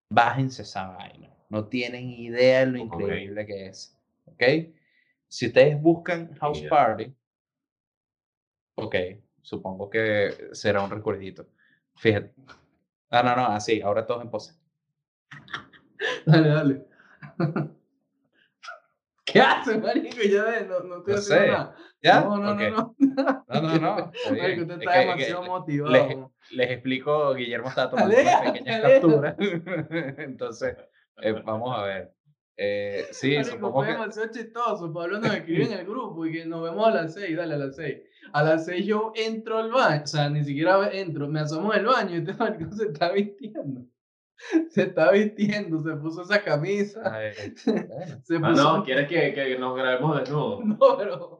Bájense 0.09 0.61
esa 0.63 0.87
vaina. 0.87 1.33
No 1.49 1.67
tienen 1.67 2.09
idea 2.09 2.61
de 2.61 2.65
lo 2.67 2.77
increíble 2.77 3.45
que 3.45 3.67
es. 3.67 3.97
¿Ok? 4.25 4.43
Si 5.27 5.47
ustedes 5.47 5.81
buscan 5.81 6.33
House. 6.35 6.63
Party, 6.69 7.13
ok, 8.75 8.95
supongo 9.41 9.89
que 9.89 10.49
será 10.53 10.81
un 10.81 10.89
recuerdito. 10.89 11.47
Fíjate. 11.95 12.33
Ah, 13.09 13.23
no, 13.23 13.35
no, 13.35 13.47
así, 13.47 13.81
ahora 13.81 14.05
todos 14.05 14.23
en 14.23 14.29
pose. 14.29 14.53
Dale, 16.25 16.49
dale. 16.49 16.85
¿Qué 19.25 19.41
haces, 19.41 19.81
marico? 19.81 20.15
Ya 20.29 20.43
ves, 20.45 20.67
no, 20.67 20.79
no 20.81 20.97
estoy 20.99 21.13
No 21.13 21.19
haciendo 21.19 21.45
sé. 21.45 21.51
nada. 21.51 21.75
¿Ya? 22.01 22.21
No, 22.21 22.37
no, 22.37 22.51
Ok. 22.53 22.59
no, 22.61 22.95
no. 22.97 23.45
No, 23.47 23.61
no, 23.61 23.77
no. 23.79 24.11
está. 24.13 24.31
Marico, 24.31 24.61
usted 24.61 24.73
Es 24.75 24.79
está 24.79 24.93
que- 24.93 24.99
demasiado 24.99 25.41
que- 25.43 25.47
motivado. 25.49 25.91
les, 25.91 26.17
les 26.51 26.71
explico, 26.71 27.33
Guillermo 27.33 27.67
estaba 27.69 27.89
tomando 27.89 28.15
Aleja, 28.15 28.39
unas 28.41 28.51
pequeñas 28.53 28.83
aleja. 28.85 29.01
capturas. 29.01 29.35
Entonces, 30.19 30.77
eh, 31.21 31.31
vamos 31.45 31.77
a 31.77 31.83
ver. 31.83 32.13
Eh, 32.59 33.05
sí, 33.11 33.35
Marico, 33.35 33.51
supongo 33.55 33.73
fue 33.79 33.85
que. 33.87 33.91
demasiado 33.93 34.31
chistoso. 34.31 34.93
Pablo 34.93 35.19
nos 35.19 35.33
escribe 35.35 35.65
en 35.65 35.73
el 35.73 35.85
grupo 35.85 36.25
y 36.25 36.31
que 36.31 36.45
nos 36.45 36.63
vemos 36.63 36.87
a 36.87 36.91
las 36.91 37.13
6, 37.13 37.35
dale 37.35 37.53
a 37.55 37.57
las 37.57 37.75
6. 37.75 37.97
A 38.33 38.43
las 38.43 38.65
6 38.65 38.85
yo 38.85 39.11
entro 39.15 39.57
al 39.59 39.71
baño, 39.71 40.03
o 40.03 40.07
sea, 40.07 40.29
ni 40.29 40.43
siquiera 40.45 40.89
entro, 40.91 41.27
me 41.27 41.41
asomo 41.41 41.71
al 41.73 41.85
baño 41.85 42.15
y 42.15 42.19
este 42.19 42.33
marico 42.33 42.71
se 42.71 42.85
está 42.87 43.11
vistiendo. 43.11 43.81
Se 44.69 44.83
está 44.83 45.11
vistiendo, 45.11 45.81
se 45.81 45.91
puso 45.95 46.21
esa 46.21 46.43
camisa. 46.43 47.01
Ay, 47.11 47.31
bueno. 47.65 48.21
Se 48.23 48.35
Ah, 48.37 48.49
puso... 48.49 48.77
no, 48.77 48.83
¿quieres 48.83 49.07
que, 49.07 49.33
que 49.33 49.57
nos 49.57 49.75
grabemos 49.75 50.19
desnudos? 50.19 50.63
No, 50.65 50.97
pero 50.97 51.39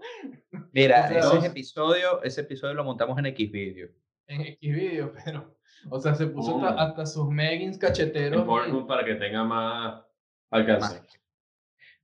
Mira, 0.74 1.06
O 1.06 1.08
sea, 1.30 1.38
ese 1.40 1.48
episodio, 1.48 2.22
ese 2.24 2.42
episodio 2.42 2.74
lo 2.74 2.84
montamos 2.84 3.18
en 3.20 3.26
Xvideo. 3.26 3.90
en 4.28 4.42
X 4.42 4.60
video, 4.76 5.14
pero. 5.24 5.56
O 5.90 6.00
sea, 6.00 6.16
se 6.16 6.26
puso 6.28 6.58
Mm. 6.58 6.66
hasta, 6.66 6.82
hasta 6.84 7.06
sus 7.06 7.30
meggings 7.30 7.76
En 7.76 7.80
cacheteros. 7.82 8.44
Pornhub 8.46 8.88
para 8.88 9.06
que 9.06 9.16
tenga 9.16 9.44
más 9.44 10.04
alcance. 10.50 11.02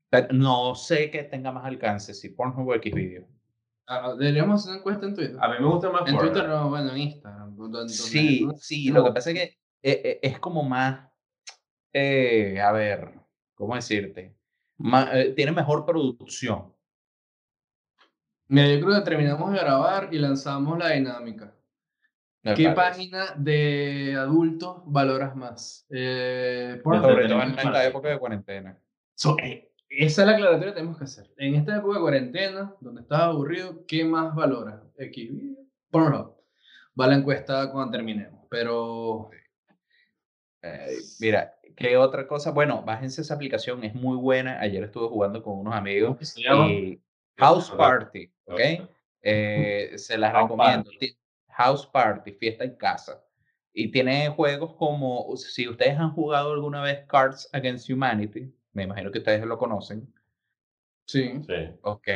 Pero 0.10 0.28
no 0.32 0.76
sé 0.76 1.10
que 1.10 1.24
tenga 1.24 1.52
más 1.52 1.66
alcance, 1.66 2.14
si 2.14 2.30
Pornhub 2.30 2.70
o 2.70 2.74
Xvideo. 2.76 3.28
Ah, 3.88 4.14
Deberíamos 4.18 4.62
hacer 4.62 4.72
una 4.72 4.80
encuesta 4.80 5.06
en 5.08 5.16
Twitter. 5.16 5.38
A 5.42 5.48
mí 5.50 5.56
me 5.60 5.66
gusta 5.68 5.90
más 5.90 6.08
En 6.08 6.18
Twitter 6.18 6.48
no, 6.48 6.70
bueno, 6.70 6.92
en 6.92 6.98
Instagram. 7.00 7.56
donde- 7.56 7.90
Sí, 7.90 8.42
donde- 8.42 8.58
sí, 8.60 8.90
lo 8.90 9.04
que 9.04 9.10
no. 9.10 9.14
pasa 9.16 9.32
es 9.32 9.36
que 9.40 9.58
eh, 9.84 10.20
es 10.22 10.40
como 10.40 10.64
más, 10.64 11.10
eh, 11.92 12.60
a 12.62 12.72
ver, 12.72 13.20
¿cómo 13.54 13.76
decirte? 13.76 14.36
Eh, 15.14 15.34
tiene 15.36 15.52
mejor 15.52 15.86
producción. 15.86 16.74
Mira, 18.48 18.68
yo 18.68 18.82
creo 18.86 18.96
que 19.00 19.06
terminamos 19.10 19.52
de 19.52 19.60
grabar 19.60 20.10
y 20.12 20.20
lanzamos 20.20 20.78
la 20.78 20.90
dinámica. 20.90 21.56
me 22.44 22.54
¿Qué 22.54 22.70
parece. 22.70 22.76
página 22.76 23.26
de 23.38 24.16
adultos 24.18 24.82
valoras 24.86 25.36
más? 25.36 25.86
Eh, 25.90 26.80
Pornhub. 26.84 27.04
Sobre 27.04 27.28
todo 27.28 27.42
en 27.42 27.56
fácil. 27.56 27.76
época 27.76 28.10
de 28.10 28.20
cuarentena. 28.20 28.78
So, 29.16 29.38
esa 29.90 30.22
es 30.22 30.28
la 30.28 30.34
aclaratoria 30.34 30.74
que 30.74 30.80
tenemos 30.80 30.98
que 30.98 31.04
hacer. 31.06 31.32
En 31.38 31.56
esta 31.56 31.78
época 31.78 31.96
de 31.96 32.02
cuarentena, 32.02 32.76
donde 32.82 33.02
estás 33.02 33.22
aburrido, 33.22 33.86
¿qué 33.88 34.04
más 34.04 34.36
valoras? 34.36 34.82
Xvideo, 34.98 35.58
Pornhub. 35.90 36.36
Va 37.00 37.08
la 37.08 37.16
encuesta 37.16 37.72
cuando 37.72 37.92
terminemos, 37.92 38.46
pero 38.50 39.30
Eh, 40.64 40.98
mira, 41.20 41.56
¿qué 41.76 41.98
otra 41.98 42.26
cosa? 42.26 42.52
Bueno, 42.52 42.82
bájense 42.84 43.22
esa 43.22 43.34
aplicación, 43.34 43.84
es 43.84 43.94
muy 43.94 44.16
buena. 44.16 44.60
Ayer 44.62 44.84
estuve 44.84 45.10
jugando 45.10 45.44
con 45.44 45.60
unos 45.60 45.76
amigos 45.76 46.38
y 46.38 47.00
House. 47.38 47.70
Party, 47.70 48.32
¿ok? 48.46 48.60
Eh, 49.22 49.92
se 49.98 50.18
las 50.18 50.32
House 50.32 50.44
recomiendo. 50.44 50.90
Party. 50.90 51.18
House 51.50 51.86
Party, 51.86 52.32
fiesta 52.32 52.64
en 52.64 52.76
casa. 52.76 53.24
Y 53.74 53.92
tiene 53.92 54.30
juegos 54.30 54.74
como, 54.76 55.36
si 55.36 55.68
ustedes 55.68 55.98
han 55.98 56.12
jugado 56.12 56.54
alguna 56.54 56.82
vez 56.82 57.06
Cards 57.08 57.50
Against 57.52 57.90
Humanity, 57.90 58.54
me 58.72 58.84
imagino 58.84 59.12
que 59.12 59.20
ustedes 59.20 59.46
lo 59.46 59.58
conocen. 59.58 60.08
sí. 61.06 61.42
Sí. 61.46 61.70
Ok. 61.82 62.08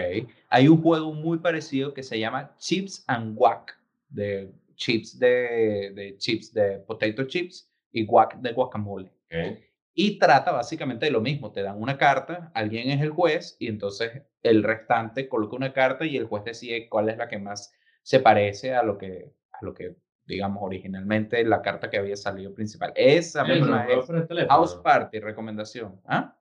Hay 0.49 0.67
un 0.67 0.81
juego 0.81 1.11
muy 1.11 1.39
parecido 1.39 1.93
que 1.93 2.03
se 2.03 2.17
llama 2.17 2.55
Chips 2.57 3.03
and 3.07 3.35
Guac, 3.35 3.77
de 4.07 4.51
chips 4.75 5.19
de, 5.19 5.91
de 5.93 6.15
chips 6.17 6.53
de 6.53 6.79
potato 6.79 7.23
chips 7.25 7.69
y 7.91 8.05
guac 8.05 8.37
de 8.37 8.53
guacamole. 8.53 9.11
ok. 9.25 9.59
Y 9.99 10.19
trata 10.19 10.51
básicamente 10.51 11.07
de 11.07 11.11
lo 11.11 11.21
mismo. 11.21 11.51
Te 11.51 11.63
dan 11.63 11.81
una 11.81 11.97
carta, 11.97 12.51
alguien 12.53 12.91
es 12.91 13.01
el 13.01 13.09
juez 13.09 13.57
y 13.59 13.67
entonces 13.67 14.21
el 14.43 14.61
restante 14.61 15.27
coloca 15.27 15.55
una 15.55 15.73
carta 15.73 16.05
y 16.05 16.17
el 16.17 16.25
juez 16.25 16.43
decide 16.43 16.87
cuál 16.87 17.09
es 17.09 17.17
la 17.17 17.27
que 17.27 17.39
más 17.39 17.73
se 18.03 18.19
parece 18.19 18.75
a 18.75 18.83
lo 18.83 18.99
que, 18.99 19.33
a 19.51 19.65
lo 19.65 19.73
que 19.73 19.95
digamos, 20.27 20.61
originalmente 20.61 21.43
la 21.45 21.61
carta 21.61 21.89
que 21.89 21.97
había 21.97 22.17
salido 22.17 22.53
principal. 22.53 22.91
Esa 22.95 23.43
pero 23.43 23.55
misma 23.55 23.87
es. 23.87 24.47
House 24.49 24.75
Party, 24.83 25.19
recomendación. 25.19 25.99
¿Ah? 26.05 26.37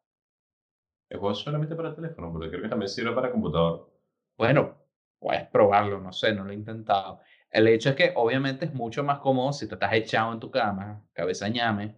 El 1.09 1.18
juego 1.18 1.32
es 1.32 1.38
solamente 1.38 1.76
para 1.76 1.90
el 1.90 1.94
teléfono, 1.94 2.32
porque 2.32 2.51
creo 2.51 2.62
que 2.62 2.68
también 2.68 2.88
sirve 2.88 3.14
para 3.14 3.30
computador. 3.30 3.88
Bueno, 4.36 4.76
puedes 5.20 5.47
probarlo, 5.47 6.01
no 6.01 6.12
sé, 6.12 6.34
no 6.34 6.44
lo 6.44 6.51
he 6.51 6.55
intentado. 6.55 7.20
El 7.57 7.67
hecho 7.69 7.91
es 7.91 7.97
que 7.97 8.13
obviamente 8.15 8.67
es 8.67 8.75
mucho 8.75 9.03
más 9.03 9.19
cómodo 9.19 9.53
si 9.53 9.67
te 9.69 9.75
estás 9.75 9.93
echado 9.95 10.33
en 10.33 10.39
tu 10.41 10.51
cama, 10.51 11.05
cabeza 11.13 11.49
ñame, 11.49 11.97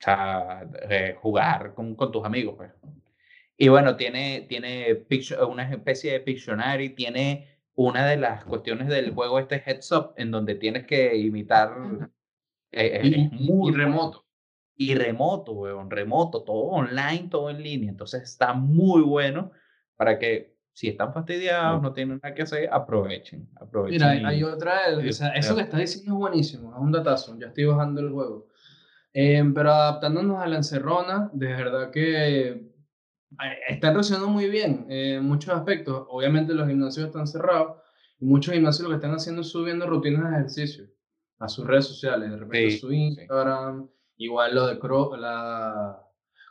o 0.00 0.04
sea, 0.04 0.68
eh, 0.90 1.16
jugar 1.20 1.74
con, 1.74 1.94
con 1.96 2.12
tus 2.12 2.24
amigos, 2.24 2.54
pues. 2.56 2.70
Y 3.56 3.68
bueno, 3.68 3.96
tiene, 3.96 4.42
tiene 4.48 5.06
una 5.48 5.70
especie 5.70 6.12
de 6.12 6.20
Pictionary, 6.20 6.90
tiene 6.94 7.48
una 7.74 8.06
de 8.06 8.16
las 8.18 8.44
cuestiones 8.44 8.88
del 8.88 9.12
juego 9.14 9.38
este 9.38 9.62
Heads 9.64 9.92
Up, 9.92 10.14
en 10.16 10.30
donde 10.30 10.56
tienes 10.56 10.86
que 10.86 11.16
imitar... 11.16 11.72
eh, 12.72 13.00
eh, 13.02 13.02
Y, 13.02 13.14
es 13.14 13.32
muy 13.32 13.72
y 13.72 13.72
remoto. 13.72 14.26
y 14.76 14.94
remoto, 14.94 15.52
weón, 15.52 15.90
remoto, 15.90 16.44
todo 16.44 16.64
online, 16.64 17.28
todo 17.30 17.50
en 17.50 17.62
línea. 17.62 17.90
Entonces 17.90 18.22
está 18.24 18.54
muy 18.54 19.02
bueno 19.02 19.52
para 19.96 20.18
que 20.18 20.55
si 20.76 20.88
están 20.88 21.10
fastidiados, 21.10 21.80
no 21.80 21.90
tienen 21.94 22.20
nada 22.22 22.34
que 22.34 22.42
hacer, 22.42 22.68
aprovechen. 22.70 23.48
aprovechen 23.58 23.94
Mira, 23.94 24.10
hay, 24.10 24.36
hay 24.36 24.42
otra, 24.42 24.92
y 25.02 25.08
o 25.08 25.12
sea, 25.14 25.30
eso 25.30 25.56
que 25.56 25.62
estás 25.62 25.80
diciendo 25.80 26.12
es 26.12 26.18
buenísimo, 26.18 26.70
es 26.70 26.78
un 26.78 26.92
datazo, 26.92 27.34
ya 27.40 27.46
estoy 27.46 27.64
bajando 27.64 28.02
el 28.02 28.10
juego. 28.10 28.48
Eh, 29.14 29.42
pero 29.54 29.72
adaptándonos 29.72 30.38
a 30.38 30.46
la 30.46 30.56
encerrona, 30.56 31.30
de 31.32 31.46
verdad 31.46 31.90
que 31.90 32.48
eh, 32.50 32.72
están 33.68 33.94
reaccionando 33.94 34.28
muy 34.28 34.50
bien 34.50 34.84
eh, 34.90 35.14
en 35.14 35.24
muchos 35.24 35.54
aspectos. 35.54 36.06
Obviamente 36.10 36.52
los 36.52 36.68
gimnasios 36.68 37.06
están 37.06 37.26
cerrados 37.26 37.78
y 38.20 38.26
muchos 38.26 38.52
gimnasios 38.52 38.82
lo 38.82 38.90
que 38.90 38.96
están 38.96 39.14
haciendo 39.14 39.40
es 39.40 39.48
subiendo 39.48 39.86
rutinas 39.86 40.30
de 40.30 40.36
ejercicio 40.36 40.84
a 41.38 41.48
sus 41.48 41.66
redes 41.66 41.86
sociales, 41.86 42.30
de 42.30 42.36
repente 42.36 42.72
Sí, 42.72 42.78
su 42.78 42.90
sí. 42.90 42.96
Instagram, 42.96 43.88
igual 44.18 44.54
lo 44.54 44.66
de 44.66 44.78
cro 44.78 45.16
la, 45.16 46.02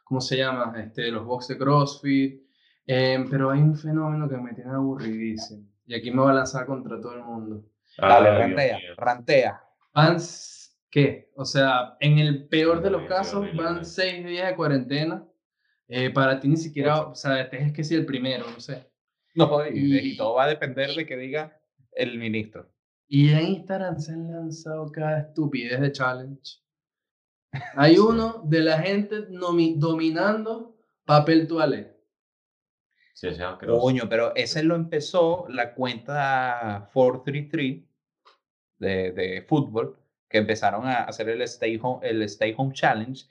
¿cómo 0.03 0.19
se 0.19 0.37
llama? 0.37 0.73
Este, 0.83 1.11
los 1.11 1.23
box 1.25 1.49
de 1.49 1.59
CrossFit. 1.59 2.44
Eh, 2.87 3.25
pero 3.29 3.49
hay 3.51 3.61
un 3.61 3.75
fenómeno 3.75 4.29
que 4.29 4.37
me 4.37 4.53
tiene 4.53 4.71
aburridísimo. 4.71 5.67
Y 5.87 5.95
aquí 5.95 6.11
me 6.11 6.21
voy 6.21 6.31
a 6.31 6.35
lanzar 6.35 6.65
contra 6.65 6.99
todo 6.99 7.13
el 7.13 7.23
mundo. 7.23 7.63
Dale, 7.97 8.29
Ay, 8.29 8.35
Dios 8.35 8.47
rantea, 8.49 8.77
mío. 8.77 8.87
rantea. 8.97 9.63
Van, 9.93 10.17
¿qué? 10.91 11.31
O 11.35 11.45
sea, 11.45 11.95
en 11.99 12.19
el 12.19 12.47
peor 12.47 12.81
de 12.81 12.89
los 12.91 13.03
casos, 13.07 13.45
van 13.55 13.65
horrible. 13.67 13.85
seis 13.85 14.25
días 14.25 14.49
de 14.49 14.55
cuarentena. 14.55 15.23
Eh, 15.87 16.09
para 16.09 16.39
ti 16.39 16.47
ni 16.47 16.57
siquiera, 16.57 17.01
o 17.01 17.15
sea, 17.15 17.41
este 17.41 17.61
es 17.61 17.71
que 17.71 17.83
si 17.83 17.93
el 17.95 18.05
primero, 18.05 18.45
no 18.49 18.59
sé. 18.59 18.89
No, 19.35 19.65
y, 19.67 19.77
y 19.77 19.97
Y- 20.13 20.17
todo 20.17 20.33
va 20.35 20.45
a 20.45 20.47
depender 20.47 20.89
de 20.95 21.05
que 21.05 21.15
diga 21.17 21.59
el 21.91 22.17
ministro. 22.17 22.71
Y 23.07 23.29
en 23.31 23.47
Instagram 23.47 23.99
se 23.99 24.13
han 24.13 24.31
lanzado 24.31 24.91
cada 24.91 25.19
estupidez 25.19 25.79
de 25.79 25.91
challenge. 25.91 26.59
Hay 27.75 27.93
Sí. 27.95 27.99
uno 27.99 28.41
de 28.45 28.61
la 28.61 28.79
gente 28.79 29.27
dominando 29.29 30.75
papel 31.05 31.47
toalé. 31.47 31.94
Sí, 33.15 33.27
asqueroso. 33.29 33.81
Coño, 33.81 34.03
pero 34.09 34.35
ese 34.35 34.61
lo 34.61 34.75
empezó 34.75 35.45
la 35.47 35.73
cuenta 35.73 36.89
433 36.93 37.83
de, 38.77 39.11
de 39.13 39.41
fútbol, 39.43 39.97
que 40.27 40.39
empezaron 40.39 40.85
a 40.85 41.05
hacer 41.05 41.29
el 41.29 41.41
Stay 41.43 41.79
Home, 41.81 42.05
el 42.07 42.21
Stay 42.23 42.53
Home 42.57 42.73
Challenge, 42.73 43.25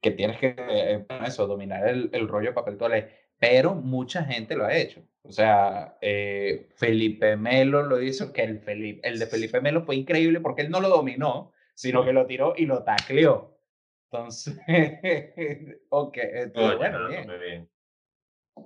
que 0.00 0.12
tienes 0.12 0.38
que, 0.38 0.54
eh, 0.56 1.06
eso, 1.26 1.48
dominar 1.48 1.88
el, 1.88 2.08
el 2.12 2.28
rollo 2.28 2.50
de 2.50 2.54
papel 2.54 2.78
toalé. 2.78 3.08
Pero 3.38 3.74
mucha 3.74 4.24
gente 4.24 4.54
lo 4.54 4.64
ha 4.64 4.76
hecho. 4.76 5.02
O 5.22 5.32
sea, 5.32 5.98
eh, 6.00 6.68
Felipe 6.76 7.36
Melo 7.36 7.82
lo 7.82 8.00
hizo, 8.00 8.32
que 8.32 8.42
el, 8.44 8.60
Felipe, 8.60 9.06
el 9.08 9.18
de 9.18 9.26
Felipe 9.26 9.60
Melo 9.60 9.82
fue 9.82 9.96
increíble 9.96 10.40
porque 10.40 10.62
él 10.62 10.70
no 10.70 10.80
lo 10.80 10.88
dominó, 10.88 11.52
sino 11.74 12.04
que 12.04 12.12
lo 12.12 12.26
tiró 12.26 12.54
y 12.56 12.66
lo 12.66 12.84
tacleó. 12.84 13.58
Entonces, 14.04 14.56
ok, 15.88 16.16
estuvo 16.16 16.64
Coño, 16.64 16.76
bueno, 16.78 16.98
no, 17.00 17.08
bien. 17.08 17.26
muy 17.26 17.38
bien. 17.38 17.68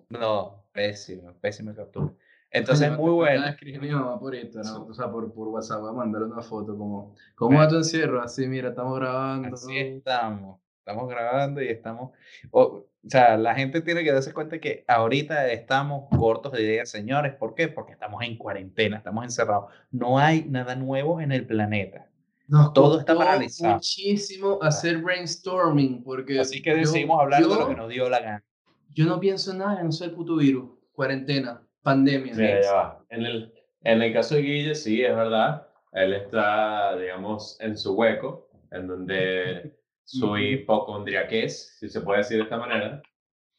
No, 0.09 0.65
pésimo, 0.73 1.33
pésima 1.41 1.75
captura. 1.75 2.13
Entonces, 2.53 2.91
muy 2.99 3.11
bueno. 3.13 3.47
escribir 3.47 3.81
mi 3.81 3.91
mamá 3.91 4.19
por 4.19 4.35
Instagram, 4.35 4.83
o 4.89 4.93
sea, 4.93 5.11
por, 5.11 5.33
por 5.33 5.49
WhatsApp, 5.49 5.85
a 5.85 5.93
mandarle 5.93 6.27
una 6.27 6.43
foto 6.43 6.77
como, 6.77 7.15
¿cómo 7.37 7.59
va 7.59 7.69
tu 7.69 7.77
encierro? 7.77 8.21
Así, 8.21 8.49
mira, 8.49 8.71
estamos 8.71 8.99
grabando. 8.99 9.55
Así 9.55 9.77
estamos. 9.79 10.61
Estamos 10.79 11.09
grabando 11.09 11.63
y 11.63 11.69
estamos. 11.69 12.11
O, 12.51 12.63
o 12.63 12.87
sea, 13.09 13.37
la 13.37 13.55
gente 13.55 13.81
tiene 13.83 14.03
que 14.03 14.13
darse 14.13 14.33
cuenta 14.35 14.59
que 14.59 14.85
ahorita 14.89 15.47
estamos 15.53 16.09
cortos 16.19 16.51
de 16.53 16.63
ideas, 16.63 16.91
señores. 16.91 17.35
¿Por 17.37 17.55
qué? 17.55 17.69
Porque 17.69 17.93
estamos 17.93 18.21
en 18.25 18.37
cuarentena, 18.37 18.97
estamos 18.97 19.23
encerrados. 19.25 19.67
No 19.93 20.19
hay 20.19 20.45
nada 20.49 20.75
nuevo 20.75 21.21
en 21.21 21.31
el 21.31 21.47
planeta. 21.47 22.09
Nos 22.49 22.73
Todo 22.73 22.99
está 22.99 23.15
paralizado. 23.15 23.75
muchísimo 23.75 24.59
hacer 24.61 24.99
brainstorming 24.99 26.03
porque 26.03 26.41
Así 26.41 26.61
que 26.61 26.71
yo- 26.71 26.77
decidimos 26.79 27.21
hablar 27.21 27.43
de 27.43 27.49
lo 27.49 27.69
que 27.69 27.77
nos 27.77 27.89
dio 27.89 28.09
la 28.09 28.19
gana. 28.21 28.45
Yo 28.93 29.07
no 29.07 29.21
pienso 29.21 29.53
en 29.53 29.59
nada, 29.59 29.83
no 29.83 29.93
soy 29.93 30.09
el 30.09 30.15
puto 30.15 30.37
virus, 30.37 30.71
cuarentena, 30.93 31.63
pandemia. 31.83 32.35
Mira, 32.35 32.63
ya 32.63 32.73
va. 32.73 33.05
En 33.09 33.25
el, 33.25 33.55
en 33.83 34.03
el 34.03 34.13
caso 34.13 34.35
de 34.35 34.43
Guille, 34.43 34.75
sí, 34.75 35.03
es 35.03 35.15
verdad. 35.15 35.67
Él 35.93 36.13
está, 36.13 36.97
digamos, 36.97 37.57
en 37.61 37.77
su 37.77 37.95
hueco, 37.95 38.51
en 38.71 38.87
donde 38.87 39.79
su 40.05 40.37
hipocondriaquez, 40.37 41.79
si 41.79 41.89
se 41.89 42.01
puede 42.01 42.19
decir 42.19 42.39
de 42.39 42.45
esta 42.45 42.59
manera, 42.59 43.03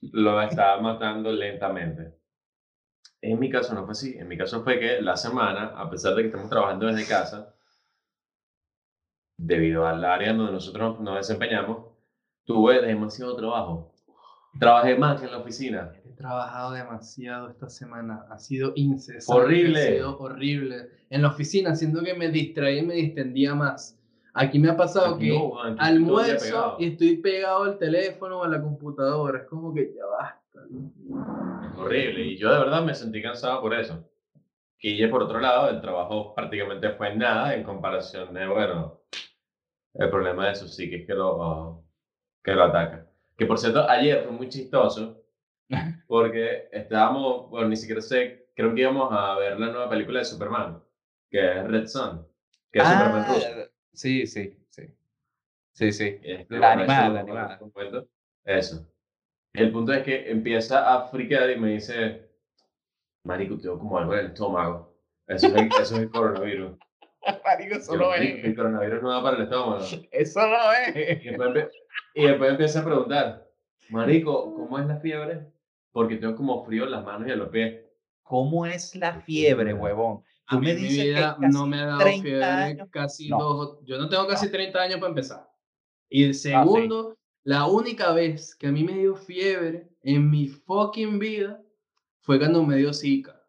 lo 0.02 0.42
está 0.42 0.78
matando 0.82 1.32
lentamente. 1.32 2.14
En 3.22 3.40
mi 3.40 3.50
caso 3.50 3.74
no 3.74 3.84
fue 3.84 3.92
así. 3.92 4.18
En 4.18 4.28
mi 4.28 4.38
caso 4.38 4.64
fue 4.64 4.80
que 4.80 5.02
la 5.02 5.16
semana, 5.16 5.74
a 5.78 5.90
pesar 5.90 6.16
de 6.16 6.24
que 6.24 6.28
estamos 6.28 6.50
trabajando 6.50 6.88
desde 6.88 7.08
casa, 7.08 7.56
debido 9.38 9.88
al 9.88 10.04
área 10.04 10.34
donde 10.34 10.52
nosotros 10.52 11.00
nos 11.00 11.16
desempeñamos, 11.16 11.88
tuve 12.46 12.82
demasiado 12.82 13.36
trabajo. 13.36 13.94
Trabajé 14.60 14.98
más 14.98 15.20
que 15.20 15.26
en 15.26 15.32
la 15.32 15.38
oficina. 15.40 15.92
He 16.06 16.14
trabajado 16.14 16.74
demasiado 16.74 17.50
esta 17.50 17.70
semana, 17.70 18.26
ha 18.30 18.38
sido 18.38 18.74
incesante. 18.76 19.42
Horrible. 19.42 19.82
Ha 19.82 19.92
sido 19.94 20.20
horrible. 20.20 20.90
En 21.10 21.22
la 21.22 21.30
oficina, 21.30 21.76
siento 21.76 22.04
que 22.04 22.14
me 22.14 22.30
distraía 22.30 22.82
y 22.82 22.86
me 22.86 22.94
distendía 22.96 23.56
más. 23.56 23.98
Aquí 24.34 24.60
me 24.60 24.70
ha 24.70 24.78
pasado 24.78 25.16
Aquí 25.16 25.28
que 25.28 25.38
no, 25.38 25.60
almuerzo 25.78 26.78
y 26.80 26.88
estoy 26.88 27.18
pegado 27.18 27.64
al 27.64 27.78
teléfono 27.78 28.40
o 28.40 28.44
a 28.44 28.48
la 28.48 28.62
computadora. 28.62 29.40
Es 29.40 29.48
como 29.48 29.74
que 29.74 29.94
ya 29.94 30.06
basta. 30.06 30.62
Horrible. 31.78 32.26
Y 32.26 32.38
yo 32.38 32.52
de 32.52 32.60
verdad 32.60 32.84
me 32.84 32.94
sentí 32.94 33.22
cansado 33.22 33.62
por 33.62 33.74
eso. 33.74 34.08
Guille, 34.80 35.10
por 35.10 35.24
otro 35.24 35.40
lado, 35.40 35.70
el 35.70 35.82
trabajo 35.82 36.34
prácticamente 36.34 36.90
fue 36.92 37.16
nada 37.16 37.54
en 37.54 37.64
comparación 37.64 38.34
de, 38.34 38.48
bueno, 38.48 39.02
el 39.94 40.10
problema 40.10 40.46
de 40.48 40.54
eso 40.54 40.68
sí 40.68 40.90
que 40.90 41.02
es 41.02 41.08
que 41.08 41.14
lo, 41.14 41.84
que 42.44 42.54
lo 42.54 42.64
ataca. 42.64 43.11
Que 43.42 43.48
por 43.48 43.58
cierto, 43.58 43.90
ayer 43.90 44.22
fue 44.24 44.34
muy 44.34 44.50
chistoso 44.50 45.24
porque 46.08 46.70
estábamos, 46.72 47.50
bueno, 47.50 47.70
ni 47.70 47.76
siquiera 47.76 48.00
sé, 48.00 48.46
creo 48.56 48.76
que 48.76 48.82
íbamos 48.82 49.10
a 49.12 49.36
ver 49.40 49.60
la 49.60 49.72
nueva 49.72 49.90
película 49.90 50.20
de 50.20 50.26
Superman, 50.26 50.80
que 51.28 51.40
es 51.58 51.68
Red 51.68 51.88
Sun, 51.88 52.24
que 52.72 52.78
es 52.78 52.88
Superman 52.88 53.26
ruso. 53.28 53.48
Ah, 53.50 53.64
sí, 53.94 54.28
sí, 54.28 54.60
sí. 54.70 54.84
Sí, 55.74 55.92
sí. 55.92 56.20
Este, 56.22 56.60
La 56.60 56.68
bueno, 56.76 56.82
animada, 56.84 57.10
la 57.14 57.20
animada. 57.22 57.60
cuento. 57.74 58.08
Eso. 58.46 58.88
El 59.54 59.72
punto 59.72 59.92
es 59.92 60.04
que 60.04 60.30
empieza 60.30 60.94
a 60.94 61.08
friquear 61.08 61.50
y 61.50 61.60
me 61.60 61.70
dice, 61.70 62.30
Marico, 63.24 63.58
tengo 63.58 63.80
como 63.80 63.98
algo 63.98 64.14
en 64.14 64.20
el 64.20 64.26
estómago. 64.28 64.94
Eso 65.26 65.48
es 65.48 65.54
el, 65.56 65.68
eso 65.82 65.82
es 65.82 65.92
el 65.94 66.12
coronavirus. 66.12 66.78
Marico, 67.44 67.76
eso 67.78 67.94
Yo, 67.94 68.00
no 68.02 68.10
"Marico, 68.10 68.38
es. 68.38 68.44
El 68.46 68.56
coronavirus 68.56 69.02
no 69.02 69.10
va 69.10 69.24
para 69.24 69.38
el 69.38 69.44
estómago. 69.46 69.84
Eso 70.12 70.42
no 70.48 70.58
Y 70.96 71.00
es. 71.00 71.24
después, 71.24 71.50
empe- 71.50 71.72
y 72.14 72.26
después 72.26 72.52
empieza 72.52 72.80
a 72.82 72.86
preguntar, 72.86 73.50
Marico, 73.90 74.54
¿cómo 74.56 74.80
es 74.80 74.86
la 74.88 74.98
fiebre? 74.98 75.48
Porque 75.92 76.16
tengo 76.18 76.36
como 76.36 76.64
frío 76.66 76.86
en 76.86 76.92
las 76.92 77.04
manos 77.04 77.28
y 77.28 77.32
en 77.32 77.40
los 77.40 77.50
pies. 77.50 77.82
¿Cómo 78.24 78.66
es 78.66 78.96
la 78.96 79.20
fiebre, 79.22 79.74
huevón? 79.74 80.24
A 80.48 80.56
Tú 80.56 80.60
mí 80.60 80.66
me 80.68 80.72
en 80.72 80.78
mi 80.78 80.84
dices 80.84 81.04
que 81.04 81.10
vida 81.12 81.38
casi 81.40 81.54
no 81.58 81.66
me 81.68 81.80
ha 81.80 81.86
dado 81.86 82.00
30 82.00 82.24
fiebre 82.24 82.44
años. 82.46 82.90
casi 82.92 83.30
No. 83.30 83.38
dos. 83.40 83.80
Yo 83.86 83.98
no 83.98 84.08
tengo 84.10 84.28
casi 84.28 84.50
30 84.50 84.82
años 84.82 85.00
para 85.00 85.10
empezar. 85.10 85.50
Y 86.10 86.24
el 86.26 86.34
segundo, 86.34 87.18
la 87.44 87.68
única 87.68 88.12
vez 88.14 88.56
que 88.56 88.68
a 88.68 88.72
mí 88.72 88.84
me 88.84 88.94
dio 88.94 89.16
fiebre 89.16 89.90
en 90.04 90.30
mi 90.30 90.48
fucking 90.48 91.20
vida 91.20 91.62
fue 92.22 92.38
cuando 92.40 92.64
me 92.64 92.76
dio 92.78 92.94
Zika. 92.94 93.42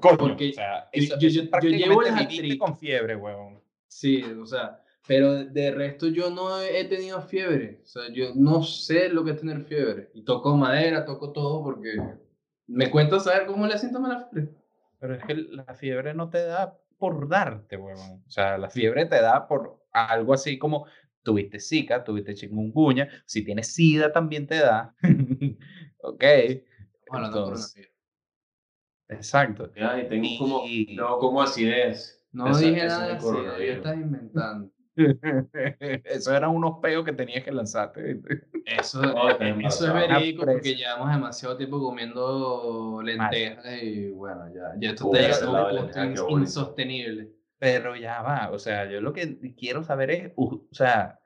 Coño, 0.00 0.16
Porque 0.18 0.50
o 0.50 0.52
sea, 0.52 0.88
yo- 0.92 1.02
eso, 1.02 1.18
yo- 1.18 1.28
yo- 1.28 1.42
yo 1.62 1.68
llevo 1.70 2.02
las 2.02 2.28
con 2.58 2.76
fiebre, 2.76 3.14
huevón. 3.16 3.62
Sí, 3.86 4.22
o 4.24 4.44
sea, 4.46 4.82
pero 5.06 5.44
de- 5.44 5.70
resto 5.72 6.08
yo 6.08 6.30
no 6.30 6.60
he 6.60 6.84
tenido 6.84 7.20
fiebre. 7.22 7.80
O 7.82 7.86
sea, 7.86 8.02
yo 8.12 8.32
no 8.34 8.62
sé 8.62 9.08
lo 9.08 9.24
que 9.24 9.32
es 9.32 9.40
tener 9.40 9.64
fiebre. 9.64 10.10
Y 10.14 10.22
toco 10.24 10.56
madera, 10.56 11.04
toco 11.04 11.32
todo 11.32 11.62
porque 11.62 11.96
me 12.66 12.90
cuento 12.90 13.20
saber 13.20 13.46
cómo 13.46 13.66
le 13.66 13.78
siento 13.78 14.04
a 14.04 14.08
la 14.08 14.24
fiebre. 14.28 14.52
Pero 14.98 15.14
es 15.14 15.24
que 15.24 15.34
la 15.34 15.74
fiebre 15.74 16.14
no 16.14 16.28
te 16.30 16.44
da 16.44 16.76
por 16.98 17.28
darte, 17.28 17.76
huevón. 17.76 18.22
O 18.26 18.30
sea, 18.30 18.56
la 18.58 18.70
fiebre 18.70 19.06
te 19.06 19.20
da 19.20 19.46
por 19.46 19.84
algo 19.92 20.32
así 20.34 20.58
como 20.58 20.86
tuviste 21.22 21.60
Zika, 21.60 22.02
tuviste 22.02 22.34
chikungunya. 22.34 23.08
Si 23.26 23.44
tienes 23.44 23.74
SIDA 23.74 24.12
también 24.12 24.46
te 24.46 24.56
da. 24.56 24.94
ok. 26.02 26.20
De 26.20 26.64
Entonces, 27.12 27.88
exacto. 29.08 29.70
Ya, 29.74 30.00
y 30.00 30.08
tengo 30.08 30.28
como, 30.38 30.62
tengo 30.64 31.18
como 31.18 31.42
acidez. 31.42 32.24
No 32.32 32.50
Esa- 32.50 32.60
dije 32.60 32.86
nada 32.86 33.08
de 33.14 33.18
coronavirus. 33.18 33.76
estás 33.76 33.96
inventando. 33.96 34.70
Eso 36.04 36.34
eran 36.34 36.50
unos 36.50 36.78
peos 36.80 37.04
que 37.04 37.12
tenías 37.12 37.44
que 37.44 37.52
lanzarte. 37.52 38.20
Eso, 38.64 39.00
Oh, 39.16 39.30
eh, 39.30 39.56
eso 39.64 39.86
es 39.86 39.92
verídico 39.92 40.44
porque 40.44 40.74
llevamos 40.74 41.10
demasiado 41.10 41.56
tiempo 41.56 41.80
comiendo 41.80 43.00
lentejas 43.02 43.82
y 43.82 44.10
bueno, 44.10 44.46
ya, 44.54 44.74
ya 44.78 44.90
esto 44.90 45.08
Uy, 45.08 45.18
está 45.18 45.40
llegando 45.40 46.26
a 46.26 46.32
un 46.32 46.40
insostenible. 46.40 47.30
Pero 47.58 47.96
ya 47.96 48.22
va, 48.22 48.50
o 48.50 48.58
sea, 48.58 48.90
yo 48.90 49.00
lo 49.00 49.12
que 49.12 49.38
quiero 49.56 49.82
saber 49.82 50.10
es, 50.10 50.32
o 50.36 50.66
sea, 50.72 51.18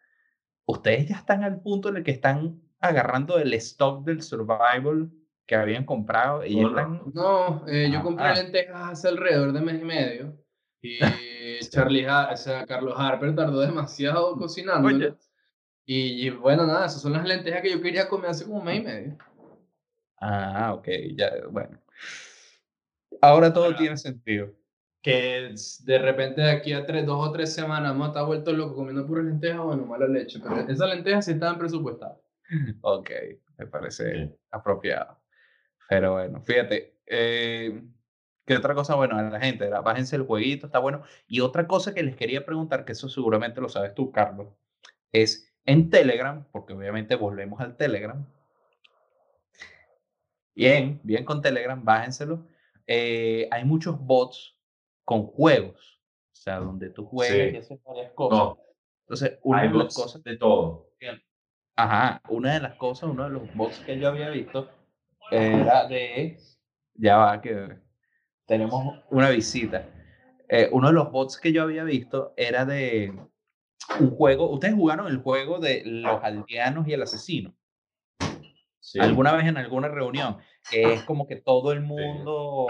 ustedes 0.64 1.08
ya 1.08 1.16
están 1.16 1.42
al 1.42 1.60
punto 1.60 1.88
en 1.88 1.98
el 1.98 2.04
que 2.04 2.12
están 2.12 2.60
agarrando 2.80 3.38
el 3.38 3.52
stock 3.54 4.04
del 4.04 4.22
survival 4.22 5.10
que 5.46 5.56
habían 5.56 5.84
comprado 5.84 6.44
y 6.46 6.56
No, 6.56 6.62
no. 6.62 6.68
están... 6.68 7.02
No, 7.12 7.68
eh, 7.68 7.90
yo 7.92 8.02
compré 8.02 8.26
ah. 8.26 8.34
lentejas 8.34 8.90
hace 8.92 9.08
alrededor 9.08 9.52
de 9.52 9.60
mes 9.60 9.80
y 9.80 9.84
medio 9.84 10.39
y 10.82 11.58
Charlie, 11.68 12.06
Ha- 12.06 12.30
o 12.32 12.36
sea, 12.36 12.66
Carlos 12.66 12.94
Harper 12.96 13.34
tardó 13.34 13.60
demasiado 13.60 14.36
cocinándolas. 14.36 15.10
Oye. 15.10 15.16
Y, 15.86 16.26
y 16.26 16.30
bueno, 16.30 16.66
nada, 16.66 16.86
esas 16.86 17.02
son 17.02 17.12
las 17.14 17.26
lentejas 17.26 17.62
que 17.62 17.70
yo 17.72 17.80
quería 17.82 18.08
comer 18.08 18.30
hace 18.30 18.44
como 18.44 18.58
un 18.58 18.64
mes 18.64 18.80
y 18.80 18.82
medio. 18.82 19.18
Ah, 20.20 20.72
ok, 20.74 20.88
ya, 21.16 21.30
bueno. 21.50 21.78
Ahora 23.20 23.52
todo 23.52 23.64
Bueno. 23.64 23.78
tiene 23.78 23.96
sentido. 23.96 24.52
Que 25.02 25.54
de 25.84 25.98
repente 25.98 26.42
de 26.42 26.50
aquí 26.50 26.72
a 26.74 26.84
tres, 26.84 27.06
dos 27.06 27.26
o 27.26 27.32
tres 27.32 27.54
semanas 27.54 27.90
vamos 27.92 28.08
a 28.08 28.10
estar 28.10 28.26
vueltos 28.26 28.54
locos 28.54 28.74
comiendo 28.76 29.06
puras 29.06 29.24
lentejas, 29.24 29.62
bueno, 29.62 29.86
mala 29.86 30.06
leche. 30.06 30.38
Pero 30.42 30.56
esas 30.60 30.88
lentejas 30.90 31.24
sí 31.24 31.32
estaban 31.32 31.58
presupuestadas. 31.58 32.18
Ok, 32.82 33.10
me 33.56 33.66
parece 33.66 34.12
Sí. 34.26 34.34
apropiado. 34.50 35.18
Pero 35.88 36.12
bueno, 36.12 36.42
fíjate, 36.42 36.98
eh, 37.06 37.82
¿qué 38.46 38.56
otra 38.56 38.74
cosa? 38.74 38.94
Bueno, 38.94 39.16
a 39.18 39.22
la 39.22 39.40
gente, 39.40 39.66
era, 39.66 39.80
bájense 39.80 40.16
el 40.16 40.22
jueguito, 40.22 40.66
está 40.66 40.78
bueno. 40.78 41.02
Y 41.26 41.40
otra 41.40 41.66
cosa 41.66 41.94
que 41.94 42.02
les 42.02 42.16
quería 42.16 42.44
preguntar, 42.44 42.84
que 42.84 42.92
eso 42.92 43.08
seguramente 43.08 43.60
lo 43.60 43.68
sabes 43.68 43.94
tú, 43.94 44.10
Carlos, 44.10 44.48
es 45.12 45.52
en 45.66 45.90
Telegram, 45.90 46.46
porque 46.52 46.72
obviamente 46.72 47.14
volvemos 47.14 47.60
al 47.60 47.76
Telegram. 47.76 48.24
Bien, 50.54 51.00
bien 51.02 51.24
con 51.24 51.40
Telegram, 51.42 51.82
bájenselo. 51.84 52.46
Eh, 52.86 53.48
hay 53.50 53.64
muchos 53.64 53.98
bots 54.00 54.56
con 55.04 55.26
juegos, 55.26 56.00
o 56.32 56.34
sea, 56.34 56.58
donde 56.58 56.90
tú 56.90 57.06
juegas 57.06 57.36
y 57.36 57.50
Sí. 57.52 57.56
haces 57.56 57.82
varias 57.84 58.12
cosas. 58.12 58.38
No, 58.38 58.58
Entonces, 59.02 59.38
una 59.42 59.60
hay 59.60 59.68
de 59.68 59.74
las 59.74 59.94
cosas 59.94 60.22
de 60.22 60.36
todo. 60.36 60.90
Ajá, 61.76 62.20
una 62.28 62.54
de 62.54 62.60
las 62.60 62.74
cosas, 62.76 63.08
uno 63.10 63.24
de 63.24 63.30
los 63.30 63.54
bots 63.54 63.78
que 63.80 63.98
yo 63.98 64.08
había 64.08 64.28
visto 64.28 64.68
era 65.30 65.86
de. 65.86 66.36
Ya 66.94 67.16
va, 67.16 67.40
que 67.40 67.78
tenemos 68.50 68.98
una 69.10 69.30
visita. 69.30 69.88
Eh, 70.48 70.68
uno 70.72 70.88
de 70.88 70.92
los 70.94 71.12
bots 71.12 71.38
que 71.38 71.52
yo 71.52 71.62
había 71.62 71.84
visto 71.84 72.34
era 72.36 72.64
de 72.64 73.14
un 74.00 74.10
juego. 74.10 74.50
Ustedes 74.50 74.74
jugaron 74.74 75.06
el 75.06 75.18
juego 75.18 75.60
de 75.60 75.82
los 75.84 76.20
aldeanos 76.20 76.88
y 76.88 76.92
el 76.92 77.02
asesino. 77.02 77.54
Sí. 78.80 78.98
Alguna 78.98 79.32
vez 79.34 79.46
en 79.46 79.56
alguna 79.56 79.86
reunión, 79.86 80.38
que 80.68 80.94
es 80.94 81.02
como 81.04 81.28
que 81.28 81.36
todo 81.36 81.70
el 81.70 81.80
mundo, 81.80 82.66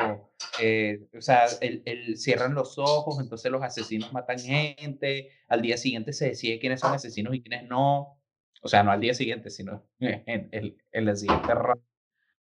eh, 0.61 1.07
o 1.17 1.23
sea, 1.23 1.45
el, 1.63 1.83
el- 1.87 2.19
cierran 2.19 2.53
los 2.55 2.77
ojos, 2.77 3.19
entonces 3.19 3.51
los 3.51 3.63
asesinos 3.63 4.13
matan 4.13 4.39
gente, 4.39 5.31
al 5.49 5.63
día 5.63 5.79
siguiente 5.79 6.13
se 6.13 6.29
decide 6.29 6.59
quiénes 6.59 6.81
son 6.81 6.93
asesinos 6.93 7.35
y 7.35 7.41
quiénes 7.43 7.67
no, 7.71 8.21
o 8.61 8.69
sea, 8.69 8.83
no 8.83 8.91
al 8.91 9.01
día 9.01 9.15
siguiente, 9.15 9.49
sino 9.49 9.83
en, 10.01 10.49
el, 10.53 10.77
en 10.93 11.05
la 11.07 11.17
siguiente 11.17 11.55
ronda. 11.55 11.83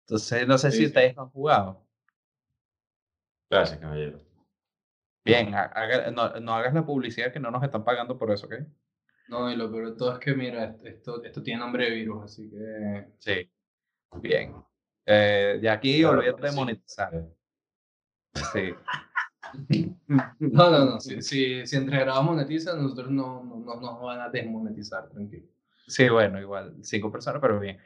Entonces, 0.02 0.46
no 0.48 0.58
sé 0.58 0.72
Sí, 0.72 0.80
si 0.80 0.86
ustedes 0.88 1.18
han 1.18 1.30
jugado. 1.30 1.88
Gracias, 3.52 3.80
caballero. 3.80 4.18
Bien, 5.26 5.54
haga- 5.54 6.10
no, 6.10 6.40
no 6.40 6.54
hagas 6.54 6.74
la 6.74 6.86
publicidad 6.86 7.34
que 7.34 7.40
no 7.40 7.52
nos 7.52 7.62
están 7.62 7.84
pagando 7.84 8.18
por 8.18 8.32
eso, 8.32 8.48
¿ok? 8.48 8.54
No, 9.28 9.52
y 9.52 9.58
lo 9.58 9.70
peor 9.70 9.92
de 9.92 9.98
todo 9.98 10.14
es 10.14 10.20
que, 10.20 10.34
mira, 10.34 10.78
esto, 10.84 11.22
esto 11.22 11.44
tiene 11.44 11.60
nombre 11.60 11.84
de 11.86 11.92
virus, 11.92 12.24
así 12.24 12.50
que. 12.50 13.08
Sí. 13.20 13.52
Bien. 14.22 14.56
Eh, 15.06 15.60
de 15.62 15.70
aquí 15.70 16.00
Claro, 16.00 16.20
olvídate 16.20 16.48
de 16.48 16.52
monetizar. 16.54 17.26
Sí. 18.54 18.74
No, 20.08 20.70
no, 20.70 20.86
no. 20.86 21.00
Si, 21.02 21.22
si, 21.22 21.68
si 21.68 21.76
entre 21.76 22.06
monetizan, 22.06 22.82
nosotros 22.82 23.12
no, 23.12 23.44
no, 23.44 23.58
no 23.60 23.82
nos 23.82 24.02
van 24.02 24.22
a 24.22 24.30
desmonetizar, 24.30 25.10
tranquilo. 25.10 25.46
Sí, 25.88 26.08
bueno, 26.08 26.40
igual, 26.40 26.78
cinco 26.82 27.12
personas, 27.12 27.42
pero 27.42 27.60
bien. 27.60 27.78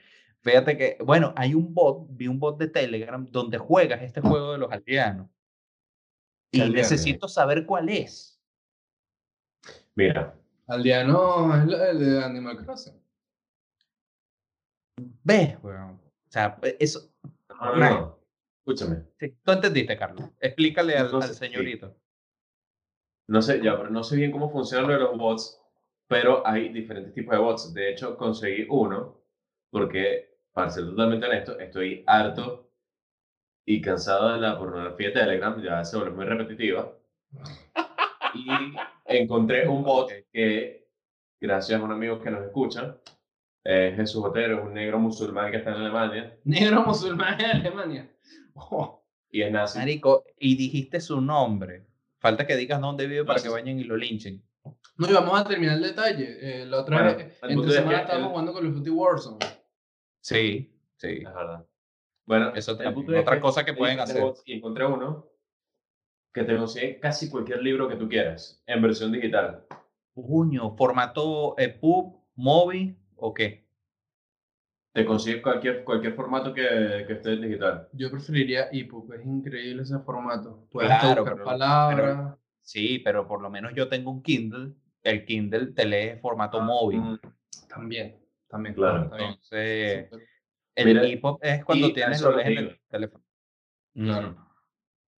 Fíjate 0.41 0.77
que, 0.77 0.97
bueno, 1.03 1.33
hay 1.35 1.55
un 1.55 1.73
bot, 1.73 2.05
vi 2.09 2.27
un 2.27 2.39
bot 2.39 2.59
de 2.59 2.67
Telegram 2.67 3.25
donde 3.25 3.57
juegas 3.57 4.03
este 4.03 4.21
juego 4.21 4.51
de 4.51 4.57
los 4.59 4.71
aldeanos. 4.71 5.27
Y 6.55 6.61
Aldeano. 6.61 6.81
necesito 6.81 7.27
saber 7.27 7.65
cuál 7.65 7.89
es. 7.89 8.39
Mira, 9.95 10.33
Aldeano 10.67 11.55
es 11.55 11.63
el 11.63 11.99
de 11.99 12.23
Animal 12.23 12.63
Crossing. 12.65 13.01
¿Ves, 15.23 15.57
weón? 15.61 15.91
O 15.91 16.31
sea, 16.31 16.57
e, 16.61 16.77
eso. 16.79 17.11
no, 17.49 17.75
no, 17.75 17.89
no. 17.89 18.19
escúchame. 18.59 19.03
sí, 19.19 19.35
Tú 19.43 19.51
entendiste, 19.51 19.97
Carlos. 19.97 20.29
Explícale 20.39 20.93
al, 20.93 20.99
al 20.99 21.05
Entonces, 21.07 21.37
sí. 21.37 21.45
señorito. 21.45 21.95
No 23.27 23.41
sé, 23.41 23.61
ya, 23.61 23.75
pero 23.77 23.89
no 23.89 24.03
sé 24.03 24.15
bien 24.15 24.31
cómo 24.31 24.49
funcionan 24.51 24.87
lo 24.87 24.93
de 24.93 24.99
los 24.99 25.17
bots, 25.17 25.61
pero 26.07 26.45
hay 26.47 26.69
diferentes 26.69 27.13
tipos 27.13 27.33
de 27.33 27.39
bots. 27.41 27.73
De 27.73 27.91
hecho, 27.91 28.15
conseguí 28.17 28.65
uno 28.69 29.19
porque, 29.71 30.37
para 30.53 30.69
ser 30.69 30.85
totalmente 30.85 31.25
honesto, 31.25 31.59
estoy 31.59 32.03
harto 32.07 32.64
y 33.65 33.81
cansado 33.81 34.33
de 34.33 34.39
la 34.39 34.57
pornografía 34.57 35.07
de 35.07 35.13
Telegram, 35.13 35.61
ya 35.61 35.83
se 35.83 35.97
vuelve 35.97 36.15
muy 36.15 36.25
repetitiva. 36.25 36.91
Y 38.33 38.47
encontré 39.05 39.67
un 39.67 39.83
bot 39.83 40.11
que, 40.31 40.87
gracias 41.39 41.79
a 41.79 41.83
un 41.83 41.91
amigo 41.91 42.21
que 42.21 42.31
nos 42.31 42.43
escucha, 42.45 42.97
es 43.63 43.95
Jesús 43.95 44.23
Otero, 44.23 44.59
es 44.59 44.65
un 44.65 44.73
negro 44.73 44.99
musulmán 44.99 45.49
que 45.51 45.57
está 45.57 45.71
en 45.71 45.77
Alemania 45.77 46.37
Negro 46.43 46.83
musulmán 46.85 47.39
en 47.39 47.45
Alemania. 47.51 48.09
Oh, 48.53 49.03
y 49.29 49.41
es 49.41 49.51
nazi. 49.51 49.79
Marico, 49.79 50.23
y 50.39 50.55
dijiste 50.55 50.99
su 51.01 51.19
nombre. 51.21 51.85
Falta 52.19 52.45
que 52.45 52.55
digas 52.55 52.79
dónde 52.79 53.07
vive 53.07 53.25
para 53.25 53.37
No, 53.39 53.43
que 53.43 53.49
vayan 53.49 53.79
y 53.79 53.83
lo 53.83 53.97
linchen. 53.97 54.41
No, 54.97 55.09
y 55.09 55.13
vamos 55.13 55.39
a 55.39 55.43
terminar 55.45 55.75
el 55.77 55.83
detalle. 55.83 56.37
Eh, 56.61 56.65
la 56.65 56.81
otra 56.81 57.01
Bueno, 57.01 57.17
vez, 57.17 57.37
el 57.43 57.51
entre 57.51 57.67
es 57.69 57.75
semana 57.75 57.97
que 57.97 58.01
estábamos 58.03 58.27
él- 58.27 58.31
jugando 58.31 58.53
con 58.53 58.63
los 58.65 58.75
Duty 58.75 58.89
Warzone. 58.89 59.37
Sí, 60.21 60.73
sí. 60.95 61.07
Es 61.07 61.23
verdad. 61.33 61.65
Bueno, 62.25 62.53
es 62.55 62.67
Otra 62.67 63.39
cosa 63.39 63.63
que 63.63 63.73
pueden 63.73 63.99
hacer. 63.99 64.23
Y 64.45 64.53
encontré 64.53 64.85
uno 64.85 65.27
que 66.33 66.43
te 66.43 66.57
consigue 66.57 66.99
casi 66.99 67.29
cualquier 67.29 67.61
libro 67.61 67.87
que 67.87 67.95
tú 67.95 68.09
quieras 68.09 68.61
en 68.65 68.81
versión 68.81 69.11
digital. 69.11 69.65
Puño, 70.13 70.75
formato 70.75 71.55
eh, 71.57 71.69
pub, 71.69 72.21
móvil 72.35 72.97
o 73.15 73.33
qué? 73.33 73.65
Te 74.93 75.05
consigue 75.05 75.41
cualquier, 75.41 75.83
cualquier 75.83 76.13
formato 76.13 76.53
que, 76.53 77.03
que 77.05 77.13
esté 77.13 77.33
en 77.33 77.41
digital. 77.41 77.89
Yo 77.91 78.09
preferiría 78.09 78.69
EPUB, 78.71 79.13
es 79.13 79.25
increíble 79.25 79.83
ese 79.83 79.99
formato. 79.99 80.67
Puedes 80.71 80.89
Claro, 80.89 81.21
buscar 81.21 81.33
pero- 81.33 81.45
palabras. 81.45 82.35
Sí, 82.61 82.99
pero 82.99 83.27
por 83.27 83.41
lo 83.41 83.49
menos 83.49 83.73
yo 83.75 83.87
tengo 83.89 84.09
un 84.09 84.23
Kindle. 84.23 84.73
El 85.03 85.25
Kindle 85.25 85.67
te 85.67 85.85
lee 85.85 86.09
en 86.11 86.19
formato 86.21 86.59
móvil. 86.61 86.99
Mm, 87.01 87.19
También, 87.69 88.17
también. 88.47 88.73
Claro. 88.73 89.03
Entonces. 89.03 90.09
El 90.75 91.13
EPUB 91.13 91.39
es 91.41 91.63
cuando 91.63 91.93
tienes 91.93 92.21
lo 92.21 92.39
en 92.39 92.57
el 92.57 92.79
teléfono. 92.89 93.23
Claro. 93.93 94.35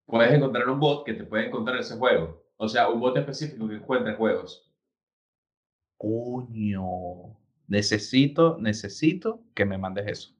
Puedes 0.06 0.32
encontrar 0.32 0.68
un 0.68 0.80
bot 0.80 1.04
que 1.04 1.14
te 1.14 1.24
puede 1.24 1.48
encontrar 1.48 1.78
ese 1.78 1.96
juego. 1.96 2.44
O 2.56 2.68
sea, 2.68 2.88
un 2.88 3.00
bot 3.00 3.16
específico 3.16 3.68
que 3.68 3.74
encuentre 3.76 4.14
juegos. 4.14 4.72
Coño. 5.96 7.36
Necesito, 7.66 8.56
necesito 8.58 9.42
que 9.54 9.64
me 9.64 9.76
mandes 9.76 10.06
eso. 10.06 10.34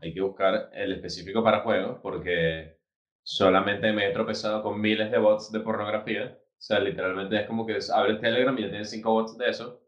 Hay 0.00 0.12
que 0.12 0.20
buscar 0.20 0.70
el 0.72 0.92
específico 0.92 1.42
para 1.44 1.60
juegos 1.60 1.98
porque 2.02 2.78
solamente 3.22 3.92
me 3.92 4.08
he 4.08 4.12
tropezado 4.12 4.62
con 4.62 4.80
miles 4.80 5.10
de 5.10 5.18
bots 5.18 5.52
de 5.52 5.60
pornografía. 5.60 6.38
O 6.38 6.60
sea, 6.60 6.80
literalmente 6.80 7.40
es 7.40 7.46
como 7.46 7.66
que 7.66 7.78
abres 7.94 8.20
Telegram 8.20 8.56
y 8.58 8.62
ya 8.62 8.70
tienes 8.70 8.90
cinco 8.90 9.12
bots 9.12 9.38
de 9.38 9.48
eso. 9.48 9.85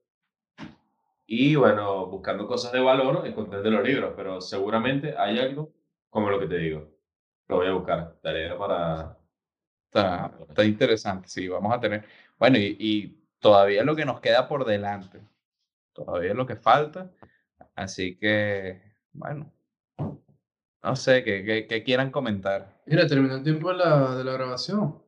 Y 1.31 1.57
bueno, 1.57 2.07
buscando 2.07 2.47
cosas 2.47 2.73
de 2.73 2.81
valor, 2.81 3.27
encontré 3.27 3.61
de 3.61 3.71
los 3.71 3.87
libros, 3.87 4.15
pero 4.17 4.41
seguramente 4.41 5.15
hay 5.15 5.39
algo 5.39 5.75
como 6.09 6.31
lo 6.31 6.41
que 6.41 6.47
te 6.47 6.57
digo. 6.57 6.91
Lo 7.49 7.57
voy 7.57 7.67
a 7.67 7.73
buscar. 7.73 8.17
Tarea 8.23 8.57
para. 8.57 9.19
Está, 9.85 10.33
está 10.49 10.65
interesante, 10.65 11.29
sí, 11.29 11.47
vamos 11.47 11.71
a 11.75 11.81
tener. 11.81 12.07
Bueno, 12.39 12.57
y, 12.57 12.77
y 12.81 13.25
todavía 13.41 13.85
lo 13.85 13.95
que 13.95 14.07
nos 14.07 14.21
queda 14.21 14.49
por 14.49 14.65
delante. 14.65 15.21
Todavía 15.93 16.33
lo 16.33 16.47
que 16.47 16.57
falta. 16.57 17.11
Así 17.75 18.17
que, 18.17 18.81
bueno. 19.13 19.53
No 20.83 20.97
sé, 20.97 21.23
que 21.23 21.83
quieran 21.85 22.11
comentar. 22.11 22.81
Mira, 22.87 23.07
terminó 23.07 23.35
el 23.35 23.43
tiempo 23.43 23.71
de 23.71 23.77
la, 23.77 24.15
de 24.17 24.25
la 24.25 24.33
grabación. 24.33 25.03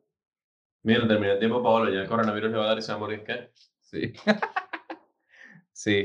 Mira, 0.82 1.08
terminé 1.08 1.32
el 1.32 1.38
tiempo, 1.38 1.62
Paolo. 1.62 1.90
Ya 1.90 2.00
el 2.00 2.08
coronavirus 2.08 2.50
le 2.50 2.58
va 2.58 2.64
a 2.64 2.68
dar 2.68 2.78
y 2.78 2.82
se 2.82 2.92
va 2.92 2.96
a 2.96 3.00
morir. 3.00 3.24
¿Qué? 3.24 3.50
Sí. 3.80 4.12
sí. 5.81 6.05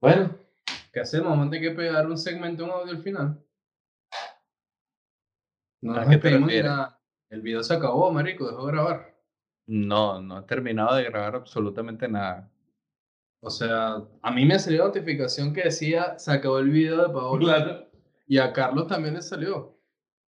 Bueno, 0.00 0.36
¿qué 0.92 1.00
hacemos? 1.00 1.30
Vamos 1.30 1.48
a 1.48 1.50
tener 1.50 1.70
que 1.70 1.76
pegar 1.76 2.06
un 2.06 2.16
segmento, 2.16 2.64
un 2.64 2.70
audio 2.70 2.92
al 2.92 3.02
final. 3.02 3.44
No 5.82 5.94
¿A 5.94 6.00
nos 6.04 6.08
qué 6.08 6.18
te 6.18 6.30
refieres? 6.30 6.64
nada. 6.64 7.00
El 7.28 7.42
video 7.42 7.62
se 7.62 7.74
acabó, 7.74 8.12
marico, 8.12 8.48
dejó 8.48 8.66
de 8.66 8.72
grabar. 8.72 9.16
No, 9.66 10.20
no 10.20 10.40
he 10.40 10.42
terminado 10.42 10.94
de 10.96 11.04
grabar 11.04 11.36
absolutamente 11.36 12.08
nada. 12.08 12.50
O 13.42 13.50
sea, 13.50 14.02
a 14.22 14.30
mí 14.30 14.44
me 14.44 14.58
salió 14.58 14.84
notificación 14.84 15.52
que 15.52 15.62
decía 15.64 16.18
se 16.18 16.32
acabó 16.32 16.58
el 16.58 16.70
video 16.70 17.08
de 17.08 17.12
Paolo. 17.12 17.46
Claro. 17.46 17.90
Y 18.26 18.38
a 18.38 18.52
Carlos 18.52 18.86
también 18.86 19.14
le 19.14 19.22
salió. 19.22 19.76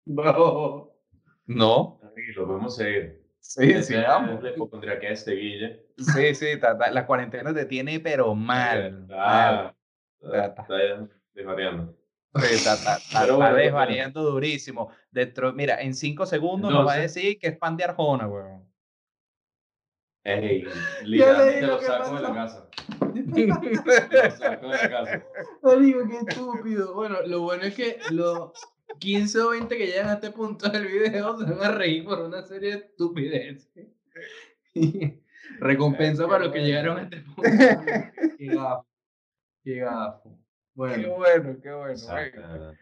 No. 0.06 0.92
No. 1.46 1.98
Tranquilo, 2.00 2.46
podemos 2.46 2.76
seguir. 2.76 3.17
Sí, 3.48 3.82
sí, 3.82 3.94
vamos. 3.94 4.42
La 4.42 4.92
este 4.92 5.32
Guille. 5.32 5.86
Sí, 5.96 6.34
sí, 6.34 6.60
ta- 6.60 6.76
ta- 6.76 6.90
la 6.90 7.06
cuarentena 7.06 7.54
te 7.54 7.64
tiene, 7.64 7.98
pero 7.98 8.34
mal. 8.34 9.06
Ah, 9.10 9.74
está 10.20 10.66
ya 10.68 11.08
desvariando. 11.32 11.96
Sí, 12.34 12.54
está, 12.54 12.98
desvariando 13.54 14.22
durísimo. 14.22 14.90
Dentro, 15.10 15.54
mira, 15.54 15.80
en 15.80 15.94
cinco 15.94 16.26
segundos 16.26 16.70
nos 16.70 16.86
va 16.86 16.92
a 16.92 16.98
decir 16.98 17.38
que 17.38 17.48
es 17.48 17.56
pan 17.56 17.78
de 17.78 17.84
Arjona, 17.84 18.28
weón. 18.28 18.70
Ey, 20.24 20.66
literalmente 21.04 21.62
lo 21.62 21.66
lo 21.76 21.80
saco 21.80 22.16
de 22.16 22.20
la 22.20 22.34
casa. 22.34 22.68
Lo 23.00 24.30
saco 24.30 24.68
de 24.68 24.76
la 24.76 24.90
casa. 24.90 25.24
Marico, 25.62 26.00
qué 26.06 26.18
estúpido. 26.18 26.92
Bueno, 26.92 27.16
lo 27.24 27.40
bueno 27.40 27.62
es 27.62 27.74
que 27.74 27.98
los 28.10 28.52
15 28.98 29.40
o 29.40 29.50
20 29.50 29.76
que 29.76 29.86
llegan 29.86 30.08
a 30.08 30.14
este 30.14 30.30
punto 30.30 30.68
del 30.68 30.86
video 30.86 31.38
se 31.38 31.44
van 31.44 31.62
a 31.62 31.70
reír 31.72 32.04
por 32.04 32.20
una 32.20 32.42
serie 32.42 32.70
de 32.70 32.76
estupideces. 32.76 33.88
Recompensa 35.60 36.26
para 36.26 36.44
los 36.44 36.52
que 36.52 36.60
bueno. 36.60 36.66
llegaron 36.66 36.98
a 36.98 37.02
este 37.02 37.20
punto. 37.20 37.42
Qué 38.38 38.46
gafo. 38.46 38.86
Qué 39.64 39.74
gafo. 39.76 40.30
Qué 40.30 40.36
Bueno, 40.74 41.16
bueno, 41.16 41.56
qué 41.62 41.72
bueno. 41.72 42.00
Bueno. 42.08 42.72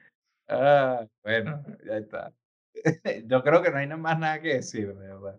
Ah, 0.48 1.06
bueno, 1.22 1.64
ya 1.84 1.96
está. 1.98 2.32
Yo 3.26 3.42
creo 3.42 3.62
que 3.62 3.70
no 3.70 3.78
hay 3.78 3.86
nada 3.86 4.00
más 4.00 4.18
nada 4.18 4.40
que 4.40 4.54
decir, 4.54 4.88
de 4.88 4.94
verdad. 4.94 5.38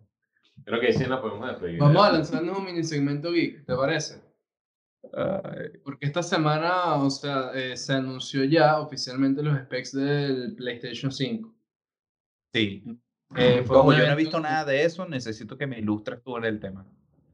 Creo 0.66 0.82
que 0.82 0.92
sí 0.94 1.06
nos 1.06 1.22
podemos 1.22 1.48
despedir. 1.48 1.80
vamos 1.80 2.06
a 2.06 2.12
lanzarnos 2.12 2.58
un 2.58 2.66
mini 2.66 2.84
segmento 2.84 3.32
geek, 3.32 3.66
¿te 3.66 3.76
parece? 3.76 4.27
Porque 5.84 6.06
esta 6.06 6.22
semana, 6.24 6.96
o 6.96 7.10
sea, 7.10 7.52
eh, 7.54 7.76
se 7.78 7.94
anunció 7.94 8.44
ya 8.44 8.80
oficialmente 8.80 9.42
los 9.44 9.58
specs 9.60 9.94
del 9.94 10.56
PlayStation 10.56 11.12
5. 11.12 11.54
sí. 12.54 12.84
Eh, 13.36 13.62
Como 13.68 13.92
yo 13.92 14.06
no 14.06 14.14
he 14.14 14.16
visto 14.16 14.40
nada 14.40 14.64
de 14.64 14.86
eso, 14.86 15.06
necesito 15.06 15.58
que 15.58 15.68
me 15.68 15.80
ilustres 15.80 16.24
tú 16.24 16.38
en 16.38 16.46
el 16.46 16.60
tema. 16.62 16.86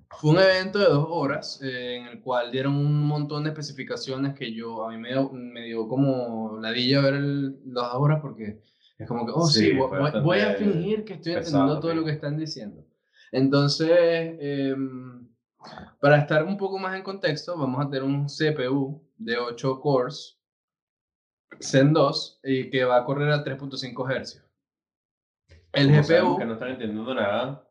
Fue 0.09 0.31
un 0.31 0.39
evento 0.39 0.79
de 0.79 0.85
dos 0.85 1.05
horas 1.07 1.59
eh, 1.63 1.97
en 1.97 2.07
el 2.07 2.19
cual 2.21 2.51
dieron 2.51 2.75
un 2.75 3.05
montón 3.05 3.43
de 3.43 3.51
especificaciones 3.51 4.33
que 4.33 4.51
yo, 4.53 4.85
a 4.87 4.91
mí 4.91 4.97
me 4.97 5.09
dio, 5.09 5.29
me 5.31 5.61
dio 5.65 5.87
como 5.87 6.57
ladilla 6.59 7.01
ver 7.01 7.13
el- 7.15 7.51
las 7.73 7.91
dos 7.91 7.95
horas 7.95 8.19
porque 8.21 8.59
es 8.97 9.07
como 9.07 9.23
que, 9.25 9.31
oh 9.35 9.45
sí, 9.45 9.59
Sí, 9.67 9.73
voy, 9.73 9.89
voy- 10.23 10.39
a 10.39 10.53
fingir 10.55 11.03
que 11.05 11.13
estoy 11.13 11.33
pesado, 11.35 11.57
entendiendo 11.57 11.79
todo 11.79 11.93
lo 11.93 12.05
que 12.05 12.11
están 12.11 12.37
diciendo. 12.37 12.83
Entonces, 13.31 13.91
em, 14.39 15.22
para 15.99 16.17
estar 16.17 16.43
un 16.43 16.57
poco 16.57 16.77
más 16.79 16.95
en 16.95 17.03
contexto, 17.03 17.57
vamos 17.57 17.85
a 17.85 17.89
tener 17.89 18.03
un 18.03 18.27
CPU 18.27 19.01
de 19.17 19.37
8 19.37 19.79
cores 19.79 20.39
Zen 21.61 21.93
2 21.93 22.41
y 22.43 22.69
que 22.69 22.83
va 22.83 22.97
a 22.97 23.05
correr 23.05 23.31
a 23.31 23.43
3.5 23.43 24.21
Hz. 24.21 24.43
El 25.73 25.91
GPU... 25.91 26.37
que 26.37 26.45
no 26.45 26.53
están 26.53 26.69
entendiendo 26.69 27.13
nada, 27.15 27.67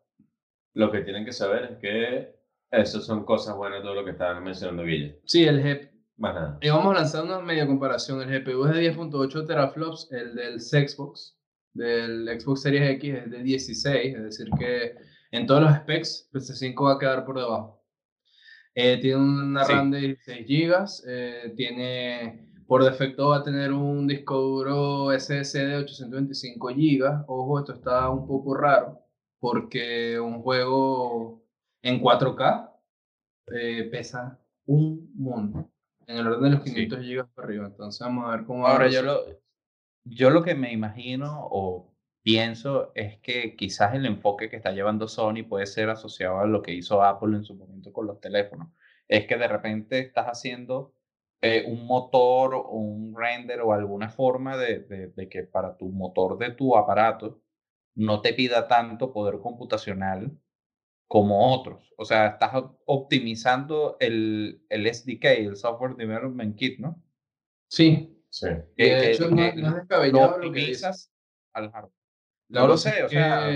lo 0.74 0.90
que 0.90 1.00
tienen 1.02 1.24
que 1.24 1.32
saber 1.32 1.64
es 1.64 1.78
que 1.78 2.42
eso 2.70 3.00
son 3.00 3.24
cosas 3.24 3.56
buenas, 3.56 3.82
todo 3.82 3.94
lo 3.94 4.04
que 4.04 4.12
estaban 4.12 4.42
mencionando 4.42 4.84
Guille. 4.84 5.20
Sí, 5.24 5.44
el 5.44 5.62
GPU... 5.62 5.92
Más 6.18 6.34
nada. 6.34 6.58
Y 6.60 6.68
vamos 6.68 6.94
a 6.94 6.98
lanzar 7.00 7.24
una 7.24 7.40
media 7.40 7.66
comparación. 7.66 8.20
El 8.20 8.44
GPU 8.44 8.66
es 8.66 8.74
de 8.74 8.94
10.8 8.94 9.46
teraflops, 9.46 10.12
el 10.12 10.34
del 10.34 10.60
Xbox, 10.60 11.38
del 11.72 12.28
Xbox 12.38 12.62
Series 12.62 12.90
X 12.96 13.14
es 13.14 13.30
de 13.30 13.42
16, 13.42 14.16
es 14.16 14.22
decir 14.22 14.48
que 14.58 14.94
en 15.30 15.46
todos 15.46 15.62
los 15.62 15.74
specs 15.74 16.28
PS5 16.32 16.84
va 16.84 16.92
a 16.94 16.98
quedar 16.98 17.24
por 17.24 17.38
debajo. 17.38 17.81
Eh, 18.74 18.98
tiene 19.00 19.16
una 19.16 19.64
Sí. 19.64 19.72
RAM 19.72 19.90
de 19.90 19.98
16 20.00 20.46
GB, 20.46 21.02
eh, 21.06 21.52
tiene, 21.56 22.48
por 22.66 22.82
defecto 22.84 23.28
va 23.28 23.38
a 23.38 23.42
tener 23.42 23.72
un 23.72 24.06
disco 24.06 24.36
duro 24.40 25.12
SSD 25.12 25.66
de 25.66 25.76
825 25.76 26.68
GB. 26.68 27.24
Ojo, 27.26 27.58
esto 27.58 27.72
está 27.74 28.08
un 28.08 28.26
poco 28.26 28.54
raro 28.54 28.98
porque 29.40 30.18
un 30.18 30.40
juego 30.42 31.42
en 31.82 32.00
4K 32.00 32.70
eh, 33.48 33.88
pesa 33.90 34.38
un 34.66 35.10
mundo. 35.14 35.68
En 36.06 36.16
el 36.18 36.26
orden 36.26 36.42
de 36.44 36.50
los 36.50 36.62
Sí. 36.64 36.70
500 36.72 36.98
GB 37.00 37.26
para 37.34 37.46
arriba. 37.48 37.66
Entonces 37.66 38.00
vamos 38.00 38.24
a 38.26 38.36
ver 38.36 38.46
cómo 38.46 38.66
Ahora, 38.66 38.88
yo 38.88 39.02
lo, 39.02 39.20
yo 40.04 40.30
lo 40.30 40.42
que 40.42 40.54
me 40.54 40.72
imagino 40.72 41.46
o 41.50 41.91
pienso 42.22 42.92
es 42.94 43.18
que 43.20 43.56
quizás 43.56 43.94
el 43.94 44.06
enfoque 44.06 44.48
que 44.48 44.56
está 44.56 44.72
llevando 44.72 45.08
Sony 45.08 45.44
puede 45.48 45.66
ser 45.66 45.88
asociado 45.90 46.38
a 46.40 46.46
lo 46.46 46.62
que 46.62 46.72
hizo 46.74 47.02
Apple 47.02 47.36
en 47.36 47.44
su 47.44 47.54
momento 47.54 47.92
con 47.92 48.06
los 48.06 48.20
teléfonos. 48.20 48.68
Es 49.08 49.26
que 49.26 49.36
de 49.36 49.48
repente 49.48 49.98
estás 49.98 50.26
haciendo 50.26 50.94
eh, 51.40 51.64
un 51.66 51.86
motor 51.86 52.54
o 52.54 52.68
un 52.70 53.14
render 53.16 53.60
o 53.62 53.72
alguna 53.72 54.08
forma 54.10 54.56
de, 54.56 54.80
de- 54.80 55.08
de 55.08 55.28
que 55.28 55.42
para 55.42 55.76
tu 55.76 55.88
motor 55.90 56.38
de 56.38 56.52
tu 56.52 56.76
aparato 56.76 57.40
no 57.96 58.20
te 58.22 58.32
pida 58.32 58.68
tanto 58.68 59.12
poder 59.12 59.38
computacional 59.40 60.30
como 61.08 61.52
otros. 61.54 61.92
O 61.98 62.04
sea, 62.04 62.26
estás 62.28 62.54
op- 62.54 62.80
optimizando 62.86 63.96
el, 64.00 64.64
el 64.70 64.86
SDK, 64.86 65.24
el 65.26 65.56
Software 65.56 65.96
Development 65.96 66.56
Kit, 66.56 66.78
¿no? 66.78 67.02
Sí, 67.68 68.08
Sí. 68.30 68.46
Que- 68.76 68.84
de 68.84 69.00
que- 69.00 69.10
hecho 69.10 69.28
no, 69.28 69.36
que 69.36 69.42
no 69.42 69.46
es 69.48 69.56
lo 69.56 69.76
descabellado 69.78 70.38
lo 70.38 70.52
que 70.52 70.58
dices. 70.60 70.84
optimizas 70.84 71.12
al 71.52 71.70
hardware. 71.70 71.92
No 72.52 72.66
lo 72.66 72.76
sé, 72.76 73.02
o 73.04 73.08
sea- 73.08 73.48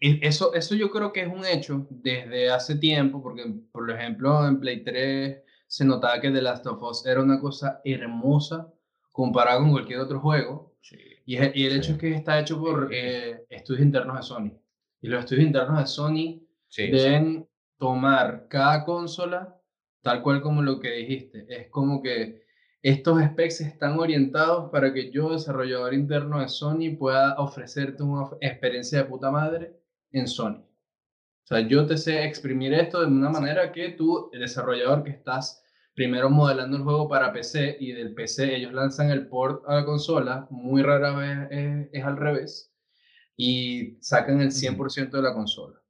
eso, 0.00 0.54
eso 0.54 0.74
yo 0.74 0.90
creo 0.90 1.12
que 1.12 1.20
es 1.22 1.28
un 1.28 1.44
hecho 1.44 1.86
desde 1.90 2.50
hace 2.50 2.76
tiempo, 2.76 3.22
porque 3.22 3.44
por 3.70 3.90
ejemplo 3.90 4.46
en 4.46 4.58
Play 4.60 4.82
3 4.82 5.42
se 5.66 5.84
notaba 5.84 6.20
que 6.20 6.30
The 6.30 6.42
Last 6.42 6.66
of 6.66 6.82
Us 6.82 7.06
era 7.06 7.20
una 7.22 7.38
cosa 7.40 7.80
hermosa 7.84 8.72
comparada 9.12 9.58
con 9.58 9.70
cualquier 9.72 10.00
otro 10.00 10.20
juego. 10.20 10.74
Y, 11.26 11.36
es- 11.36 11.54
y 11.54 11.66
el 11.66 11.76
hecho 11.76 11.86
Sí. 11.86 11.92
es 11.92 11.98
que 11.98 12.14
está 12.14 12.38
hecho 12.40 12.58
por 12.60 12.88
Sí. 12.88 12.94
eh, 12.96 13.44
estudios 13.50 13.82
internos 13.84 14.16
de 14.16 14.22
Sony. 14.22 14.50
Y 15.00 15.08
los 15.08 15.20
estudios 15.20 15.46
internos 15.46 15.78
de 15.78 15.86
Sony 15.86 16.40
Sí, 16.68 16.90
deben 16.90 17.46
tomar 17.78 18.46
cada 18.48 18.84
consola 18.84 19.56
tal 20.02 20.22
cual 20.22 20.42
como 20.42 20.60
lo 20.62 20.80
que 20.80 20.90
dijiste. 20.90 21.46
Es 21.48 21.68
como 21.68 22.02
que 22.02 22.43
estos 22.84 23.20
specs 23.22 23.62
están 23.62 23.98
orientados 23.98 24.70
para 24.70 24.92
que 24.94 25.10
yo, 25.10 25.32
desarrollador 25.32 25.94
interno 25.94 26.40
de 26.40 26.48
Sony, 26.48 26.96
pueda 26.98 27.34
ofrecerte 27.38 28.04
una 28.04 28.22
of- 28.24 28.34
experiencia 28.40 28.98
de 28.98 29.04
puta 29.06 29.30
madre 29.32 29.76
en 30.12 30.28
Sony. 30.28 30.58
O 31.44 31.46
sea, 31.46 31.60
yo 31.60 31.86
te 31.86 31.96
sé 31.98 32.24
exprimir 32.24 32.74
esto 32.74 33.00
de 33.00 33.06
una 33.06 33.30
manera 33.30 33.72
que 33.72 33.90
tú, 33.90 34.30
el 34.32 34.40
desarrollador 34.40 35.04
que 35.04 35.10
estás 35.10 35.62
primero 35.94 36.30
modelando 36.30 36.76
el 36.76 36.82
juego 36.84 37.08
para 37.08 37.32
PC 37.32 37.76
y 37.80 37.92
del 37.92 38.14
PC 38.14 38.56
ellos 38.56 38.72
lanzan 38.72 39.10
el 39.10 39.28
port 39.28 39.64
a 39.68 39.76
la 39.76 39.84
consola, 39.84 40.46
muy 40.50 40.82
rara 40.82 41.12
vez 41.16 41.48
es, 41.50 41.88
es 41.92 42.04
al 42.04 42.16
revés, 42.16 42.72
y 43.36 43.98
sacan 44.00 44.40
el 44.40 44.52
100% 44.52 45.18
de 45.18 45.22
la 45.22 45.34
consola. 45.34 45.80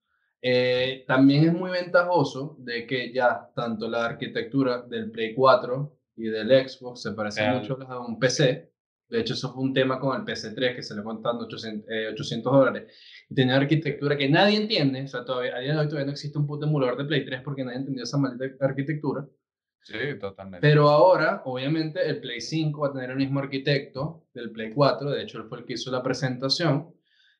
Eh, 0.42 1.04
también 1.06 1.44
es 1.44 1.52
muy 1.54 1.70
ventajoso 1.70 2.56
de 2.58 2.86
que 2.86 3.12
ya 3.12 3.50
tanto 3.54 3.88
la 3.88 4.04
arquitectura 4.06 4.82
del 4.82 5.10
Play 5.10 5.34
4 5.34 5.96
y 6.16 6.24
del 6.28 6.68
Xbox 6.68 7.02
se 7.02 7.12
parece 7.12 7.40
Real. 7.40 7.60
mucho 7.60 7.78
a 7.88 8.00
un 8.06 8.18
PC. 8.18 8.72
De 9.08 9.20
hecho, 9.20 9.34
eso 9.34 9.52
fue 9.52 9.62
un 9.62 9.74
tema 9.74 10.00
con 10.00 10.18
el 10.18 10.24
PC3 10.26 10.76
que 10.76 10.82
se 10.82 10.94
le 10.96 11.02
contando 11.02 11.44
800, 11.44 11.90
eh, 11.90 12.08
800 12.12 12.52
dólares. 12.52 12.92
Y 13.28 13.34
tenía 13.34 13.56
arquitectura 13.56 14.16
que 14.16 14.28
nadie 14.28 14.56
entiende. 14.56 15.02
O 15.02 15.08
sea, 15.08 15.24
todavía, 15.24 15.54
a 15.56 15.60
día 15.60 15.74
de 15.74 15.78
hoy 15.80 15.86
todavía 15.86 16.06
no 16.06 16.12
existe 16.12 16.38
un 16.38 16.46
puto 16.46 16.66
emulador 16.66 16.96
de 16.96 17.04
Play 17.04 17.24
3 17.24 17.42
porque 17.42 17.64
nadie 17.64 17.78
entendió 17.78 18.02
esa 18.02 18.16
maldita 18.18 18.64
arquitectura. 18.64 19.26
sí, 19.82 20.18
totalmente. 20.18 20.66
Pero 20.66 20.88
ahora, 20.88 21.42
obviamente, 21.44 22.00
el 22.08 22.20
Play 22.20 22.40
5 22.40 22.80
va 22.80 22.88
a 22.88 22.92
tener 22.92 23.10
el 23.10 23.16
mismo 23.16 23.40
arquitecto 23.40 24.26
del 24.32 24.50
Play 24.50 24.72
4. 24.72 25.10
De 25.10 25.22
hecho, 25.22 25.38
él 25.38 25.44
fue 25.48 25.58
el 25.58 25.64
que 25.66 25.74
hizo 25.74 25.90
la 25.90 26.02
presentación. 26.02 26.94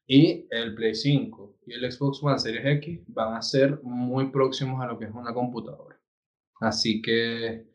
Y 0.07 0.47
el 0.51 0.75
Play 0.75 0.95
5 0.95 1.61
y 1.67 1.73
el 1.73 1.91
Xbox 1.91 2.23
One 2.23 2.39
Series 2.39 2.67
X 2.67 3.01
van 3.07 3.35
a 3.35 3.43
ser 3.43 3.81
muy 3.83 4.31
próximos 4.31 4.83
a 4.83 4.87
lo 4.87 4.99
que 4.99 5.07
es 5.07 5.11
una 5.11 5.33
computadora. 5.33 5.99
Así 6.61 7.01
que 7.01 7.67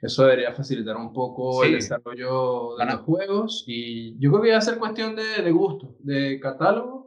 eso 0.00 0.24
debería 0.24 0.52
facilitar 0.52 0.96
un 0.96 1.12
poco 1.12 1.64
el 1.64 1.72
desarrollo 1.72 2.76
de 2.76 2.84
los 2.86 3.00
juegos. 3.00 3.64
Y 3.66 4.18
yo 4.18 4.30
creo 4.30 4.42
que 4.42 4.52
va 4.52 4.58
a 4.58 4.60
ser 4.62 4.78
cuestión 4.78 5.16
de, 5.16 5.42
de 5.42 5.50
gusto, 5.50 5.96
de 6.00 6.38
catálogo, 6.40 7.06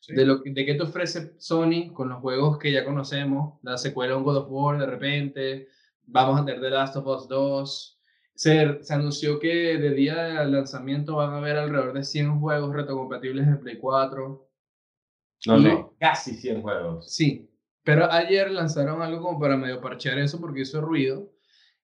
Sí. 0.00 0.14
de, 0.14 0.26
lo, 0.26 0.42
que- 0.42 0.50
de 0.50 0.66
qué 0.66 0.74
te 0.74 0.82
ofrece 0.82 1.34
Sony 1.38 1.92
con 1.92 2.08
los 2.08 2.20
juegos 2.20 2.58
que 2.58 2.72
ya 2.72 2.84
conocemos. 2.84 3.60
La 3.62 3.78
secuela 3.78 4.12
de 4.14 4.18
un 4.18 4.24
God 4.24 4.36
of 4.38 4.46
War 4.50 4.76
de 4.78 4.86
repente. 4.86 5.68
Vamos 6.06 6.40
a 6.40 6.44
tener 6.44 6.60
The 6.60 6.70
Last 6.70 6.96
of 6.96 7.06
Us 7.06 7.28
2. 7.28 8.00
Se, 8.34 8.82
se 8.82 8.94
anunció 8.94 9.38
que 9.38 9.78
de 9.78 9.90
día 9.90 10.16
de 10.24 10.44
lanzamiento 10.46 11.16
van 11.16 11.34
a 11.34 11.36
haber 11.38 11.56
alrededor 11.56 11.92
de 11.92 12.02
100 12.02 12.40
juegos 12.40 12.74
retrocompatibles 12.74 13.46
de 13.46 13.56
Play 13.56 13.78
4. 13.78 14.48
No, 15.46 15.58
Y- 15.58 15.62
no, 15.64 15.94
casi 16.00 16.34
100 16.34 16.62
juegos. 16.62 17.12
Sí, 17.14 17.48
pero 17.84 18.10
ayer 18.10 18.50
lanzaron 18.50 19.02
algo 19.02 19.22
como 19.22 19.38
para 19.38 19.56
medio 19.56 19.80
parchear 19.80 20.18
eso 20.18 20.40
porque 20.40 20.62
hizo 20.62 20.80
ruido 20.80 21.30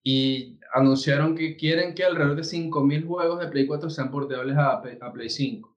y 0.03 0.59
anunciaron 0.75 1.35
que 1.37 1.57
quieren 1.57 1.95
que 1.95 2.05
alrededor 2.05 2.37
de 2.37 2.43
5.000 2.43 3.07
juegos 3.07 3.41
de 3.41 3.49
Play 3.49 3.67
4 3.67 3.91
sean 3.91 4.11
portables 4.11 4.57
a, 4.57 4.81
Play 5.13 5.29
5. 5.29 5.77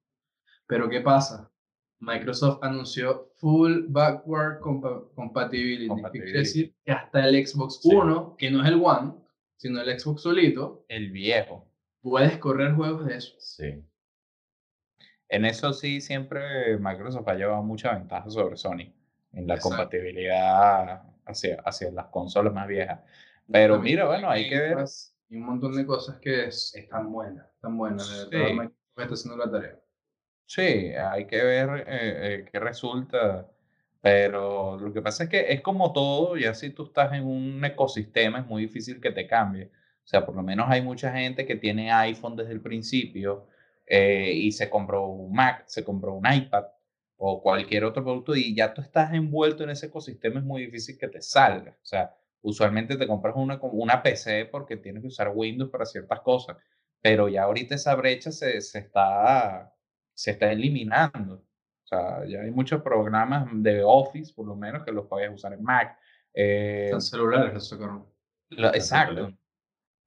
Pero 0.68 0.90
¿qué 0.90 1.02
pasa? 1.02 1.52
Microsoft 2.00 2.60
anunció 2.64 3.32
full 3.36 3.86
backward 3.90 4.60
compa- 4.60 5.08
compatibility, 5.14 5.84
que 5.84 5.88
quiere 5.88 5.88
Compatibility. 5.88 6.38
decir 6.40 6.76
que 6.84 6.92
hasta 6.92 7.28
el 7.28 7.46
Xbox 7.48 7.80
Sí. 7.82 7.94
One, 7.96 8.36
que 8.38 8.50
no 8.50 8.62
es 8.64 8.68
el 8.70 8.82
One, 8.84 9.14
sino 9.58 9.82
el 9.82 10.00
Xbox 10.00 10.22
solito, 10.22 10.86
El 10.88 11.12
viejo. 11.12 11.68
puedes 12.02 12.38
correr 12.38 12.74
juegos 12.74 13.06
de 13.06 13.18
eso. 13.18 13.36
Sí. 13.40 13.84
En 15.30 15.46
eso 15.46 15.74
sí, 15.74 16.02
siempre 16.02 16.78
Microsoft 16.80 17.28
ha 17.28 17.36
llevado 17.36 17.62
mucha 17.64 17.94
ventaja 17.94 18.30
sobre 18.30 18.58
Sony 18.58 18.92
en 19.34 19.48
la 19.48 19.56
Exacto. 19.56 19.70
compatibilidad 19.78 21.04
hacia, 21.26 21.62
hacia 21.64 21.92
las 21.92 22.08
consolas 22.08 22.54
más 22.54 22.68
viejas. 22.68 23.00
Pero 23.52 23.76
También 23.76 23.96
mira, 23.96 24.08
bueno, 24.08 24.30
hay 24.30 24.50
que 24.50 24.58
ver. 24.58 24.78
Y 25.30 25.38
un 25.38 25.44
montón 25.46 25.76
de 25.76 25.86
cosas 25.86 26.20
que 26.20 26.46
es- 26.46 26.74
están 26.76 27.12
buenas, 27.12 27.48
están 27.56 27.78
buenas. 27.78 28.30
De 28.30 28.38
Sí. 28.48 28.54
Microsoft 28.54 28.74
está 28.98 29.14
haciendo 29.14 29.46
la 29.46 29.52
tarea. 29.52 29.80
Sí, 30.46 30.62
hay 30.62 31.26
que 31.28 31.42
ver 31.44 31.86
eh, 31.88 32.34
eh, 32.36 32.46
qué 32.52 32.60
resulta. 32.60 33.48
Pero 34.02 34.78
lo 34.80 34.92
que 34.92 35.02
pasa 35.02 35.26
es 35.26 35.30
que 35.30 35.52
es 35.54 35.62
como 35.62 35.94
todo, 35.94 36.36
ya 36.36 36.54
si 36.56 36.72
tú 36.72 36.86
estás 36.86 37.14
en 37.14 37.24
un 37.26 37.64
ecosistema 37.64 38.40
es 38.40 38.48
muy 38.48 38.64
difícil 38.64 39.00
que 39.00 39.12
te 39.12 39.28
cambie. 39.28 39.66
O 40.04 40.08
sea, 40.08 40.26
por 40.26 40.36
lo 40.36 40.42
menos 40.44 40.66
hay 40.70 40.82
mucha 40.82 41.14
gente 41.14 41.46
que 41.46 41.56
tiene 41.56 41.92
iPhone 41.92 42.36
desde 42.36 42.52
el 42.54 42.62
principio 42.62 43.48
eh, 43.86 44.32
y 44.34 44.52
se 44.54 44.70
compró 44.70 45.06
un 45.06 45.34
Mac, 45.34 45.64
se 45.68 45.84
compró 45.84 46.14
un 46.16 46.26
iPad 46.32 46.66
o 47.18 47.42
cualquier 47.44 47.84
otro 47.86 48.04
producto 48.04 48.36
y 48.36 48.56
ya 48.56 48.74
tú 48.74 48.82
estás 48.82 49.14
envuelto 49.14 49.64
en 49.64 49.70
ese 49.70 49.86
ecosistema, 49.88 50.40
es 50.40 50.46
muy 50.46 50.66
difícil 50.66 50.98
que 50.98 51.08
te 51.08 51.22
salga. 51.22 51.72
O 51.74 51.86
sea, 51.86 52.16
usualmente 52.42 52.98
te 52.98 53.08
compras 53.08 53.36
una, 53.36 53.60
una 53.62 54.02
PC 54.02 54.46
porque 54.46 54.78
tienes 54.78 55.02
que 55.02 55.08
usar 55.08 55.32
Windows 55.34 55.70
para 55.70 55.86
ciertas 55.86 56.22
cosas, 56.22 56.58
pero 57.02 57.30
ya 57.30 57.44
ahorita 57.44 57.76
esa 57.76 57.96
brecha 57.96 58.32
se, 58.32 58.62
se 58.62 58.80
está, 58.80 59.74
se 60.14 60.32
está 60.32 60.52
eliminando. 60.52 61.36
O 61.84 61.88
sea, 61.88 62.26
ya 62.26 62.42
hay 62.42 62.52
muchos 62.52 62.82
programas 62.82 63.48
de 63.52 63.84
Office, 63.84 64.34
por 64.34 64.48
lo 64.48 64.56
menos, 64.56 64.84
que 64.84 64.92
los 64.92 65.08
puedes 65.08 65.32
usar 65.32 65.54
en 65.54 65.64
Mac. 65.64 65.98
Eh, 66.34 66.88
Son 66.92 67.02
celulares, 67.02 67.64
eso, 67.64 68.08
Exacto. 68.50 69.34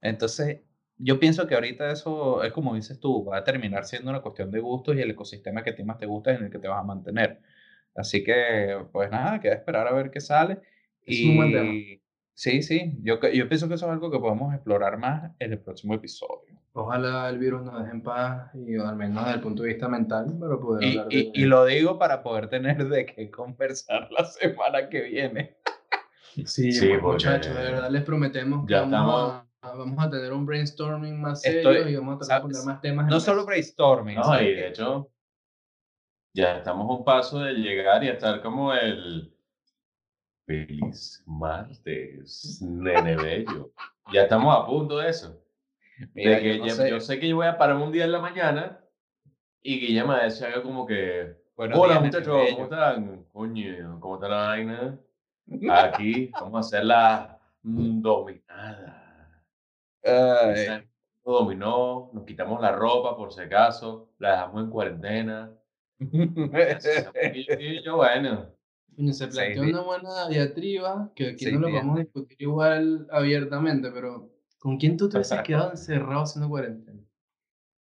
Entonces, 0.01 0.61
yo 0.97 1.19
pienso 1.19 1.47
que 1.47 1.55
ahorita 1.55 1.91
eso 1.91 2.43
es 2.43 2.53
como 2.53 2.75
dices 2.75 2.99
tú, 2.99 3.25
va 3.25 3.37
a 3.37 3.43
terminar 3.43 3.85
siendo 3.85 4.09
una 4.11 4.21
cuestión 4.21 4.51
de 4.51 4.59
gustos 4.59 4.95
y 4.95 5.01
el 5.01 5.11
ecosistema 5.11 5.63
que 5.63 5.71
a 5.71 5.75
ti 5.75 5.83
más 5.83 5.97
te 5.97 6.05
gusta 6.05 6.31
es 6.31 6.39
en 6.39 6.45
el 6.45 6.51
que 6.51 6.59
te 6.59 6.67
vas 6.67 6.79
a 6.79 6.83
mantener. 6.83 7.41
Así 7.95 8.23
que, 8.23 8.77
pues 8.91 9.09
nada, 9.09 9.39
queda 9.39 9.55
esperar 9.55 9.87
a 9.87 9.93
ver 9.93 10.11
qué 10.11 10.21
sale. 10.21 10.59
Es 11.01 11.19
y... 11.19 11.29
un 11.29 11.37
buen 11.37 11.51
tema. 11.51 12.04
Sí, 12.35 12.61
sí, 12.61 12.97
yo, 13.01 13.17
yo 13.33 13.47
pienso 13.47 13.69
que 13.69 13.75
eso 13.75 13.85
es 13.85 13.91
algo 13.93 14.11
que 14.11 14.19
podemos 14.19 14.53
explorar 14.53 14.97
más 14.97 15.31
en 15.39 15.53
el 15.53 15.59
próximo 15.59 15.93
episodio. 15.93 16.59
Ojalá 16.73 17.29
el 17.29 17.37
virus 17.37 17.63
nos 17.63 17.79
deje 17.79 17.91
en 17.91 18.03
paz 18.03 18.53
y 18.53 18.75
al 18.77 18.97
menos 18.97 19.23
desde 19.23 19.37
el 19.37 19.41
punto 19.41 19.63
de 19.63 19.69
vista 19.69 19.87
mental 19.87 20.37
para 20.37 20.57
poder 20.57 20.83
y, 20.83 20.97
hablar 20.97 21.13
y, 21.13 21.31
y, 21.33 21.45
lo 21.45 21.63
digo 21.63 21.97
para 21.97 22.21
poder 22.21 22.49
tener 22.49 22.89
de 22.89 23.05
qué 23.05 23.31
conversar 23.31 24.09
la 24.11 24.25
semana 24.25 24.89
que 24.89 25.01
viene. 25.01 25.57
Sí, 26.43 26.73
sí 26.73 26.91
muchachos, 27.01 27.55
de 27.55 27.63
verdad 27.63 27.89
les 27.89 28.03
prometemos 28.03 28.65
que 28.65 28.73
ya 28.73 28.81
vamos, 28.81 28.93
estamos... 28.97 29.45
a, 29.61 29.77
vamos 29.77 30.05
a 30.05 30.09
tener 30.09 30.33
un 30.33 30.45
brainstorming 30.45 31.21
más 31.21 31.41
serio 31.41 31.87
y 31.87 31.95
vamos 31.95 32.15
a 32.15 32.17
tratar 32.17 32.41
de 32.41 32.41
poner 32.49 32.65
más 32.65 32.81
temas. 32.81 33.07
No 33.07 33.21
solo 33.21 33.45
brainstorming. 33.45 34.15
No, 34.17 34.41
y 34.41 34.53
de 34.53 34.67
hecho, 34.67 35.13
ya 36.33 36.57
estamos 36.57 36.89
a 36.89 36.93
un 36.93 37.05
paso 37.05 37.39
de 37.39 37.53
llegar 37.53 38.03
y 38.03 38.09
estar 38.09 38.41
como 38.41 38.73
el 38.73 39.34
Feliz 40.45 41.23
martes, 41.25 42.61
nene 42.61 43.15
bello. 43.15 43.71
Ya 44.13 44.23
estamos 44.23 44.55
a 44.55 44.67
punto 44.67 44.99
de 44.99 45.09
eso. 45.09 45.41
Mira, 46.13 46.39
que 46.39 46.59
yo, 46.59 46.69
sé. 46.69 46.89
yo, 46.89 46.99
sé. 46.99 47.19
que 47.19 47.29
yo 47.29 47.37
voy 47.37 47.47
a 47.47 47.57
parar 47.57 47.77
un 47.77 47.91
día 47.91 48.05
en 48.05 48.11
la 48.11 48.19
mañana 48.19 48.79
y 49.63 49.79
Guillermo 49.79 50.13
se 50.29 50.45
haga 50.45 50.61
como 50.61 50.85
que. 50.85 51.35
Hola 51.55 51.99
muchachos, 51.99 52.49
¿cómo 52.51 52.63
están? 52.65 53.25
Coño, 53.33 53.99
¿cómo 53.99 54.15
está 54.15 54.27
la 54.27 54.47
vaina? 54.47 54.99
Aquí 55.71 56.29
vamos 56.33 56.55
a 56.57 56.59
hacer 56.59 56.85
la 56.85 57.39
dominada. 57.63 59.41
Ay. 60.03 60.87
Dominó, 61.23 62.11
nos 62.13 62.23
quitamos 62.23 62.61
la 62.61 62.71
ropa 62.71 63.17
por 63.17 63.33
si 63.33 63.41
acaso, 63.41 64.11
la 64.19 64.31
dejamos 64.31 64.63
en 64.63 64.69
cuarentena. 64.69 65.51
y 65.99 67.83
yo, 67.83 67.95
bueno, 67.95 68.55
se 69.13 69.27
planteó 69.27 69.63
una 69.63 69.81
buena 69.81 70.27
diatriba, 70.29 71.11
que 71.15 71.29
aquí 71.29 71.51
no 71.51 71.59
lo 71.59 71.73
vamos 71.73 71.97
a 71.97 72.03
discutir 72.03 72.41
igual 72.41 73.07
abiertamente, 73.11 73.91
pero 73.91 74.31
¿con 74.57 74.77
quién 74.77 74.97
tú 74.97 75.09
te 75.09 75.17
hubieses 75.17 75.41
quedado 75.41 75.71
encerrado 75.71 76.23
haciendo 76.23 76.49
cuarentena? 76.49 77.01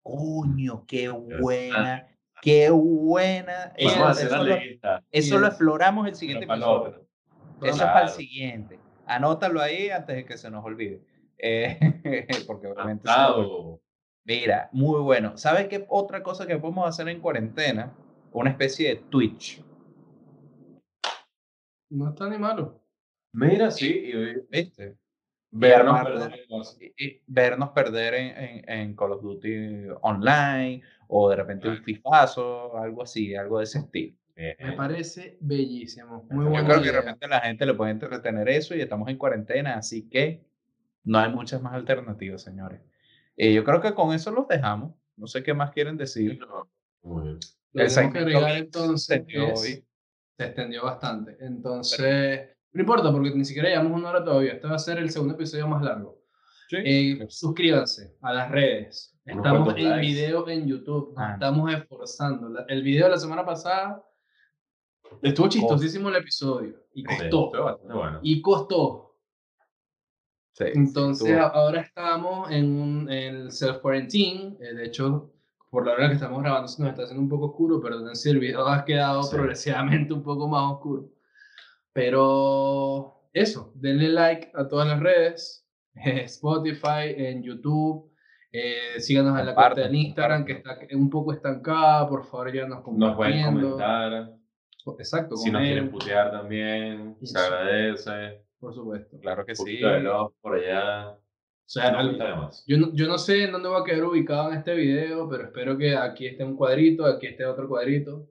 Coño, 0.02 0.84
qué 0.86 1.08
buena, 1.08 2.06
qué 2.42 2.70
buena. 2.70 3.72
Eso, 3.76 4.10
eso, 4.10 4.44
lo, 4.44 4.54
eso 5.10 5.38
lo, 5.38 5.46
exploramos 5.46 6.06
el 6.06 6.14
siguiente 6.14 6.44
episodio. 6.44 7.06
Eso 7.62 7.76
es 7.76 7.82
para 7.82 8.02
el 8.02 8.10
siguiente. 8.10 8.78
Anótalo 9.06 9.60
ahí 9.60 9.88
antes 9.90 10.16
de 10.16 10.24
que 10.24 10.36
se 10.36 10.50
nos 10.50 10.64
olvide. 10.64 11.00
Eh, 11.38 11.78
porque 12.46 12.66
obviamente. 12.66 13.08
Mira, 14.24 14.68
muy 14.72 15.00
bueno. 15.00 15.36
¿Sabes 15.36 15.68
qué 15.68 15.84
otra 15.88 16.22
cosa 16.22 16.46
que 16.46 16.58
podemos 16.58 16.88
hacer 16.88 17.08
en 17.08 17.20
cuarentena? 17.20 17.94
Una 18.32 18.50
especie 18.50 18.88
de 18.88 18.96
Twitch. 18.96 19.63
No 21.94 22.08
está 22.08 22.28
ni 22.28 22.38
malo. 22.38 22.82
Mira, 23.32 23.70
sí, 23.70 24.12
¿viste? 24.50 24.96
Vernos 25.52 26.02
perder, 26.02 26.46
y, 26.96 27.22
vernos 27.28 27.70
perder 27.70 28.14
en, 28.14 28.68
en, 28.68 28.96
Call 28.96 29.12
of 29.12 29.22
Duty 29.22 29.86
online 30.00 30.82
o 31.06 31.30
de 31.30 31.36
repente 31.36 31.68
un 31.68 31.80
fifazo, 31.84 32.76
algo 32.76 33.04
así, 33.04 33.36
algo 33.36 33.58
de 33.58 33.64
ese 33.64 33.78
estilo. 33.78 34.16
Me 34.34 34.72
parece 34.76 35.38
bellísimo. 35.40 36.26
Muy 36.30 36.46
bueno. 36.46 36.62
Yo 36.62 36.66
creo 36.66 36.80
que 36.80 36.86
de 36.86 37.00
repente 37.00 37.28
la 37.28 37.40
gente 37.40 37.64
le 37.64 37.74
puede 37.74 37.92
entretener 37.92 38.48
eso 38.48 38.74
y 38.74 38.80
estamos 38.80 39.08
en 39.08 39.16
cuarentena, 39.16 39.76
así 39.76 40.08
que 40.08 40.44
no 41.04 41.20
hay 41.20 41.32
muchas 41.32 41.62
más 41.62 41.74
alternativas, 41.74 42.42
señores. 42.42 42.80
Y 43.36 43.54
yo 43.54 43.62
creo 43.62 43.80
que 43.80 43.94
con 43.94 44.12
eso 44.12 44.32
los 44.32 44.48
dejamos. 44.48 44.96
No 45.16 45.28
sé 45.28 45.44
qué 45.44 45.54
más 45.54 45.70
quieren 45.70 45.96
decir. 45.96 46.40
Lo 46.40 46.68
que 47.72 48.18
agregar 48.18 48.56
entonces 48.56 49.22
se 50.36 50.44
extendió 50.44 50.84
bastante. 50.84 51.36
Entonces, 51.40 52.48
no 52.72 52.80
importa 52.80 53.12
porque 53.12 53.30
ni 53.30 53.44
siquiera 53.44 53.68
llevamos 53.68 53.98
una 53.98 54.10
hora 54.10 54.24
todavía. 54.24 54.54
Este 54.54 54.66
va 54.66 54.76
a 54.76 54.78
ser 54.78 54.98
el 54.98 55.10
segundo 55.10 55.34
episodio 55.34 55.68
más 55.68 55.82
largo. 55.82 56.20
Eh, 56.72 57.24
suscríbanse 57.28 58.16
a 58.20 58.32
las 58.32 58.50
redes. 58.50 59.16
Estamos 59.24 59.74
en 59.76 60.00
video 60.00 60.48
en 60.48 60.66
YouTube. 60.66 61.14
Ah. 61.16 61.34
estamos 61.34 61.72
esforzando. 61.72 62.64
El 62.68 62.82
video 62.82 63.04
de 63.04 63.10
la 63.10 63.18
semana 63.18 63.44
pasada 63.44 64.02
estuvo 65.22 65.48
chistosísimo 65.48 66.08
el 66.08 66.16
episodio. 66.16 66.84
Y 66.94 67.04
costó. 67.04 67.52
Y 68.22 68.42
costó. 68.42 69.16
Entonces, 70.58 71.36
ahora 71.38 71.80
estamos 71.80 72.50
en, 72.50 72.80
un, 72.80 73.10
el 73.10 73.50
self-quarantine. 73.50 74.56
Eh, 74.60 74.74
de 74.74 74.84
hecho, 74.86 75.33
por 75.74 75.84
la 75.84 75.94
hora 75.94 76.06
que 76.06 76.14
estamos 76.14 76.40
grabando 76.40 76.68
se 76.68 76.80
nos 76.80 76.92
está 76.92 77.02
haciendo 77.02 77.20
un 77.20 77.28
poco 77.28 77.46
oscuro, 77.46 77.80
pero 77.82 78.14
si 78.14 78.30
el 78.30 78.38
video 78.38 78.64
ha 78.68 78.84
quedado 78.84 79.28
progresivamente 79.28 80.14
un 80.14 80.22
poco 80.22 80.46
más 80.46 80.72
oscuro. 80.72 81.10
Pero 81.92 83.28
eso, 83.32 83.72
denle 83.74 84.08
like 84.10 84.52
a 84.54 84.68
todas 84.68 84.86
las 84.86 85.00
redes, 85.00 85.68
Spotify, 85.96 87.12
en 87.16 87.42
YouTube, 87.42 88.08
eh, 88.52 89.00
síganos 89.00 89.36
en 89.36 89.46
la 89.46 89.54
cuenta 89.56 89.88
de 89.88 89.96
Instagram 89.96 90.44
que 90.44 90.52
está 90.52 90.78
un 90.92 91.10
poco 91.10 91.32
estancada, 91.32 92.08
por 92.08 92.24
favor 92.24 92.54
ya 92.54 92.68
nos 92.68 92.86
Nos 92.86 93.16
pueden 93.16 93.44
comentar. 93.44 94.30
Exacto. 95.00 95.36
Si 95.36 95.50
nos 95.50 95.60
quieren 95.60 95.90
putear 95.90 96.30
también, 96.30 97.16
se 97.20 97.36
agradece. 97.36 98.44
Por 98.60 98.72
supuesto. 98.72 99.18
Claro 99.18 99.44
que 99.44 99.56
sí. 99.56 99.80
por 100.40 100.54
allá. 100.54 101.18
O 101.66 101.70
sea, 101.74 101.92
yo, 102.66 102.76
no, 102.76 102.94
yo 102.94 103.08
no 103.08 103.16
sé 103.16 103.44
en 103.44 103.52
dónde 103.52 103.70
va 103.70 103.80
a 103.80 103.84
quedar 103.84 104.04
ubicado 104.04 104.52
en 104.52 104.58
este 104.58 104.74
video, 104.74 105.26
pero 105.28 105.44
espero 105.44 105.78
que 105.78 105.96
aquí 105.96 106.26
esté 106.26 106.44
un 106.44 106.56
cuadrito, 106.56 107.06
aquí 107.06 107.26
esté 107.26 107.46
otro 107.46 107.66
cuadrito. 107.66 108.28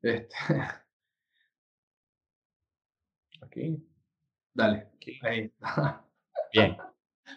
Este. 0.00 0.34
Aquí. 3.42 3.84
Dale. 4.54 4.88
Ahí 5.22 5.40
está. 5.40 6.04
Bien. 6.52 6.76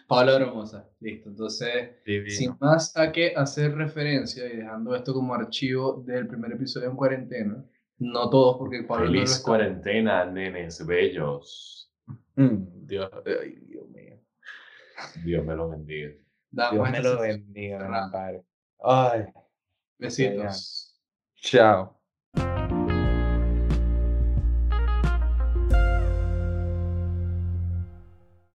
Pablo 0.08 0.36
Hermosa. 0.36 0.88
Listo. 1.00 1.30
Entonces, 1.30 1.96
sin 2.28 2.56
más 2.60 2.96
a 2.96 3.10
qué 3.10 3.32
hacer 3.34 3.74
referencia 3.74 4.46
y 4.46 4.58
dejando 4.58 4.94
esto 4.94 5.12
como 5.12 5.34
archivo 5.34 6.04
del 6.06 6.28
primer 6.28 6.52
episodio 6.52 6.90
en 6.90 6.96
cuarentena, 6.96 7.64
no 7.98 8.30
todos 8.30 8.58
porque 8.58 8.84
Pablo 8.84 9.06
Feliz 9.06 9.40
cuarentena, 9.40 10.24
nenes 10.26 10.84
bellos. 10.86 11.92
Mm, 12.36 12.86
Dios, 12.86 13.10
ay. 13.26 13.65
Dios 15.24 15.44
me 15.44 15.54
lo 15.54 15.70
bendiga. 15.70 16.14
Dios 16.50 16.90
me 16.90 17.00
lo 17.00 17.20
bendiga, 17.20 18.10
Ay. 18.82 19.26
Besitos. 19.98 21.00
Chao. 21.36 21.95